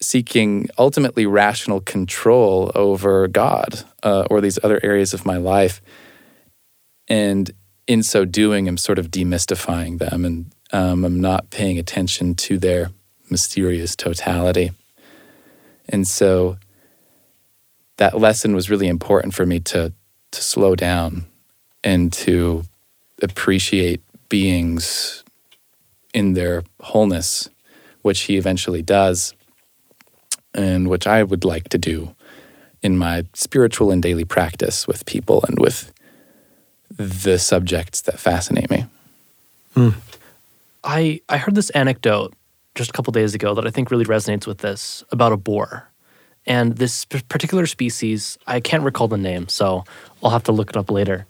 seeking 0.00 0.68
ultimately 0.78 1.26
rational 1.26 1.80
control 1.80 2.70
over 2.74 3.28
God 3.28 3.82
uh, 4.02 4.26
or 4.30 4.40
these 4.40 4.58
other 4.62 4.80
areas 4.82 5.12
of 5.12 5.26
my 5.26 5.36
life? 5.36 5.80
And 7.08 7.50
in 7.86 8.02
so 8.02 8.24
doing, 8.24 8.68
I'm 8.68 8.76
sort 8.76 8.98
of 8.98 9.10
demystifying 9.10 9.98
them 9.98 10.24
and 10.24 10.52
um, 10.72 11.04
I'm 11.04 11.20
not 11.20 11.50
paying 11.50 11.78
attention 11.78 12.34
to 12.34 12.58
their 12.58 12.90
mysterious 13.30 13.96
totality. 13.96 14.70
And 15.88 16.06
so 16.06 16.58
that 17.98 18.18
lesson 18.18 18.54
was 18.54 18.70
really 18.70 18.88
important 18.88 19.34
for 19.34 19.46
me 19.46 19.60
to, 19.60 19.92
to 20.32 20.42
slow 20.42 20.74
down 20.74 21.26
and 21.84 22.12
to 22.12 22.64
appreciate 23.22 24.00
beings 24.28 25.22
in 26.14 26.34
their 26.34 26.64
wholeness, 26.80 27.48
which 28.02 28.22
he 28.22 28.36
eventually 28.36 28.82
does, 28.82 29.34
and 30.54 30.88
which 30.88 31.06
I 31.06 31.22
would 31.22 31.44
like 31.44 31.68
to 31.68 31.78
do 31.78 32.14
in 32.82 32.96
my 32.96 33.24
spiritual 33.34 33.90
and 33.90 34.02
daily 34.02 34.24
practice 34.24 34.86
with 34.86 35.04
people 35.04 35.44
and 35.46 35.58
with 35.58 35.92
the 36.90 37.38
subjects 37.38 38.00
that 38.02 38.18
fascinate 38.18 38.70
me. 38.70 38.86
Mm. 39.74 39.94
I 40.84 41.20
I 41.28 41.36
heard 41.36 41.54
this 41.54 41.70
anecdote 41.70 42.34
just 42.74 42.90
a 42.90 42.92
couple 42.92 43.12
days 43.12 43.34
ago 43.34 43.54
that 43.54 43.66
I 43.66 43.70
think 43.70 43.90
really 43.90 44.04
resonates 44.04 44.46
with 44.46 44.58
this 44.58 45.04
about 45.10 45.32
a 45.32 45.36
boar. 45.36 45.87
And 46.48 46.76
this 46.76 47.04
particular 47.04 47.66
species, 47.66 48.38
I 48.46 48.58
can't 48.58 48.82
recall 48.82 49.06
the 49.06 49.18
name, 49.18 49.48
so 49.48 49.84
I'll 50.24 50.30
have 50.30 50.44
to 50.44 50.52
look 50.52 50.70
it 50.70 50.76
up 50.78 50.90
later. 50.90 51.26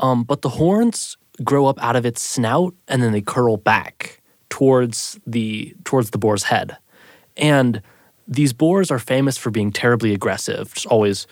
Um, 0.00 0.24
but 0.24 0.40
the 0.40 0.48
horns 0.48 1.18
grow 1.44 1.66
up 1.66 1.80
out 1.82 1.96
of 1.96 2.06
its 2.06 2.22
snout 2.22 2.74
and 2.88 3.02
then 3.02 3.12
they 3.12 3.20
curl 3.20 3.58
back 3.58 4.22
towards 4.48 5.20
the 5.26 5.76
towards 5.84 6.10
the 6.10 6.18
boar's 6.18 6.44
head. 6.44 6.76
And 7.36 7.82
these 8.26 8.54
boars 8.54 8.90
are 8.90 8.98
famous 8.98 9.36
for 9.36 9.50
being 9.50 9.70
terribly 9.70 10.14
aggressive, 10.14 10.72
just 10.72 10.86
always 10.86 11.26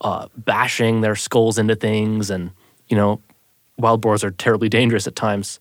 uh, 0.00 0.28
bashing 0.38 1.02
their 1.02 1.16
skulls 1.16 1.58
into 1.58 1.76
things 1.76 2.30
and 2.30 2.50
you 2.88 2.96
know, 2.96 3.20
wild 3.78 4.00
boars 4.00 4.24
are 4.24 4.30
terribly 4.30 4.70
dangerous 4.70 5.06
at 5.06 5.16
times. 5.16 5.60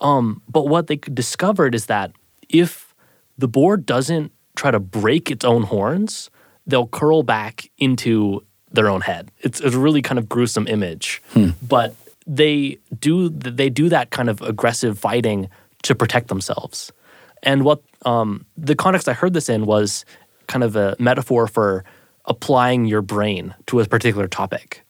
Um, 0.00 0.42
but 0.48 0.68
what 0.68 0.86
they 0.86 0.96
discovered 0.96 1.74
is 1.74 1.86
that 1.86 2.12
if 2.48 2.94
the 3.36 3.48
boar 3.48 3.76
doesn't 3.76 4.30
try 4.54 4.70
to 4.70 4.80
break 4.80 5.30
its 5.30 5.44
own 5.44 5.64
horns, 5.64 6.30
they'll 6.66 6.86
curl 6.86 7.22
back 7.22 7.70
into 7.78 8.44
their 8.70 8.88
own 8.88 9.00
head. 9.00 9.30
It's, 9.40 9.60
it's 9.60 9.74
a 9.74 9.78
really 9.78 10.02
kind 10.02 10.18
of 10.18 10.28
gruesome 10.28 10.66
image, 10.66 11.22
hmm. 11.32 11.50
but 11.62 11.94
they 12.26 12.78
do 12.98 13.28
they 13.28 13.68
do 13.68 13.88
that 13.88 14.10
kind 14.10 14.30
of 14.30 14.40
aggressive 14.42 14.98
fighting 14.98 15.48
to 15.82 15.94
protect 15.94 16.28
themselves. 16.28 16.92
And 17.42 17.64
what 17.64 17.82
um, 18.06 18.46
the 18.56 18.76
context 18.76 19.08
I 19.08 19.12
heard 19.12 19.32
this 19.32 19.48
in 19.48 19.66
was 19.66 20.04
kind 20.46 20.62
of 20.62 20.76
a 20.76 20.96
metaphor 20.98 21.46
for 21.46 21.84
applying 22.26 22.84
your 22.84 23.02
brain 23.02 23.54
to 23.66 23.80
a 23.80 23.86
particular 23.86 24.28
topic, 24.28 24.84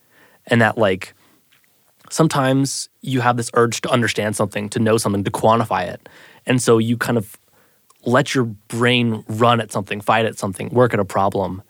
and 0.47 0.61
that 0.61 0.77
like 0.77 1.15
sometimes 2.11 2.91
you 3.01 3.21
have 3.21 3.37
this 3.37 3.51
urge 3.55 3.81
to 3.81 3.91
understand 3.91 4.37
something, 4.37 4.69
to 4.69 4.79
know 4.79 4.99
something, 4.99 5.25
to 5.25 5.31
quantify 5.31 5.89
it. 5.89 6.09
And 6.45 6.61
so 6.61 6.79
you 6.79 6.97
kind 6.97 7.17
of 7.17 7.39
let 8.05 8.35
your 8.35 8.45
brain 8.45 9.25
run 9.29 9.61
at 9.61 9.73
something, 9.73 10.01
fight 10.01 10.27
at 10.27 10.39
something, 10.39 10.69
work 10.71 10.93
at 10.95 11.01
a 11.01 11.05
problem. 11.05 11.63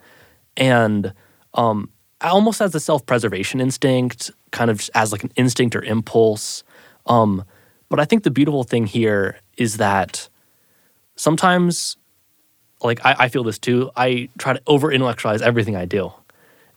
And 0.57 1.13
um, 1.55 1.91
almost 2.21 2.61
as 2.61 2.75
a 2.75 2.81
self 2.81 3.05
preservation 3.07 3.61
instinct, 3.61 4.31
kind 4.51 4.71
of 4.71 4.89
as 4.95 5.13
like 5.13 5.25
an 5.25 5.33
instinct 5.37 5.77
or 5.77 5.83
impulse. 5.83 6.65
Um, 7.07 7.45
but 7.89 8.01
I 8.01 8.05
think 8.05 8.23
the 8.23 8.31
beautiful 8.31 8.65
thing 8.65 8.87
here 8.87 9.39
is 9.57 9.77
that 9.77 10.29
sometimes, 11.17 11.97
like 12.83 13.05
I, 13.05 13.17
I 13.21 13.29
feel 13.29 13.45
this 13.45 13.59
too, 13.59 13.91
I 13.97 14.29
try 14.39 14.55
to 14.55 14.63
over 14.67 14.91
intellectualize 14.91 15.43
everything 15.43 15.77
I 15.77 15.85
do. 15.85 16.13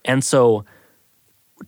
And 0.04 0.24
so 0.24 0.66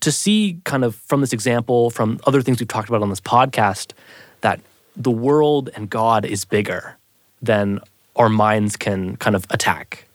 to 0.01 0.11
see 0.11 0.59
kind 0.63 0.83
of 0.83 0.95
from 0.95 1.21
this 1.21 1.33
example, 1.33 1.89
from 1.89 2.19
other 2.25 2.41
things 2.41 2.59
we've 2.59 2.67
talked 2.67 2.89
about 2.89 3.01
on 3.01 3.09
this 3.09 3.21
podcast, 3.21 3.93
that 4.41 4.59
the 4.95 5.11
world 5.11 5.69
and 5.75 5.89
God 5.89 6.25
is 6.25 6.43
bigger 6.43 6.97
than 7.41 7.79
our 8.15 8.29
minds 8.29 8.75
can 8.75 9.15
kind 9.17 9.35
of 9.35 9.45
attack. 9.49 10.07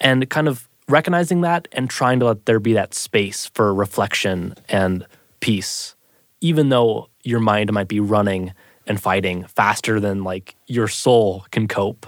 And 0.00 0.28
kind 0.30 0.48
of 0.48 0.68
recognizing 0.88 1.40
that 1.42 1.68
and 1.72 1.90
trying 1.90 2.20
to 2.20 2.26
let 2.26 2.46
there 2.46 2.60
be 2.60 2.72
that 2.74 2.94
space 2.94 3.46
for 3.54 3.74
reflection 3.74 4.54
and 4.68 5.06
peace, 5.40 5.94
even 6.40 6.68
though 6.68 7.08
your 7.22 7.40
mind 7.40 7.72
might 7.72 7.88
be 7.88 8.00
running 8.00 8.52
and 8.86 9.00
fighting 9.00 9.44
faster 9.44 10.00
than 10.00 10.24
like 10.24 10.54
your 10.66 10.88
soul 10.88 11.46
can 11.50 11.68
cope. 11.68 12.06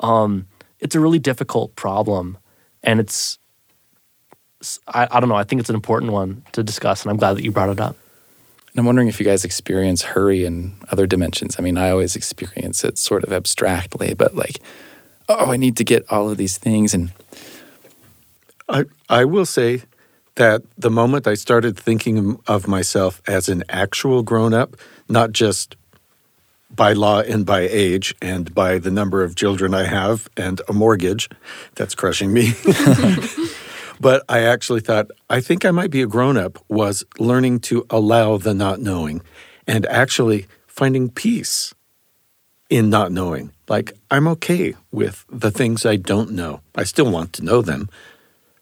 Um, 0.00 0.46
it's 0.78 0.94
a 0.94 1.00
really 1.00 1.18
difficult 1.18 1.74
problem. 1.74 2.38
And 2.82 3.00
it's 3.00 3.38
I, 4.86 5.08
I 5.10 5.20
don't 5.20 5.28
know. 5.28 5.34
I 5.34 5.44
think 5.44 5.60
it's 5.60 5.70
an 5.70 5.74
important 5.74 6.12
one 6.12 6.44
to 6.52 6.62
discuss, 6.62 7.02
and 7.02 7.10
I'm 7.10 7.16
glad 7.16 7.36
that 7.36 7.42
you 7.42 7.50
brought 7.50 7.70
it 7.70 7.80
up. 7.80 7.96
And 8.72 8.80
I'm 8.80 8.86
wondering 8.86 9.08
if 9.08 9.20
you 9.20 9.26
guys 9.26 9.44
experience 9.44 10.02
hurry 10.02 10.44
in 10.44 10.74
other 10.90 11.06
dimensions. 11.06 11.56
I 11.58 11.62
mean, 11.62 11.76
I 11.76 11.90
always 11.90 12.16
experience 12.16 12.84
it 12.84 12.96
sort 12.96 13.22
of 13.22 13.32
abstractly, 13.32 14.14
but 14.14 14.34
like, 14.34 14.60
oh, 15.28 15.50
I 15.50 15.58
need 15.58 15.76
to 15.76 15.84
get 15.84 16.10
all 16.10 16.30
of 16.30 16.38
these 16.38 16.56
things. 16.56 16.94
And 16.94 17.12
I, 18.68 18.84
I 19.10 19.26
will 19.26 19.44
say 19.44 19.82
that 20.36 20.62
the 20.78 20.90
moment 20.90 21.26
I 21.26 21.34
started 21.34 21.78
thinking 21.78 22.40
of 22.46 22.66
myself 22.66 23.20
as 23.26 23.50
an 23.50 23.62
actual 23.68 24.22
grown 24.22 24.54
up, 24.54 24.76
not 25.06 25.32
just 25.32 25.76
by 26.74 26.94
law 26.94 27.20
and 27.20 27.44
by 27.44 27.60
age 27.60 28.14
and 28.22 28.54
by 28.54 28.78
the 28.78 28.90
number 28.90 29.22
of 29.22 29.36
children 29.36 29.74
I 29.74 29.84
have 29.84 30.30
and 30.36 30.62
a 30.66 30.72
mortgage, 30.72 31.28
that's 31.74 31.94
crushing 31.94 32.32
me. 32.32 32.54
But 34.02 34.24
I 34.28 34.40
actually 34.40 34.80
thought, 34.80 35.12
I 35.30 35.40
think 35.40 35.64
I 35.64 35.70
might 35.70 35.92
be 35.92 36.02
a 36.02 36.08
grown 36.08 36.36
up, 36.36 36.58
was 36.68 37.04
learning 37.20 37.60
to 37.70 37.86
allow 37.88 38.36
the 38.36 38.52
not 38.52 38.80
knowing 38.80 39.22
and 39.64 39.86
actually 39.86 40.48
finding 40.66 41.08
peace 41.08 41.72
in 42.68 42.90
not 42.90 43.12
knowing. 43.12 43.52
Like, 43.68 43.92
I'm 44.10 44.26
okay 44.26 44.74
with 44.90 45.24
the 45.30 45.52
things 45.52 45.86
I 45.86 45.94
don't 45.94 46.32
know. 46.32 46.62
I 46.74 46.82
still 46.82 47.12
want 47.12 47.32
to 47.34 47.44
know 47.44 47.62
them, 47.62 47.88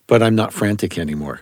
but 0.07 0.23
I'm 0.23 0.35
not 0.35 0.53
frantic 0.53 0.99
anymore. 0.99 1.41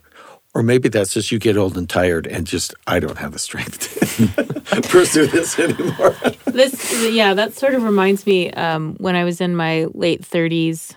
Or 0.55 0.62
maybe 0.62 0.88
that's 0.88 1.14
just 1.14 1.32
you 1.32 1.40
get 1.40 1.57
old 1.57 1.76
and 1.76 1.90
tired 1.90 2.28
and 2.28 2.46
just, 2.46 2.76
I 2.86 3.01
don't 3.01 3.18
have 3.18 3.32
the 3.32 3.40
strength 3.40 3.80
to 3.80 4.80
pursue 4.88 5.26
this 5.26 5.59
anymore. 5.59 6.14
this, 6.46 7.12
yeah, 7.12 7.34
that 7.34 7.55
sort 7.55 7.74
of 7.74 7.82
reminds 7.82 8.26
me 8.26 8.53
um, 8.53 8.94
when 8.99 9.16
I 9.16 9.24
was 9.24 9.40
in 9.40 9.57
my 9.57 9.86
late 9.92 10.22
30s 10.22 10.94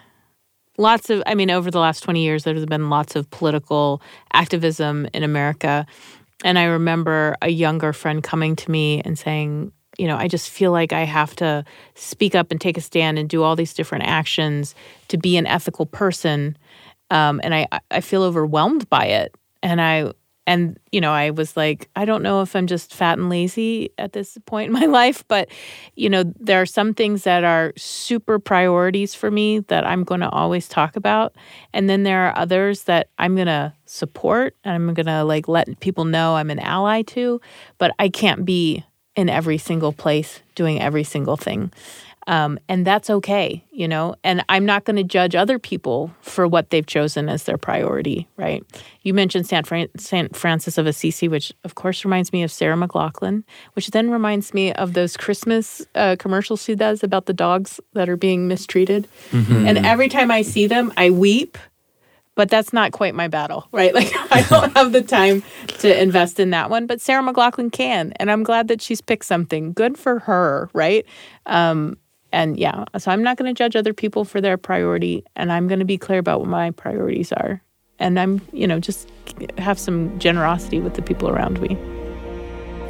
lots 0.82 1.10
of, 1.10 1.24
I 1.26 1.36
mean, 1.36 1.50
over 1.50 1.72
the 1.72 1.80
last 1.80 2.02
20 2.02 2.22
years, 2.22 2.44
there's 2.44 2.66
been 2.66 2.90
lots 2.90 3.16
of 3.16 3.30
political 3.30 4.02
activism 4.34 5.08
in 5.14 5.24
America. 5.24 5.86
And 6.44 6.58
I 6.60 6.66
remember 6.66 7.36
a 7.42 7.50
younger 7.50 7.94
friend 7.94 8.24
coming 8.24 8.56
to 8.58 8.72
me 8.72 9.02
and 9.06 9.18
saying, 9.18 9.72
you 9.98 10.08
know, 10.08 10.18
I 10.18 10.28
just 10.28 10.50
feel 10.50 10.72
like 10.72 10.94
I 10.94 11.04
have 11.04 11.36
to 11.38 11.64
speak 11.96 12.34
up 12.34 12.52
and 12.52 12.60
take 12.60 12.78
a 12.78 12.82
stand 12.82 13.20
and 13.20 13.30
do 13.30 13.44
all 13.44 13.56
these 13.56 13.74
different 13.74 14.06
actions 14.06 14.74
to 15.10 15.18
be 15.18 15.38
an 15.38 15.46
ethical 15.46 15.86
person. 15.86 16.58
Um, 17.10 17.40
and 17.44 17.54
I, 17.54 17.68
I 17.92 18.02
feel 18.02 18.24
overwhelmed 18.24 18.90
by 18.90 19.06
it. 19.06 19.36
And 19.62 19.80
I 19.80 20.12
and 20.52 20.78
you 20.92 21.00
know 21.00 21.12
i 21.12 21.30
was 21.30 21.56
like 21.56 21.90
i 21.96 22.04
don't 22.04 22.22
know 22.22 22.42
if 22.42 22.56
i'm 22.56 22.68
just 22.68 22.94
fat 22.94 23.18
and 23.18 23.30
lazy 23.30 23.90
at 23.98 24.12
this 24.12 24.38
point 24.46 24.68
in 24.68 24.74
my 24.74 24.86
life 25.02 25.24
but 25.30 25.48
you 25.96 26.10
know 26.10 26.24
there 26.40 26.62
are 26.62 26.66
some 26.66 26.94
things 26.94 27.24
that 27.24 27.44
are 27.44 27.72
super 27.78 28.38
priorities 28.38 29.16
for 29.16 29.32
me 29.32 29.60
that 29.60 29.86
i'm 29.86 30.04
going 30.04 30.20
to 30.20 30.30
always 30.30 30.68
talk 30.68 30.96
about. 30.96 31.36
And 31.74 31.90
then 31.90 32.04
there 32.04 32.28
are 32.28 32.38
others 32.38 32.84
that 32.84 33.10
i'm 33.18 33.36
going 33.36 33.48
to 33.48 33.74
support 33.86 34.56
and 34.64 34.74
i'm 34.74 34.94
going 34.94 35.06
to 35.06 35.24
like 35.24 35.48
let 35.48 35.80
people 35.80 36.06
know 36.06 36.36
i'm 36.36 36.50
an 36.50 36.60
ally 36.60 37.02
to 37.02 37.40
but 37.78 37.92
i 38.00 38.10
can't 38.10 38.46
be 38.46 38.84
in 39.16 39.30
every 39.30 39.58
single 39.58 39.94
place 39.94 40.42
doing 40.56 40.82
every 40.82 41.04
single 41.04 41.38
thing 41.38 41.72
Um, 42.28 42.60
and 42.70 42.86
that's 42.86 43.10
okay, 43.10 43.64
you 43.72 43.88
know. 43.88 44.16
And 44.24 44.44
I'm 44.48 44.66
not 44.66 44.86
going 44.86 44.96
to 44.96 45.04
judge 45.04 45.36
other 45.36 45.58
people 45.58 46.14
for 46.22 46.48
what 46.48 46.70
they've 46.70 46.86
chosen 46.86 47.30
as 47.30 47.44
their 47.44 47.58
priority, 47.58 48.28
right? 48.38 48.64
You 49.02 49.14
mentioned 49.14 49.48
Saint, 49.48 49.66
Fran- 49.66 49.90
Saint 49.98 50.36
Francis 50.36 50.78
of 50.78 50.86
Assisi, 50.86 51.28
which 51.28 51.52
of 51.64 51.76
course 51.76 52.06
reminds 52.06 52.32
me 52.32 52.44
of 52.44 52.52
Sarah 52.52 52.78
McLachlan, 52.78 53.44
which 53.74 53.90
then 53.90 54.12
reminds 54.12 54.54
me 54.54 54.72
of 54.74 54.94
those 54.94 55.18
Christmas 55.18 55.86
uh, 55.96 56.16
commercials 56.20 56.64
she 56.64 56.76
does 56.76 57.04
about 57.04 57.26
the 57.26 57.34
dogs 57.34 57.80
that 57.94 58.08
are 58.08 58.18
being 58.18 58.48
mistreated. 58.48 59.08
Mm-hmm. 59.32 59.68
And 59.68 59.80
every 59.80 60.10
time 60.10 60.30
I 60.30 60.44
see 60.44 60.68
them, 60.68 60.94
I 60.98 61.10
weep. 61.10 61.58
But 62.36 62.50
that's 62.50 62.72
not 62.72 62.94
quite 62.94 63.14
my 63.14 63.28
battle, 63.28 63.68
right? 63.72 63.94
Like 63.94 64.12
I 64.32 64.44
don't 64.44 64.72
have 64.78 64.94
the 64.94 65.02
time 65.02 65.44
to 65.80 66.02
invest 66.02 66.40
in 66.40 66.52
that 66.52 66.70
one. 66.70 66.88
But 66.88 67.02
Sarah 67.02 67.22
McLachlan 67.22 67.72
can, 67.72 68.14
and 68.18 68.32
I'm 68.32 68.44
glad 68.44 68.68
that 68.70 68.82
she's 68.82 69.02
picked 69.02 69.26
something 69.26 69.74
good 69.74 69.98
for 69.98 70.20
her, 70.20 70.70
right? 70.74 71.06
Um, 71.46 71.98
and 72.32 72.58
yeah, 72.58 72.86
so 72.98 73.12
I'm 73.12 73.24
not 73.24 73.38
going 73.38 73.54
to 73.54 73.58
judge 73.58 73.76
other 73.76 73.94
people 73.94 74.26
for 74.26 74.42
their 74.42 74.58
priority, 74.58 75.24
and 75.36 75.52
I'm 75.52 75.68
going 75.68 75.80
to 75.80 75.86
be 75.86 75.98
clear 75.98 76.20
about 76.20 76.40
what 76.40 76.50
my 76.50 76.72
priorities 76.72 77.32
are. 77.32 77.62
And 78.00 78.20
I'm, 78.20 78.42
you 78.52 78.66
know, 78.66 78.80
just 78.80 79.10
have 79.58 79.78
some 79.78 80.18
generosity 80.18 80.80
with 80.80 80.96
the 80.96 81.02
people 81.02 81.30
around 81.30 81.62
me. 81.62 81.78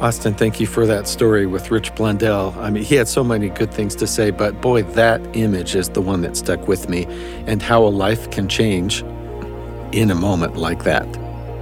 Austin, 0.00 0.34
thank 0.34 0.58
you 0.58 0.66
for 0.66 0.84
that 0.86 1.06
story 1.06 1.46
with 1.46 1.70
Rich 1.70 1.94
Blundell. 1.94 2.54
I 2.58 2.70
mean, 2.70 2.82
he 2.82 2.96
had 2.96 3.06
so 3.06 3.22
many 3.22 3.50
good 3.50 3.72
things 3.72 3.94
to 3.96 4.06
say, 4.06 4.30
but 4.30 4.60
boy, 4.60 4.82
that 4.82 5.20
image 5.36 5.76
is 5.76 5.90
the 5.90 6.00
one 6.00 6.22
that 6.22 6.36
stuck 6.36 6.66
with 6.66 6.88
me 6.88 7.04
and 7.46 7.62
how 7.62 7.84
a 7.84 7.86
life 7.86 8.28
can 8.32 8.48
change 8.48 9.02
in 9.92 10.10
a 10.10 10.14
moment 10.14 10.56
like 10.56 10.82
that. 10.84 11.04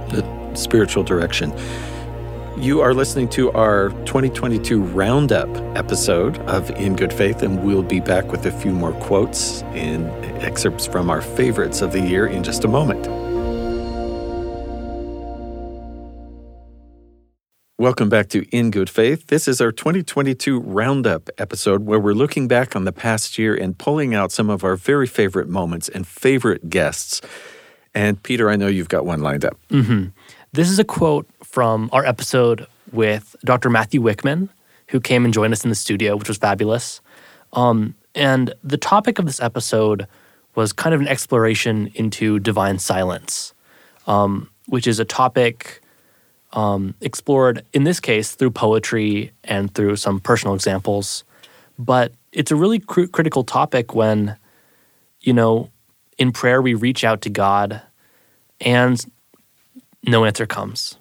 The 0.09 0.55
spiritual 0.55 1.03
direction. 1.03 1.53
You 2.61 2.81
are 2.81 2.93
listening 2.93 3.27
to 3.29 3.51
our 3.53 3.89
2022 4.05 4.83
Roundup 4.83 5.49
episode 5.75 6.37
of 6.41 6.69
In 6.69 6.95
Good 6.95 7.11
Faith, 7.11 7.41
and 7.41 7.63
we'll 7.63 7.81
be 7.81 7.99
back 7.99 8.31
with 8.31 8.45
a 8.45 8.51
few 8.51 8.69
more 8.69 8.91
quotes 8.91 9.63
and 9.73 10.05
excerpts 10.43 10.85
from 10.85 11.09
our 11.09 11.23
favorites 11.23 11.81
of 11.81 11.91
the 11.91 11.99
year 11.99 12.27
in 12.27 12.43
just 12.43 12.63
a 12.63 12.67
moment. 12.67 13.07
Welcome 17.79 18.09
back 18.09 18.29
to 18.29 18.45
In 18.55 18.69
Good 18.69 18.91
Faith. 18.91 19.25
This 19.25 19.47
is 19.47 19.59
our 19.59 19.71
2022 19.71 20.59
Roundup 20.59 21.31
episode 21.39 21.87
where 21.87 21.99
we're 21.99 22.13
looking 22.13 22.47
back 22.47 22.75
on 22.75 22.85
the 22.85 22.93
past 22.93 23.39
year 23.39 23.55
and 23.55 23.75
pulling 23.75 24.13
out 24.13 24.31
some 24.31 24.51
of 24.51 24.63
our 24.63 24.75
very 24.75 25.07
favorite 25.07 25.49
moments 25.49 25.89
and 25.89 26.05
favorite 26.05 26.69
guests. 26.69 27.21
And 27.95 28.21
Peter, 28.21 28.51
I 28.51 28.55
know 28.55 28.67
you've 28.67 28.87
got 28.87 29.03
one 29.03 29.21
lined 29.21 29.45
up. 29.45 29.57
Mm-hmm. 29.69 30.09
This 30.53 30.69
is 30.69 30.79
a 30.79 30.83
quote 30.83 31.29
from 31.51 31.89
our 31.91 32.05
episode 32.05 32.65
with 32.91 33.35
Dr. 33.43 33.69
Matthew 33.69 34.01
Wickman, 34.01 34.49
who 34.87 34.99
came 34.99 35.25
and 35.25 35.33
joined 35.33 35.53
us 35.53 35.63
in 35.63 35.69
the 35.69 35.75
studio, 35.75 36.15
which 36.15 36.29
was 36.29 36.37
fabulous. 36.37 37.01
Um, 37.53 37.95
and 38.15 38.53
the 38.63 38.77
topic 38.77 39.19
of 39.19 39.25
this 39.25 39.41
episode 39.41 40.07
was 40.55 40.73
kind 40.73 40.95
of 40.95 41.01
an 41.01 41.07
exploration 41.07 41.91
into 41.95 42.39
divine 42.39 42.79
silence, 42.79 43.53
um, 44.07 44.49
which 44.67 44.87
is 44.87 44.99
a 44.99 45.05
topic 45.05 45.81
um, 46.53 46.93
explored 47.01 47.65
in 47.73 47.83
this 47.83 47.99
case 47.99 48.31
through 48.31 48.51
poetry 48.51 49.31
and 49.43 49.73
through 49.73 49.97
some 49.97 50.19
personal 50.19 50.55
examples. 50.55 51.23
But 51.77 52.13
it's 52.31 52.51
a 52.51 52.55
really 52.55 52.79
cr- 52.79 53.05
critical 53.05 53.43
topic 53.43 53.93
when, 53.93 54.37
you 55.21 55.33
know, 55.33 55.69
in 56.17 56.31
prayer 56.31 56.61
we 56.61 56.73
reach 56.73 57.03
out 57.03 57.21
to 57.21 57.29
God 57.29 57.81
and 58.59 59.03
no 60.03 60.25
answer 60.25 60.45
comes. 60.45 60.97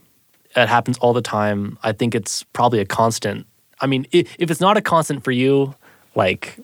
It 0.56 0.68
happens 0.68 0.98
all 0.98 1.12
the 1.12 1.22
time. 1.22 1.78
I 1.82 1.92
think 1.92 2.14
it's 2.14 2.42
probably 2.52 2.80
a 2.80 2.84
constant. 2.84 3.46
I 3.80 3.86
mean, 3.86 4.06
if, 4.12 4.36
it's 4.38 4.60
not 4.60 4.76
a 4.76 4.80
constant 4.82 5.24
for 5.24 5.30
you, 5.30 5.74
like 6.14 6.58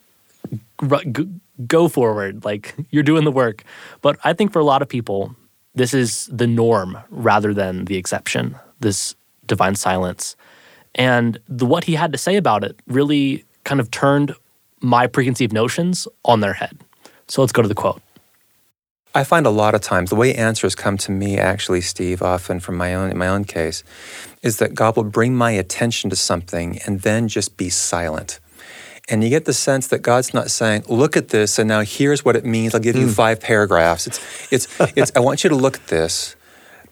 go 1.66 1.89
forward, 1.89 2.45
like 2.45 2.74
you're 2.91 3.03
doing 3.03 3.24
the 3.24 3.32
work. 3.32 3.62
But 4.03 4.18
I 4.24 4.32
think 4.32 4.53
for 4.53 4.59
a 4.59 4.64
lot 4.64 4.82
of 4.82 4.89
people, 4.89 5.34
this 5.74 5.95
is 5.95 6.28
the 6.32 6.47
norm 6.47 6.99
rather 7.11 7.55
than 7.55 7.84
the 7.84 7.97
exception. 7.97 8.57
This 8.80 9.14
divine 9.47 9.76
silence, 9.76 10.37
and 10.95 11.39
the 11.49 11.64
what 11.66 11.84
he 11.84 11.95
had 11.95 12.12
to 12.12 12.18
say 12.18 12.37
about 12.37 12.64
it 12.64 12.78
really 12.87 13.45
kind 13.64 13.80
of 13.80 13.91
turned 13.91 14.34
my 14.80 15.07
preconceived 15.07 15.53
notions 15.53 16.07
on 16.24 16.41
their 16.41 16.53
head. 16.53 16.78
So 17.28 17.41
let's 17.41 17.53
go 17.53 17.62
to 17.62 17.68
the 17.68 17.74
quote. 17.74 18.03
I 19.17 19.25
find 19.25 19.47
a 19.47 19.51
lot 19.51 19.75
of 19.75 19.81
times 19.81 20.11
the 20.11 20.17
way 20.17 20.35
answers 20.35 20.75
come 20.75 20.99
to 20.99 21.11
me, 21.11 21.39
actually, 21.39 21.81
Steve, 21.81 22.21
often 22.21 22.61
from 22.61 22.77
my 22.77 22.95
own 22.95 23.11
in 23.11 23.17
my 23.17 23.29
own 23.29 23.45
case, 23.47 23.83
is 24.43 24.59
that 24.59 24.75
God 24.75 24.95
will 24.95 25.05
bring 25.05 25.35
my 25.35 25.53
attention 25.53 26.11
to 26.11 26.17
something 26.17 26.79
and 26.85 27.01
then 27.01 27.27
just 27.27 27.57
be 27.57 27.71
silent. 27.71 28.41
And 29.09 29.25
you 29.25 29.31
get 29.31 29.47
the 29.47 29.55
sense 29.55 29.87
that 29.87 30.03
God's 30.03 30.35
not 30.35 30.51
saying, 30.51 30.85
"Look 30.87 31.17
at 31.17 31.29
this, 31.29 31.59
and 31.59 31.67
now 31.67 31.81
here's 31.81 32.27
what 32.27 32.37
it 32.37 32.45
means. 32.45 32.75
I'll 32.75 32.81
give 32.89 32.95
you 32.97 33.07
Mm. 33.07 33.14
five 33.14 33.41
paragraphs." 33.41 34.07
It's, 34.07 34.21
it's, 34.51 34.69
it's. 34.97 35.12
I 35.17 35.21
want 35.21 35.45
you 35.45 35.49
to 35.51 35.57
look 35.57 35.77
at 35.77 35.87
this. 35.87 36.37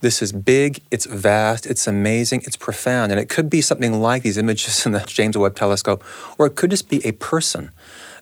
This 0.01 0.21
is 0.23 0.31
big. 0.31 0.81
It's 0.89 1.05
vast. 1.05 1.67
It's 1.67 1.85
amazing. 1.87 2.41
It's 2.47 2.57
profound, 2.57 3.11
and 3.11 3.21
it 3.21 3.29
could 3.29 3.49
be 3.51 3.61
something 3.61 4.01
like 4.01 4.23
these 4.23 4.37
images 4.37 4.85
in 4.85 4.93
the 4.93 4.99
James 5.17 5.37
Webb 5.37 5.55
Telescope, 5.55 6.03
or 6.39 6.47
it 6.47 6.55
could 6.55 6.71
just 6.71 6.89
be 6.89 7.05
a 7.05 7.11
person 7.11 7.69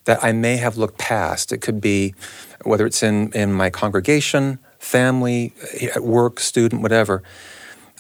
that 0.06 0.24
I 0.24 0.32
may 0.32 0.58
have 0.58 0.78
looked 0.78 0.98
past. 0.98 1.52
It 1.52 1.60
could 1.60 1.82
be 1.82 2.14
whether 2.64 2.86
it's 2.86 3.04
in, 3.04 3.32
in 3.34 3.54
my 3.54 3.70
congregation, 3.70 4.60
family, 4.80 5.54
at 5.96 6.04
work, 6.04 6.40
student, 6.40 6.82
whatever. 6.82 7.24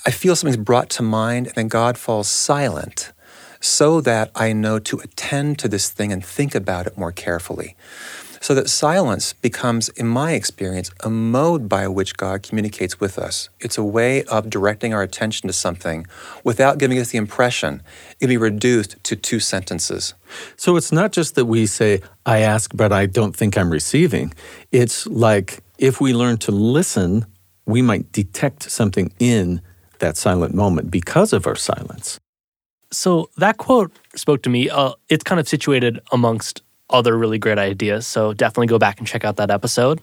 I 0.05 0.11
feel 0.11 0.35
something's 0.35 0.63
brought 0.63 0.89
to 0.91 1.03
mind, 1.03 1.47
and 1.47 1.55
then 1.55 1.67
God 1.67 1.97
falls 1.97 2.27
silent 2.27 3.13
so 3.61 4.01
that 4.01 4.29
I 4.35 4.51
know 4.51 4.77
to 4.79 4.99
attend 4.99 5.57
to 5.59 5.69
this 5.69 5.89
thing 5.89 6.11
and 6.11 6.23
think 6.23 6.53
about 6.53 6.85
it 6.85 6.97
more 6.97 7.13
carefully. 7.13 7.77
So 8.43 8.53
that 8.55 8.69
silence 8.69 9.31
becomes, 9.31 9.87
in 9.87 10.05
my 10.05 10.33
experience, 10.33 10.91
a 10.99 11.09
mode 11.09 11.69
by 11.69 11.87
which 11.87 12.17
God 12.17 12.43
communicates 12.43 12.99
with 12.99 13.17
us. 13.17 13.47
It's 13.61 13.77
a 13.77 13.83
way 13.85 14.25
of 14.25 14.49
directing 14.49 14.93
our 14.93 15.01
attention 15.01 15.47
to 15.47 15.53
something 15.53 16.05
without 16.43 16.77
giving 16.77 16.99
us 16.99 17.11
the 17.11 17.17
impression 17.17 17.81
it 18.11 18.19
can 18.19 18.27
be 18.27 18.35
reduced 18.35 19.01
to 19.05 19.15
two 19.15 19.39
sentences. 19.39 20.13
So 20.57 20.75
it's 20.75 20.91
not 20.91 21.13
just 21.13 21.35
that 21.35 21.45
we 21.45 21.65
say, 21.65 22.01
I 22.25 22.39
ask, 22.39 22.75
but 22.75 22.91
I 22.91 23.05
don't 23.05 23.33
think 23.33 23.57
I'm 23.57 23.69
receiving. 23.69 24.33
It's 24.73 25.07
like 25.07 25.63
if 25.77 26.01
we 26.01 26.13
learn 26.13 26.35
to 26.39 26.51
listen, 26.51 27.25
we 27.65 27.81
might 27.81 28.11
detect 28.11 28.69
something 28.69 29.13
in 29.19 29.61
that 29.99 30.17
silent 30.17 30.53
moment 30.53 30.91
because 30.91 31.31
of 31.31 31.47
our 31.47 31.55
silence. 31.55 32.19
So 32.91 33.29
that 33.37 33.55
quote 33.57 33.93
spoke 34.17 34.43
to 34.43 34.49
me. 34.49 34.69
Uh, 34.69 34.95
it's 35.07 35.23
kind 35.23 35.39
of 35.39 35.47
situated 35.47 36.01
amongst 36.11 36.61
other 36.93 37.17
really 37.17 37.39
great 37.39 37.57
ideas. 37.57 38.07
So 38.07 38.33
definitely 38.33 38.67
go 38.67 38.79
back 38.79 38.99
and 38.99 39.07
check 39.07 39.25
out 39.25 39.35
that 39.37 39.51
episode. 39.51 39.99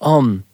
Um, 0.00 0.44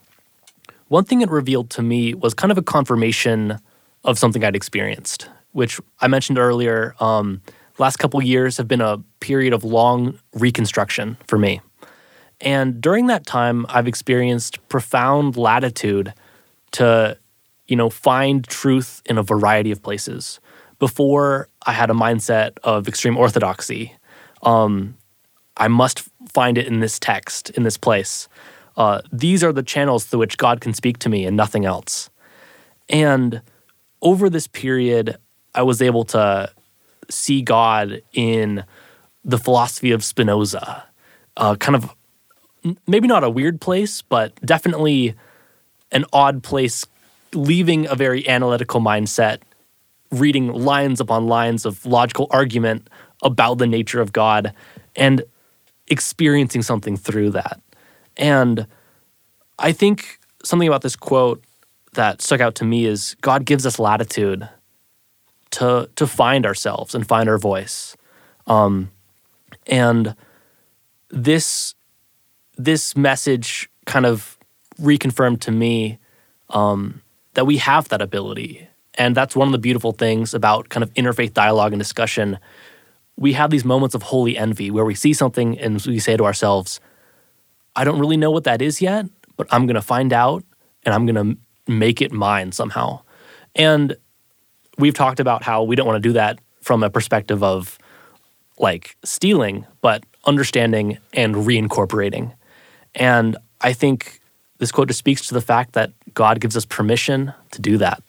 one 0.89 1.05
thing 1.05 1.23
it 1.23 1.31
revealed 1.31 1.71
to 1.71 1.83
me 1.83 2.15
was 2.15 2.35
kind 2.35 2.53
of 2.53 2.59
a 2.59 2.63
confirmation 2.63 3.59
of 4.05 4.19
something 4.19 4.45
I'd 4.45 4.55
experienced, 4.55 5.29
which 5.53 5.81
I 6.01 6.09
mentioned 6.09 6.39
earlier. 6.39 6.95
Um, 7.01 7.43
last 7.79 7.97
couple 7.97 8.23
years 8.23 8.59
have 8.59 8.69
been 8.69 8.81
a 8.81 8.99
period 9.21 9.53
of 9.53 9.65
long 9.65 10.19
reconstruction 10.35 11.17
for 11.27 11.39
me. 11.39 11.61
And 12.41 12.81
during 12.81 13.07
that 13.07 13.27
time, 13.27 13.67
I've 13.69 13.89
experienced 13.89 14.67
profound 14.69 15.37
latitude 15.37 16.15
to, 16.73 17.19
you 17.67 17.77
know, 17.77 17.91
find 17.91 18.47
truth 18.47 19.03
in 19.07 19.19
a 19.19 19.23
variety 19.23 19.73
of 19.73 19.83
places. 19.83 20.39
Before, 20.79 21.49
I 21.67 21.73
had 21.73 21.91
a 21.91 21.95
mindset 21.95 22.59
of 22.63 22.87
extreme 22.87 23.17
orthodoxy. 23.17 23.97
Um, 24.43 24.97
I 25.59 25.69
must 25.69 26.09
find 26.29 26.57
it 26.57 26.67
in 26.67 26.81
this 26.81 26.99
text, 26.99 27.51
in 27.51 27.65
this 27.65 27.77
place. 27.77 28.29
Uh, 28.77 29.03
these 29.13 29.43
are 29.43 29.53
the 29.53 29.63
channels 29.63 30.05
through 30.05 30.21
which 30.21 30.39
God 30.39 30.61
can 30.61 30.73
speak 30.73 30.99
to 31.01 31.09
me 31.09 31.27
and 31.27 31.37
nothing 31.37 31.65
else. 31.65 32.11
And 32.89 33.43
over 34.01 34.31
this 34.31 34.47
period, 34.47 35.19
I 35.55 35.63
was 35.63 35.83
able 35.83 36.05
to 36.07 36.51
see 37.11 37.43
God 37.43 38.03
in 38.13 38.65
the 39.25 39.39
philosophy 39.39 39.91
of 39.91 40.05
Spinoza, 40.05 40.85
uh, 41.37 41.57
kind 41.57 41.75
of 41.75 41.95
maybe 42.87 43.09
not 43.09 43.25
a 43.25 43.31
weird 43.31 43.61
place, 43.61 44.03
but 44.03 44.35
definitely 44.45 45.15
an 45.91 46.05
odd 46.13 46.43
place, 46.43 46.87
leaving 47.35 47.87
a 47.89 47.95
very 47.95 48.27
analytical 48.29 48.81
mindset, 48.81 49.39
reading 50.11 50.53
lines 50.53 51.01
upon 51.01 51.27
lines 51.27 51.67
of 51.67 51.85
logical 51.85 52.29
argument 52.31 52.89
about 53.23 53.59
the 53.59 53.67
nature 53.67 54.01
of 54.01 54.13
God, 54.13 54.55
and 54.95 55.23
experiencing 55.91 56.63
something 56.63 56.97
through 56.97 57.31
that. 57.31 57.61
And 58.17 58.67
I 59.59 59.73
think 59.73 60.19
something 60.45 60.69
about 60.69 60.83
this 60.83 60.97
quote 60.97 61.43
that 61.95 62.23
stuck 62.23 62.41
out 62.41 62.55
to 62.57 62.65
me 62.65 62.87
is 62.87 63.17
God 63.21 63.45
gives 63.45 63.67
us 63.67 63.79
latitude 63.79 64.49
to 65.53 65.89
to 65.97 66.07
find 66.07 66.45
ourselves 66.47 66.95
and 66.95 67.07
find 67.07 67.29
our 67.29 67.39
voice. 67.39 67.97
Um, 68.47 68.91
and 69.67 70.15
this 71.11 71.75
this 72.57 72.97
message 72.97 73.71
kind 73.87 74.07
of 74.07 74.39
reconfirmed 74.81 75.41
to 75.41 75.51
me 75.51 75.99
um, 76.51 77.03
that 77.35 77.47
we 77.47 77.59
have 77.59 77.89
that 77.89 78.03
ability, 78.03 78.69
and 78.95 79.17
that's 79.17 79.37
one 79.37 79.49
of 79.49 79.53
the 79.53 79.59
beautiful 79.59 79.93
things 79.93 80.35
about 80.35 80.69
kind 80.69 80.83
of 80.83 80.93
interfaith 80.95 81.33
dialogue 81.33 81.73
and 81.73 81.81
discussion. 81.81 82.39
We 83.19 83.33
have 83.33 83.51
these 83.51 83.65
moments 83.65 83.97
of 83.97 84.03
holy 84.05 84.39
envy 84.39 84.71
where 84.71 84.85
we 84.85 84.95
see 84.95 85.13
something 85.13 85.59
and 85.59 85.85
we 85.87 85.99
say 85.99 86.17
to 86.17 86.25
ourselves, 86.25 86.81
I 87.75 87.83
don't 87.83 87.99
really 87.99 88.17
know 88.17 88.31
what 88.31 88.45
that 88.45 88.63
is 88.63 88.81
yet, 88.81 89.07
but 89.37 89.49
I'm 89.51 89.67
going 89.67 89.75
to 89.75 89.83
find 89.83 90.13
out 90.13 90.45
and 90.85 90.95
I'm 90.95 91.05
going 91.05 91.37
to 91.37 91.39
make 91.71 92.01
it 92.01 92.13
mine 92.13 92.53
somehow. 92.53 93.01
And 93.57 93.97
we've 94.79 94.95
talked 94.95 95.19
about 95.19 95.43
how 95.43 95.65
we 95.65 95.75
don't 95.75 95.87
want 95.87 96.01
to 96.01 96.09
do 96.09 96.13
that 96.13 96.39
from 96.63 96.85
a 96.85 96.91
perspective 96.91 97.43
of 97.43 97.77
like 98.57 98.97
stealing, 99.05 99.67
but 99.81 100.05
understanding 100.25 100.99
and 101.13 101.35
reincorporating. 101.35 102.33
And 102.95 103.37
I 103.61 103.73
think 103.73 104.21
this 104.59 104.71
quote 104.71 104.89
just 104.89 104.99
speaks 105.01 105.27
to 105.27 105.35
the 105.35 105.41
fact 105.41 105.73
that 105.73 105.93
God 106.15 106.41
gives 106.41 106.57
us 106.57 106.65
permission 106.65 107.33
to 107.51 107.61
do 107.61 107.79
that. 107.79 108.01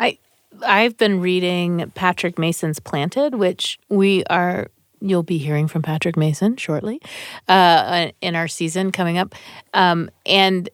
I 0.00 0.18
I've 0.66 0.96
been 0.96 1.20
reading 1.20 1.90
Patrick 1.94 2.38
Mason's 2.38 2.78
Planted, 2.78 3.34
which 3.34 3.78
we 3.88 4.24
are 4.24 4.68
you'll 5.00 5.22
be 5.22 5.36
hearing 5.38 5.68
from 5.68 5.82
Patrick 5.82 6.16
Mason 6.16 6.56
shortly 6.56 7.00
uh, 7.48 8.08
in 8.22 8.34
our 8.34 8.48
season 8.48 8.90
coming 8.90 9.18
up, 9.18 9.34
um, 9.74 10.08
and 10.24 10.68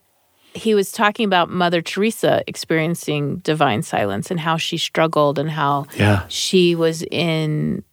he 0.54 0.74
was 0.74 0.90
talking 0.92 1.24
about 1.24 1.48
Mother 1.50 1.80
Teresa 1.82 2.42
experiencing 2.46 3.36
divine 3.38 3.82
silence 3.82 4.30
and 4.30 4.38
how 4.40 4.56
she 4.56 4.76
struggled 4.78 5.38
and 5.38 5.50
how 5.50 5.86
Yeah. 5.96 6.24
she 6.28 6.74
was 6.74 7.02
in 7.10 7.84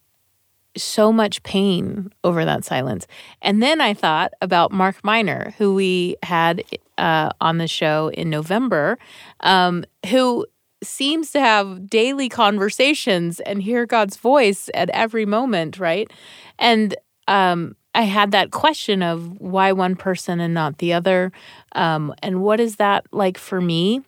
so 0.76 1.12
much 1.12 1.42
pain 1.44 2.10
over 2.24 2.44
that 2.44 2.64
silence. 2.64 3.06
And 3.42 3.62
then 3.62 3.80
I 3.80 3.94
thought 3.94 4.32
about 4.40 4.70
Mark 4.72 4.96
Miner, 5.04 5.54
who 5.58 5.74
we 5.74 6.16
had 6.22 6.62
uh, 6.98 7.30
on 7.40 7.58
the 7.58 7.66
show 7.68 8.10
in 8.12 8.28
November, 8.30 8.98
um, 9.40 9.84
who 10.08 10.44
seems 10.82 11.30
to 11.32 11.40
have 11.40 11.88
daily 11.88 12.28
conversations 12.28 13.40
and 13.40 13.62
hear 13.62 13.86
God's 13.86 14.16
voice 14.16 14.70
at 14.74 14.90
every 14.90 15.26
moment, 15.26 15.78
right? 15.78 16.10
And 16.58 16.94
um, 17.26 17.76
I 17.94 18.02
had 18.02 18.30
that 18.30 18.50
question 18.50 19.02
of 19.02 19.40
why 19.40 19.72
one 19.72 19.96
person 19.96 20.40
and 20.40 20.54
not 20.54 20.78
the 20.78 20.92
other, 20.92 21.32
um, 21.72 22.14
and 22.22 22.42
what 22.42 22.60
is 22.60 22.76
that 22.76 23.06
like 23.12 23.38
for 23.38 23.60
me? 23.60 24.02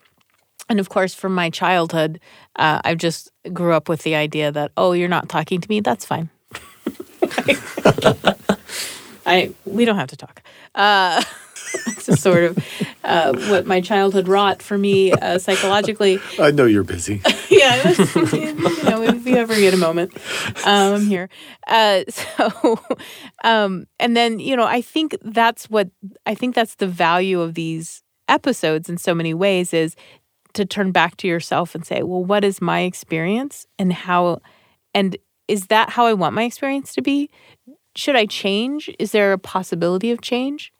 And 0.69 0.79
of 0.79 0.89
course, 0.89 1.15
from 1.15 1.35
my 1.35 1.51
childhood, 1.51 2.21
uh, 2.57 2.81
I 2.85 2.95
just 2.95 3.33
grew 3.53 3.73
up 3.73 3.89
with 3.89 4.05
the 4.05 4.15
idea 4.15 4.53
that 4.53 4.71
oh, 4.77 4.93
you're 4.93 5.09
not 5.09 5.29
talking 5.29 5.61
to 5.61 5.69
me, 5.69 5.81
that's 5.81 6.05
fine. 6.05 6.31
I 9.27 9.53
we 9.65 9.85
don't 9.85 9.97
have 9.97 10.09
to 10.09 10.17
talk. 10.17 10.43
Uh, 10.75 11.23
it's 11.87 12.07
just 12.07 12.23
sort 12.23 12.45
of 12.45 12.59
uh, 13.05 13.33
what 13.49 13.67
my 13.67 13.81
childhood 13.81 14.29
wrought 14.29 14.63
for 14.63 14.77
me 14.79 15.13
uh, 15.13 15.39
psychologically. 15.39 16.19
I 16.39 16.51
know 16.51 16.65
you're 16.65 16.85
busy. 16.85 17.23
yeah, 17.51 17.77
you 18.33 18.55
know, 18.85 19.03
if 19.03 19.27
you 19.27 19.37
ever 19.37 19.55
get 19.55 19.75
a 19.75 19.79
moment, 19.79 20.13
um, 20.65 20.95
I'm 20.95 21.07
here. 21.07 21.29
Uh, 21.67 22.05
so, 22.09 22.81
um, 23.45 23.87
and 23.99 24.17
then 24.17 24.41
you 24.41 24.57
know, 24.57 24.65
I 24.65 24.81
think 24.81 25.17
that's 25.23 25.69
what 25.71 25.89
I 26.27 26.35
think 26.35 26.55
that's 26.55 26.77
the 26.77 26.89
value 26.89 27.41
of 27.41 27.55
these 27.55 28.03
episodes 28.29 28.89
in 28.89 28.97
so 28.97 29.15
many 29.15 29.35
ways 29.35 29.75
is 29.75 29.97
to 30.55 30.65
turn 30.65 30.93
back 30.93 31.17
to 31.19 31.29
yourself 31.29 31.75
and 31.75 31.85
say, 31.85 32.03
well, 32.03 32.25
what 32.25 32.45
is 32.45 32.61
my 32.61 32.81
experience 32.81 33.67
and 33.79 33.93
how, 33.93 34.41
and 34.95 35.17
is 35.49 35.67
that 35.67 35.91
how 35.91 36.07
I 36.07 36.15
want 36.15 36.35
my 36.35 36.45
experience 36.45 36.95
to 36.95 37.03
be? 37.03 37.31
Should 37.97 38.17
I 38.17 38.27
change? 38.27 38.91
Is 38.99 39.13
there 39.13 39.33
a 39.33 39.39
possibility 39.39 40.11
of 40.11 40.21
change? 40.21 40.73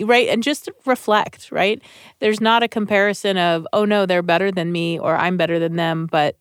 Right. 0.00 0.28
And 0.28 0.42
just 0.42 0.68
reflect, 0.84 1.52
right? 1.52 1.80
There's 2.18 2.40
not 2.40 2.62
a 2.62 2.68
comparison 2.68 3.38
of, 3.38 3.66
oh 3.72 3.84
no, 3.84 4.04
they're 4.04 4.22
better 4.22 4.50
than 4.50 4.72
me 4.72 4.98
or 4.98 5.16
I'm 5.16 5.36
better 5.36 5.58
than 5.58 5.76
them, 5.76 6.06
but 6.06 6.36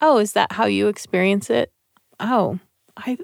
oh, 0.00 0.18
is 0.18 0.32
that 0.32 0.52
how 0.52 0.64
you 0.64 0.88
experience 0.88 1.50
it? 1.50 1.72
Oh, 2.18 2.58
I 2.96 3.18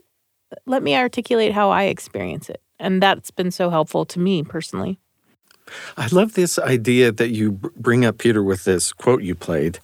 let 0.66 0.82
me 0.82 0.94
articulate 0.94 1.52
how 1.52 1.70
I 1.70 1.84
experience 1.84 2.48
it. 2.48 2.60
And 2.78 3.02
that's 3.02 3.30
been 3.30 3.50
so 3.50 3.70
helpful 3.70 4.04
to 4.06 4.20
me 4.20 4.42
personally. 4.42 4.98
I 5.96 6.06
love 6.08 6.34
this 6.34 6.58
idea 6.58 7.10
that 7.12 7.30
you 7.30 7.52
bring 7.52 8.04
up, 8.04 8.18
Peter, 8.18 8.42
with 8.42 8.64
this 8.64 8.92
quote 8.92 9.22
you 9.22 9.34
played 9.34 9.80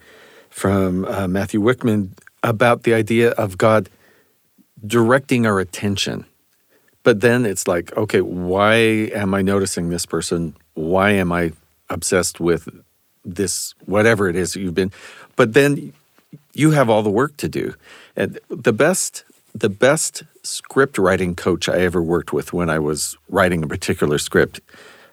from 0.51 1.05
uh, 1.07 1.27
Matthew 1.27 1.61
Wickman 1.61 2.11
about 2.43 2.85
the 2.85 2.95
idea 2.95 3.31
of 3.31 3.59
God 3.59 3.89
directing 4.85 5.47
our 5.47 5.59
attention. 5.59 6.27
But 7.03 7.21
then 7.21 7.45
it's 7.45 7.67
like, 7.67 7.97
okay, 7.97 8.21
why 8.21 8.75
am 8.75 9.35
I 9.35 9.43
noticing 9.43 9.91
this 9.91 10.07
person? 10.07 10.55
Why 10.75 11.11
am 11.11 11.33
I 11.33 11.53
obsessed 11.91 12.41
with 12.41 12.69
this, 13.25 13.75
whatever 13.87 14.29
it 14.29 14.37
is 14.37 14.55
you've 14.57 14.75
been? 14.75 14.93
But 15.37 15.55
then 15.55 15.93
you 16.53 16.71
have 16.71 16.89
all 16.89 17.03
the 17.03 17.11
work 17.11 17.37
to 17.39 17.49
do. 17.49 17.75
And 18.17 18.39
the 18.49 18.73
best, 18.73 19.25
the 19.55 19.69
best 19.69 20.23
script 20.43 20.99
writing 20.99 21.35
coach 21.35 21.69
I 21.69 21.79
ever 21.81 22.03
worked 22.03 22.33
with 22.33 22.53
when 22.53 22.71
I 22.71 22.79
was 22.79 23.17
writing 23.29 23.63
a 23.63 23.67
particular 23.67 24.19
script 24.19 24.61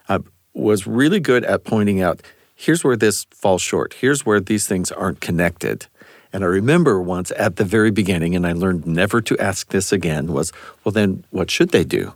uh, 0.07 0.19
was 0.53 0.85
really 0.85 1.19
good 1.19 1.43
at 1.43 1.63
pointing 1.63 2.01
out 2.01 2.21
here's 2.55 2.83
where 2.83 2.97
this 2.97 3.25
falls 3.31 3.61
short. 3.61 3.93
Here's 3.93 4.25
where 4.25 4.41
these 4.41 4.67
things 4.67 4.91
aren't 4.91 5.21
connected. 5.21 5.87
And 6.31 6.43
I 6.43 6.47
remember 6.47 7.01
once 7.01 7.31
at 7.37 7.55
the 7.55 7.65
very 7.65 7.91
beginning, 7.91 8.35
and 8.35 8.45
I 8.45 8.53
learned 8.53 8.85
never 8.85 9.21
to 9.21 9.37
ask 9.39 9.69
this 9.69 9.91
again, 9.91 10.31
was, 10.31 10.53
well, 10.83 10.91
then 10.91 11.23
what 11.31 11.49
should 11.49 11.69
they 11.69 11.83
do? 11.83 12.13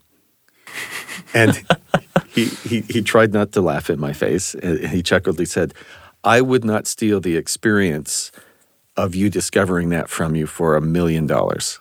And 1.33 1.65
he, 2.29 2.45
he, 2.45 2.81
he 2.81 3.01
tried 3.01 3.33
not 3.33 3.51
to 3.53 3.61
laugh 3.61 3.89
in 3.89 3.99
my 3.99 4.13
face. 4.13 4.53
And 4.55 4.87
he 4.87 5.01
chuckled. 5.01 5.39
He 5.39 5.45
said, 5.45 5.73
I 6.23 6.41
would 6.41 6.63
not 6.63 6.87
steal 6.87 7.19
the 7.19 7.35
experience 7.35 8.31
of 8.95 9.15
you 9.15 9.29
discovering 9.29 9.89
that 9.89 10.09
from 10.09 10.35
you 10.35 10.45
for 10.45 10.75
a 10.75 10.81
million 10.81 11.27
dollars. 11.27 11.79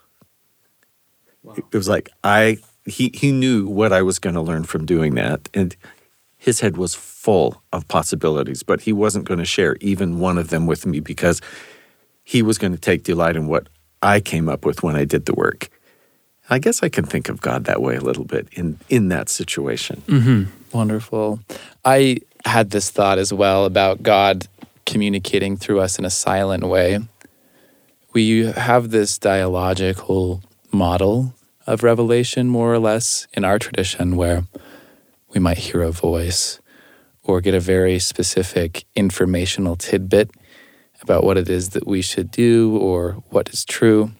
It 1.57 1.75
was 1.75 1.89
like 1.89 2.09
I 2.25 2.59
he 2.85 3.11
he 3.15 3.33
knew 3.33 3.67
what 3.67 3.93
I 3.93 4.03
was 4.03 4.19
going 4.19 4.35
to 4.35 4.41
learn 4.41 4.65
from 4.65 4.87
doing 4.87 5.15
that, 5.17 5.49
and 5.53 5.77
his 6.37 6.61
head 6.61 6.77
was 6.77 6.95
full 6.95 7.63
of 7.73 7.87
possibilities, 7.89 8.63
but 8.63 8.83
he 8.83 8.93
wasn't 8.93 9.25
going 9.25 9.39
to 9.39 9.45
share 9.45 9.77
even 9.81 10.19
one 10.19 10.39
of 10.39 10.49
them 10.51 10.67
with 10.67 10.87
me 10.87 11.01
because 11.01 11.41
he 12.25 12.43
was 12.43 12.59
going 12.59 12.73
to 12.73 12.79
take 12.79 13.05
delight 13.05 13.37
in 13.37 13.47
what 13.47 13.69
I 14.03 14.21
came 14.21 14.49
up 14.49 14.65
with 14.65 14.83
when 14.83 14.97
I 14.97 15.05
did 15.05 15.27
the 15.27 15.35
work. 15.35 15.69
I 16.51 16.59
guess 16.59 16.83
I 16.83 16.89
can 16.89 17.05
think 17.05 17.29
of 17.29 17.41
God 17.41 17.65
that 17.65 17.81
way 17.81 17.97
a 17.97 18.01
little 18.01 18.25
bit 18.25 18.49
in 18.53 18.79
in 18.89 19.09
that 19.09 19.29
situation. 19.29 20.03
Mm-hmm. 20.07 20.77
Wonderful. 20.77 21.41
I 21.85 22.19
had 22.45 22.71
this 22.71 22.91
thought 22.91 23.19
as 23.19 23.33
well 23.33 23.65
about 23.65 24.03
God 24.03 24.49
communicating 24.85 25.57
through 25.57 25.81
us 25.81 25.99
in 25.99 26.05
a 26.05 26.11
silent 26.11 26.65
way. 26.65 26.99
We 28.13 28.47
have 28.47 28.91
this 28.91 29.17
dialogical 29.19 30.43
model 30.73 31.35
of 31.67 31.83
revelation, 31.83 32.49
more 32.49 32.73
or 32.73 32.79
less, 32.79 33.27
in 33.33 33.45
our 33.45 33.59
tradition, 33.59 34.17
where 34.17 34.45
we 35.33 35.41
might 35.41 35.59
hear 35.59 35.83
a 35.83 35.93
voice 35.93 36.61
or 37.23 37.41
get 37.41 37.55
a 37.55 37.61
very 37.61 37.99
specific 37.99 38.85
informational 38.97 39.77
tidbit 39.77 40.31
about 41.03 41.25
what 41.25 41.37
it 41.37 41.49
is 41.49 41.71
that 41.71 41.87
we 41.87 42.03
should 42.03 42.31
do 42.31 42.77
or 42.77 43.23
what 43.31 43.51
is 43.51 43.65
true. 43.65 44.13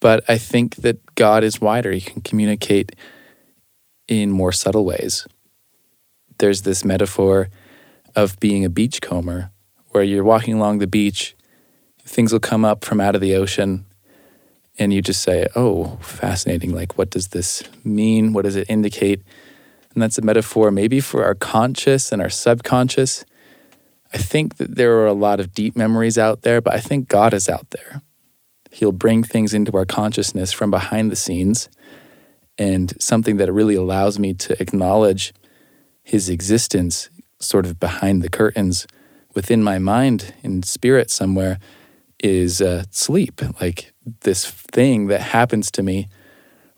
But 0.00 0.22
I 0.28 0.36
think 0.36 0.76
that 0.76 1.14
God 1.14 1.42
is 1.42 1.60
wider. 1.60 1.92
He 1.92 2.00
can 2.00 2.20
communicate 2.20 2.94
in 4.06 4.30
more 4.30 4.52
subtle 4.52 4.84
ways. 4.84 5.26
There's 6.38 6.62
this 6.62 6.84
metaphor 6.84 7.48
of 8.14 8.38
being 8.38 8.64
a 8.64 8.70
beachcomber 8.70 9.50
where 9.90 10.02
you're 10.02 10.24
walking 10.24 10.54
along 10.54 10.78
the 10.78 10.86
beach, 10.86 11.34
things 12.04 12.32
will 12.32 12.40
come 12.40 12.64
up 12.64 12.84
from 12.84 13.00
out 13.00 13.14
of 13.14 13.20
the 13.20 13.34
ocean, 13.34 13.86
and 14.78 14.92
you 14.92 15.00
just 15.00 15.22
say, 15.22 15.46
Oh, 15.54 15.98
fascinating. 16.02 16.74
Like, 16.74 16.98
what 16.98 17.10
does 17.10 17.28
this 17.28 17.62
mean? 17.84 18.32
What 18.32 18.42
does 18.42 18.56
it 18.56 18.68
indicate? 18.68 19.22
And 19.94 20.02
that's 20.02 20.18
a 20.18 20.22
metaphor 20.22 20.70
maybe 20.70 21.00
for 21.00 21.24
our 21.24 21.36
conscious 21.36 22.10
and 22.10 22.20
our 22.20 22.28
subconscious. 22.28 23.24
I 24.14 24.18
think 24.18 24.58
that 24.58 24.76
there 24.76 24.96
are 24.98 25.06
a 25.06 25.12
lot 25.12 25.40
of 25.40 25.52
deep 25.52 25.76
memories 25.76 26.16
out 26.16 26.42
there, 26.42 26.60
but 26.60 26.72
I 26.72 26.78
think 26.78 27.08
God 27.08 27.34
is 27.34 27.48
out 27.48 27.70
there. 27.70 28.00
He'll 28.70 28.92
bring 28.92 29.24
things 29.24 29.52
into 29.52 29.76
our 29.76 29.84
consciousness 29.84 30.52
from 30.52 30.70
behind 30.70 31.10
the 31.10 31.16
scenes 31.16 31.68
and 32.56 32.94
something 33.02 33.38
that 33.38 33.52
really 33.52 33.74
allows 33.74 34.20
me 34.20 34.32
to 34.34 34.60
acknowledge 34.62 35.34
his 36.04 36.28
existence 36.28 37.10
sort 37.40 37.66
of 37.66 37.80
behind 37.80 38.22
the 38.22 38.28
curtains 38.28 38.86
within 39.34 39.62
my 39.62 39.78
mind 39.78 40.32
and 40.44 40.64
spirit 40.64 41.10
somewhere 41.10 41.58
is 42.22 42.62
uh, 42.62 42.84
sleep 42.90 43.42
like 43.60 43.92
this 44.20 44.48
thing 44.48 45.08
that 45.08 45.20
happens 45.20 45.70
to 45.72 45.82
me 45.82 46.08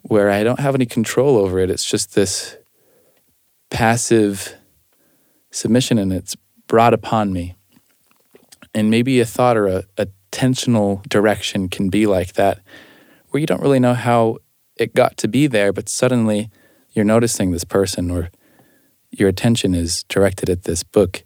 where 0.02 0.30
i 0.30 0.42
don't 0.42 0.60
have 0.60 0.74
any 0.74 0.86
control 0.86 1.36
over 1.36 1.58
it 1.58 1.70
it's 1.70 1.84
just 1.84 2.14
this 2.14 2.56
passive 3.70 4.54
submission 5.50 5.98
and 5.98 6.12
it's 6.12 6.34
brought 6.66 6.94
upon 6.94 7.32
me 7.32 7.54
and 8.74 8.90
maybe 8.90 9.20
a 9.20 9.24
thought 9.24 9.56
or 9.56 9.66
a, 9.66 9.84
a 9.96 10.08
tensional 10.32 11.02
direction 11.08 11.68
can 11.68 11.88
be 11.88 12.06
like 12.06 12.34
that 12.34 12.60
where 13.30 13.40
you 13.40 13.46
don't 13.46 13.62
really 13.62 13.80
know 13.80 13.94
how 13.94 14.36
it 14.76 14.94
got 14.94 15.16
to 15.16 15.28
be 15.28 15.46
there 15.46 15.72
but 15.72 15.88
suddenly 15.88 16.50
you're 16.92 17.04
noticing 17.04 17.50
this 17.50 17.64
person 17.64 18.10
or 18.10 18.30
your 19.10 19.28
attention 19.28 19.74
is 19.74 20.02
directed 20.04 20.50
at 20.50 20.64
this 20.64 20.82
book, 20.82 21.24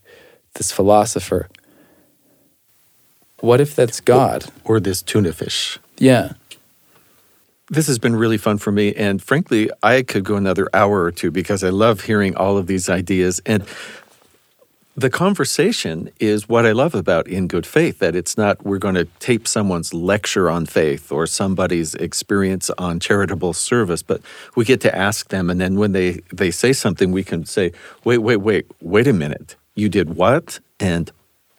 this 0.55 0.73
philosopher. 0.73 1.49
What 3.41 3.61
if 3.61 3.75
that's 3.75 4.01
God? 4.01 4.47
Or 4.65 4.81
this 4.81 5.03
tuna 5.03 5.33
fish. 5.33 5.79
Yeah. 5.99 6.35
This 7.69 7.87
has 7.87 7.99
been 7.99 8.17
really 8.17 8.37
fun 8.37 8.59
for 8.59 8.73
me. 8.73 8.95
And 8.95 9.23
frankly, 9.23 9.71
I 9.83 10.03
could 10.03 10.25
go 10.25 10.37
another 10.37 10.69
hour 10.75 11.05
or 11.05 11.13
two 11.13 11.31
because 11.31 11.63
I 11.63 11.71
love 11.71 12.03
hearing 12.03 12.37
all 12.37 12.59
of 12.59 12.67
these 12.67 12.89
ideas. 12.89 13.41
And 13.47 13.65
the 14.97 15.11
conversation 15.11 16.11
is 16.19 16.49
what 16.49 16.67
I 16.67 16.73
love 16.73 16.95
about 16.95 17.29
In 17.29 17.47
Good 17.47 17.65
Faith, 17.65 18.01
that 18.01 18.17
it's 18.17 18.37
not 18.37 18.65
we're 18.65 18.79
going 18.79 18.97
to 18.97 19.07
tape 19.21 19.47
someone's 19.47 19.95
lecture 19.95 20.51
on 20.51 20.67
faith 20.67 21.13
or 21.13 21.27
somebody's 21.27 21.95
experience 21.95 22.71
on 22.71 22.99
charitable 22.99 23.53
service, 23.53 24.03
but 24.03 24.21
we 24.57 24.65
get 24.65 24.81
to 24.83 24.95
ask 24.95 25.29
them. 25.29 25.49
And 25.49 25.61
then 25.61 25.79
when 25.79 25.93
they, 25.93 26.21
they 26.33 26.51
say 26.51 26.73
something, 26.73 27.13
we 27.13 27.25
can 27.25 27.47
say, 27.47 27.73
wait, 28.05 28.19
wait, 28.19 28.39
wait, 28.39 28.67
wait 28.81 29.07
a 29.07 29.13
minute. 29.13 29.57
You 29.75 29.89
did 29.89 30.17
what? 30.17 30.59
And 30.81 31.11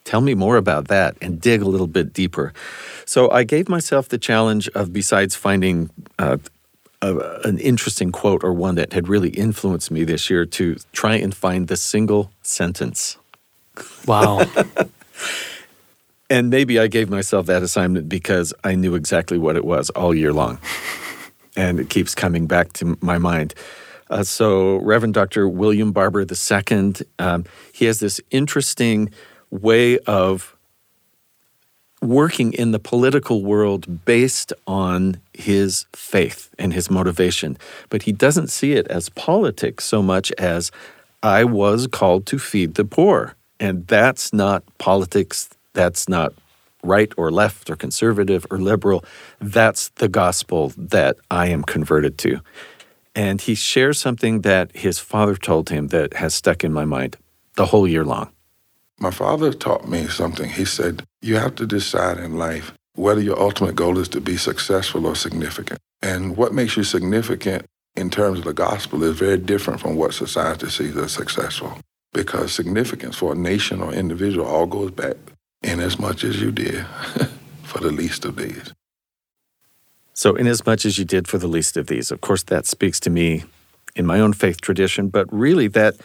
tell 0.04 0.22
me 0.22 0.36
more 0.36 0.58
about 0.58 0.90
that 0.90 1.16
and 1.22 1.40
dig 1.40 1.62
a 1.62 1.66
little 1.66 1.88
bit 1.88 2.12
deeper. 2.12 2.54
So 3.06 3.32
I 3.32 3.44
gave 3.44 3.70
myself 3.70 4.10
the 4.10 4.18
challenge 4.18 4.68
of, 4.70 4.92
besides 4.92 5.36
finding 5.36 5.90
uh, 6.20 6.38
an 7.02 7.58
interesting 7.60 8.12
quote 8.12 8.44
or 8.44 8.54
one 8.54 8.76
that 8.76 8.94
had 8.94 9.08
really 9.08 9.30
influenced 9.30 9.90
me 9.90 10.04
this 10.04 10.30
year, 10.30 10.46
to 10.46 10.78
try 10.92 11.16
and 11.16 11.34
find 11.34 11.68
the 11.68 11.78
single 11.78 12.32
sentence. 12.44 13.18
Wow. 14.06 14.46
and 16.30 16.50
maybe 16.50 16.80
I 16.80 16.88
gave 16.88 17.10
myself 17.10 17.46
that 17.48 17.64
assignment 17.64 18.10
because 18.10 18.54
I 18.64 18.76
knew 18.76 18.96
exactly 18.96 19.38
what 19.38 19.56
it 19.56 19.66
was 19.66 19.90
all 19.92 20.14
year 20.14 20.34
long. 20.34 20.60
and 21.56 21.80
it 21.80 21.90
keeps 21.90 22.16
coming 22.16 22.48
back 22.48 22.74
to 22.74 22.98
my 23.02 23.18
mind. 23.18 23.54
Uh, 24.10 24.24
so, 24.24 24.78
Reverend 24.78 25.14
Dr. 25.14 25.48
William 25.48 25.94
Barber 25.94 26.22
II, 26.22 26.94
um, 27.20 27.46
he 27.72 27.86
has 27.86 28.00
this 28.02 28.20
interesting 28.30 29.10
way 29.50 29.98
of 30.00 30.56
working 32.02 32.52
in 32.54 32.72
the 32.72 32.80
political 32.80 33.44
world 33.44 34.06
based 34.06 34.52
on 34.66 35.22
his 35.34 35.86
faith 35.94 36.50
and 36.58 36.74
his 36.74 36.90
motivation. 36.90 37.58
But 37.90 38.04
he 38.04 38.12
doesn't 38.12 38.50
see 38.50 38.74
it 38.74 38.88
as 38.88 39.10
politics 39.10 39.86
so 39.86 40.02
much 40.02 40.32
as 40.34 40.72
I 41.22 41.44
was 41.44 41.88
called 41.88 42.26
to 42.28 42.40
feed 42.40 42.76
the 42.76 42.86
poor. 42.86 43.36
And 43.62 43.86
that's 43.86 44.34
not 44.34 44.64
politics, 44.80 45.48
that's 45.74 46.10
not 46.10 46.34
right 46.84 47.14
or 47.16 47.32
left 47.32 47.70
or 47.70 47.76
conservative 47.76 48.46
or 48.50 48.58
liberal. 48.58 49.06
That's 49.40 49.90
the 49.90 50.10
gospel 50.10 50.74
that 50.76 51.18
I 51.30 51.48
am 51.50 51.62
converted 51.64 52.18
to. 52.20 52.42
And 53.14 53.40
he 53.40 53.54
shares 53.54 54.00
something 54.00 54.42
that 54.42 54.76
his 54.76 54.98
father 54.98 55.36
told 55.36 55.70
him 55.70 55.90
that 55.90 56.16
has 56.16 56.34
stuck 56.34 56.64
in 56.64 56.74
my 56.74 56.86
mind 56.86 57.18
the 57.56 57.68
whole 57.68 57.88
year 57.88 58.04
long. 58.04 58.32
My 59.00 59.12
father 59.12 59.54
taught 59.54 59.88
me 59.88 60.08
something. 60.08 60.50
He 60.50 60.66
said, 60.66 61.04
You 61.22 61.36
have 61.36 61.54
to 61.56 61.68
decide 61.68 62.18
in 62.18 62.38
life 62.38 62.74
whether 62.96 63.22
your 63.22 63.40
ultimate 63.40 63.76
goal 63.76 64.00
is 64.00 64.10
to 64.10 64.22
be 64.22 64.38
successful 64.38 65.06
or 65.06 65.16
significant. 65.16 65.80
And 66.02 66.36
what 66.36 66.54
makes 66.54 66.78
you 66.78 66.84
significant 66.84 67.66
in 67.96 68.10
terms 68.10 68.40
of 68.40 68.46
the 68.46 68.54
gospel 68.54 69.04
is 69.04 69.20
very 69.20 69.38
different 69.38 69.82
from 69.82 69.96
what 69.96 70.14
society 70.14 70.70
sees 70.70 70.98
as 70.98 71.12
successful. 71.12 71.78
Because 72.14 72.54
significance 72.54 73.16
for 73.16 73.34
a 73.34 73.36
nation 73.36 73.82
or 73.82 73.94
individual 73.94 74.46
all 74.46 74.66
goes 74.66 74.92
back 74.92 75.16
in 75.64 75.80
as 75.80 75.98
much 75.98 76.24
as 76.24 76.42
you 76.42 76.52
did 76.52 76.86
for 77.64 77.80
the 77.80 77.92
least 77.92 78.26
of 78.26 78.36
these. 78.36 78.74
So, 80.14 80.36
in 80.36 80.46
as 80.46 80.66
much 80.66 80.86
as 80.86 80.98
you 80.98 81.06
did 81.06 81.28
for 81.28 81.38
the 81.38 81.48
least 81.48 81.78
of 81.78 81.88
these, 81.88 82.12
of 82.12 82.22
course, 82.22 82.44
that 82.44 82.66
speaks 82.66 83.00
to 83.02 83.10
me 83.10 83.44
in 83.96 84.06
my 84.06 84.20
own 84.20 84.34
faith 84.34 84.62
tradition, 84.62 85.08
but 85.08 85.32
really 85.32 85.68
that 85.70 85.96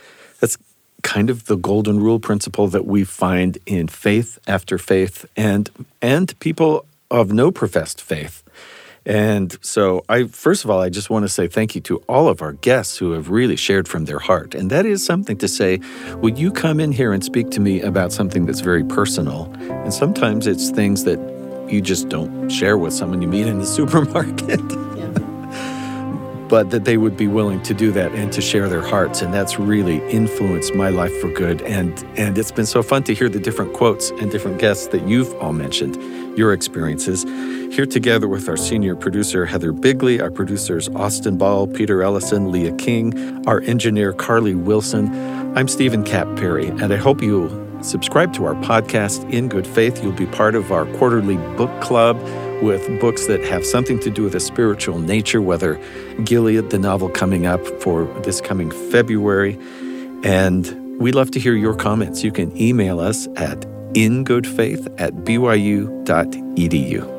that's 0.40 0.56
kind 1.02 1.30
of 1.30 1.46
the 1.46 1.56
golden 1.56 2.00
rule 2.00 2.18
principle 2.18 2.66
that 2.68 2.86
we 2.86 3.04
find 3.04 3.58
in 3.66 3.88
faith 3.88 4.38
after 4.46 4.78
faith 4.78 5.24
and 5.36 5.70
and 6.02 6.38
people 6.40 6.84
of 7.10 7.32
no 7.32 7.50
professed 7.50 8.00
faith. 8.00 8.42
And 9.06 9.56
so 9.64 10.04
I 10.08 10.24
first 10.24 10.64
of 10.64 10.70
all 10.70 10.80
I 10.80 10.88
just 10.88 11.10
want 11.10 11.24
to 11.24 11.28
say 11.28 11.46
thank 11.46 11.76
you 11.76 11.80
to 11.82 11.98
all 12.08 12.28
of 12.28 12.42
our 12.42 12.52
guests 12.52 12.98
who 12.98 13.12
have 13.12 13.30
really 13.30 13.54
shared 13.54 13.86
from 13.86 14.04
their 14.04 14.18
heart. 14.18 14.54
And 14.54 14.68
that 14.70 14.84
is 14.84 15.04
something 15.04 15.38
to 15.38 15.46
say, 15.48 15.80
would 16.16 16.36
you 16.36 16.50
come 16.50 16.80
in 16.80 16.90
here 16.90 17.12
and 17.12 17.24
speak 17.24 17.50
to 17.50 17.60
me 17.60 17.80
about 17.80 18.12
something 18.12 18.46
that's 18.46 18.60
very 18.60 18.84
personal? 18.84 19.44
And 19.60 19.94
sometimes 19.94 20.48
it's 20.48 20.70
things 20.70 21.04
that 21.04 21.20
you 21.68 21.80
just 21.80 22.08
don't 22.08 22.48
share 22.48 22.76
with 22.76 22.92
someone 22.92 23.22
you 23.22 23.28
meet 23.28 23.46
in 23.46 23.60
the 23.60 23.66
supermarket 23.78 24.60
but 26.48 26.70
that 26.70 26.84
they 26.84 26.96
would 26.96 27.16
be 27.16 27.26
willing 27.26 27.60
to 27.62 27.74
do 27.74 27.90
that 27.90 28.12
and 28.12 28.32
to 28.32 28.40
share 28.40 28.68
their 28.68 28.82
hearts 28.82 29.20
and 29.20 29.34
that's 29.34 29.58
really 29.58 29.96
influenced 30.08 30.74
my 30.74 30.90
life 30.90 31.12
for 31.20 31.28
good 31.30 31.60
and 31.62 32.04
and 32.16 32.38
it's 32.38 32.52
been 32.52 32.66
so 32.66 32.84
fun 32.84 33.02
to 33.02 33.12
hear 33.12 33.28
the 33.28 33.40
different 33.40 33.72
quotes 33.72 34.10
and 34.10 34.30
different 34.30 34.60
guests 34.60 34.86
that 34.86 35.08
you've 35.08 35.34
all 35.40 35.52
mentioned 35.52 35.96
your 36.36 36.52
experiences 36.52 37.24
here 37.74 37.86
together 37.86 38.28
with 38.28 38.48
our 38.48 38.56
senior 38.56 38.94
producer 38.94 39.46
heather 39.46 39.72
bigley 39.72 40.20
our 40.20 40.30
producers 40.30 40.88
austin 40.90 41.36
ball 41.36 41.66
peter 41.66 42.02
ellison 42.02 42.52
leah 42.52 42.72
king 42.76 43.46
our 43.46 43.60
engineer 43.62 44.12
carly 44.12 44.54
wilson 44.54 45.08
i'm 45.56 45.68
stephen 45.68 46.04
kapp 46.04 46.26
perry 46.36 46.68
and 46.68 46.92
i 46.92 46.96
hope 46.96 47.22
you 47.22 47.50
subscribe 47.82 48.32
to 48.32 48.44
our 48.44 48.54
podcast 48.56 49.30
in 49.32 49.48
good 49.48 49.66
faith 49.66 50.02
you'll 50.02 50.12
be 50.12 50.26
part 50.26 50.54
of 50.54 50.72
our 50.72 50.86
quarterly 50.96 51.36
book 51.56 51.80
club 51.80 52.16
with 52.62 53.00
books 53.00 53.26
that 53.26 53.42
have 53.44 53.64
something 53.64 53.98
to 54.00 54.10
do 54.10 54.22
with 54.22 54.34
a 54.34 54.40
spiritual 54.40 54.98
nature, 54.98 55.42
whether 55.42 55.80
Gilead, 56.24 56.70
the 56.70 56.78
novel 56.78 57.08
coming 57.08 57.46
up 57.46 57.64
for 57.82 58.04
this 58.22 58.40
coming 58.40 58.70
February. 58.90 59.58
And 60.22 60.98
we'd 60.98 61.14
love 61.14 61.30
to 61.32 61.40
hear 61.40 61.54
your 61.54 61.74
comments. 61.74 62.24
You 62.24 62.32
can 62.32 62.56
email 62.60 63.00
us 63.00 63.28
at 63.36 63.64
ingoodfaith 63.96 64.86
at 65.00 65.12
byu.edu. 65.24 67.15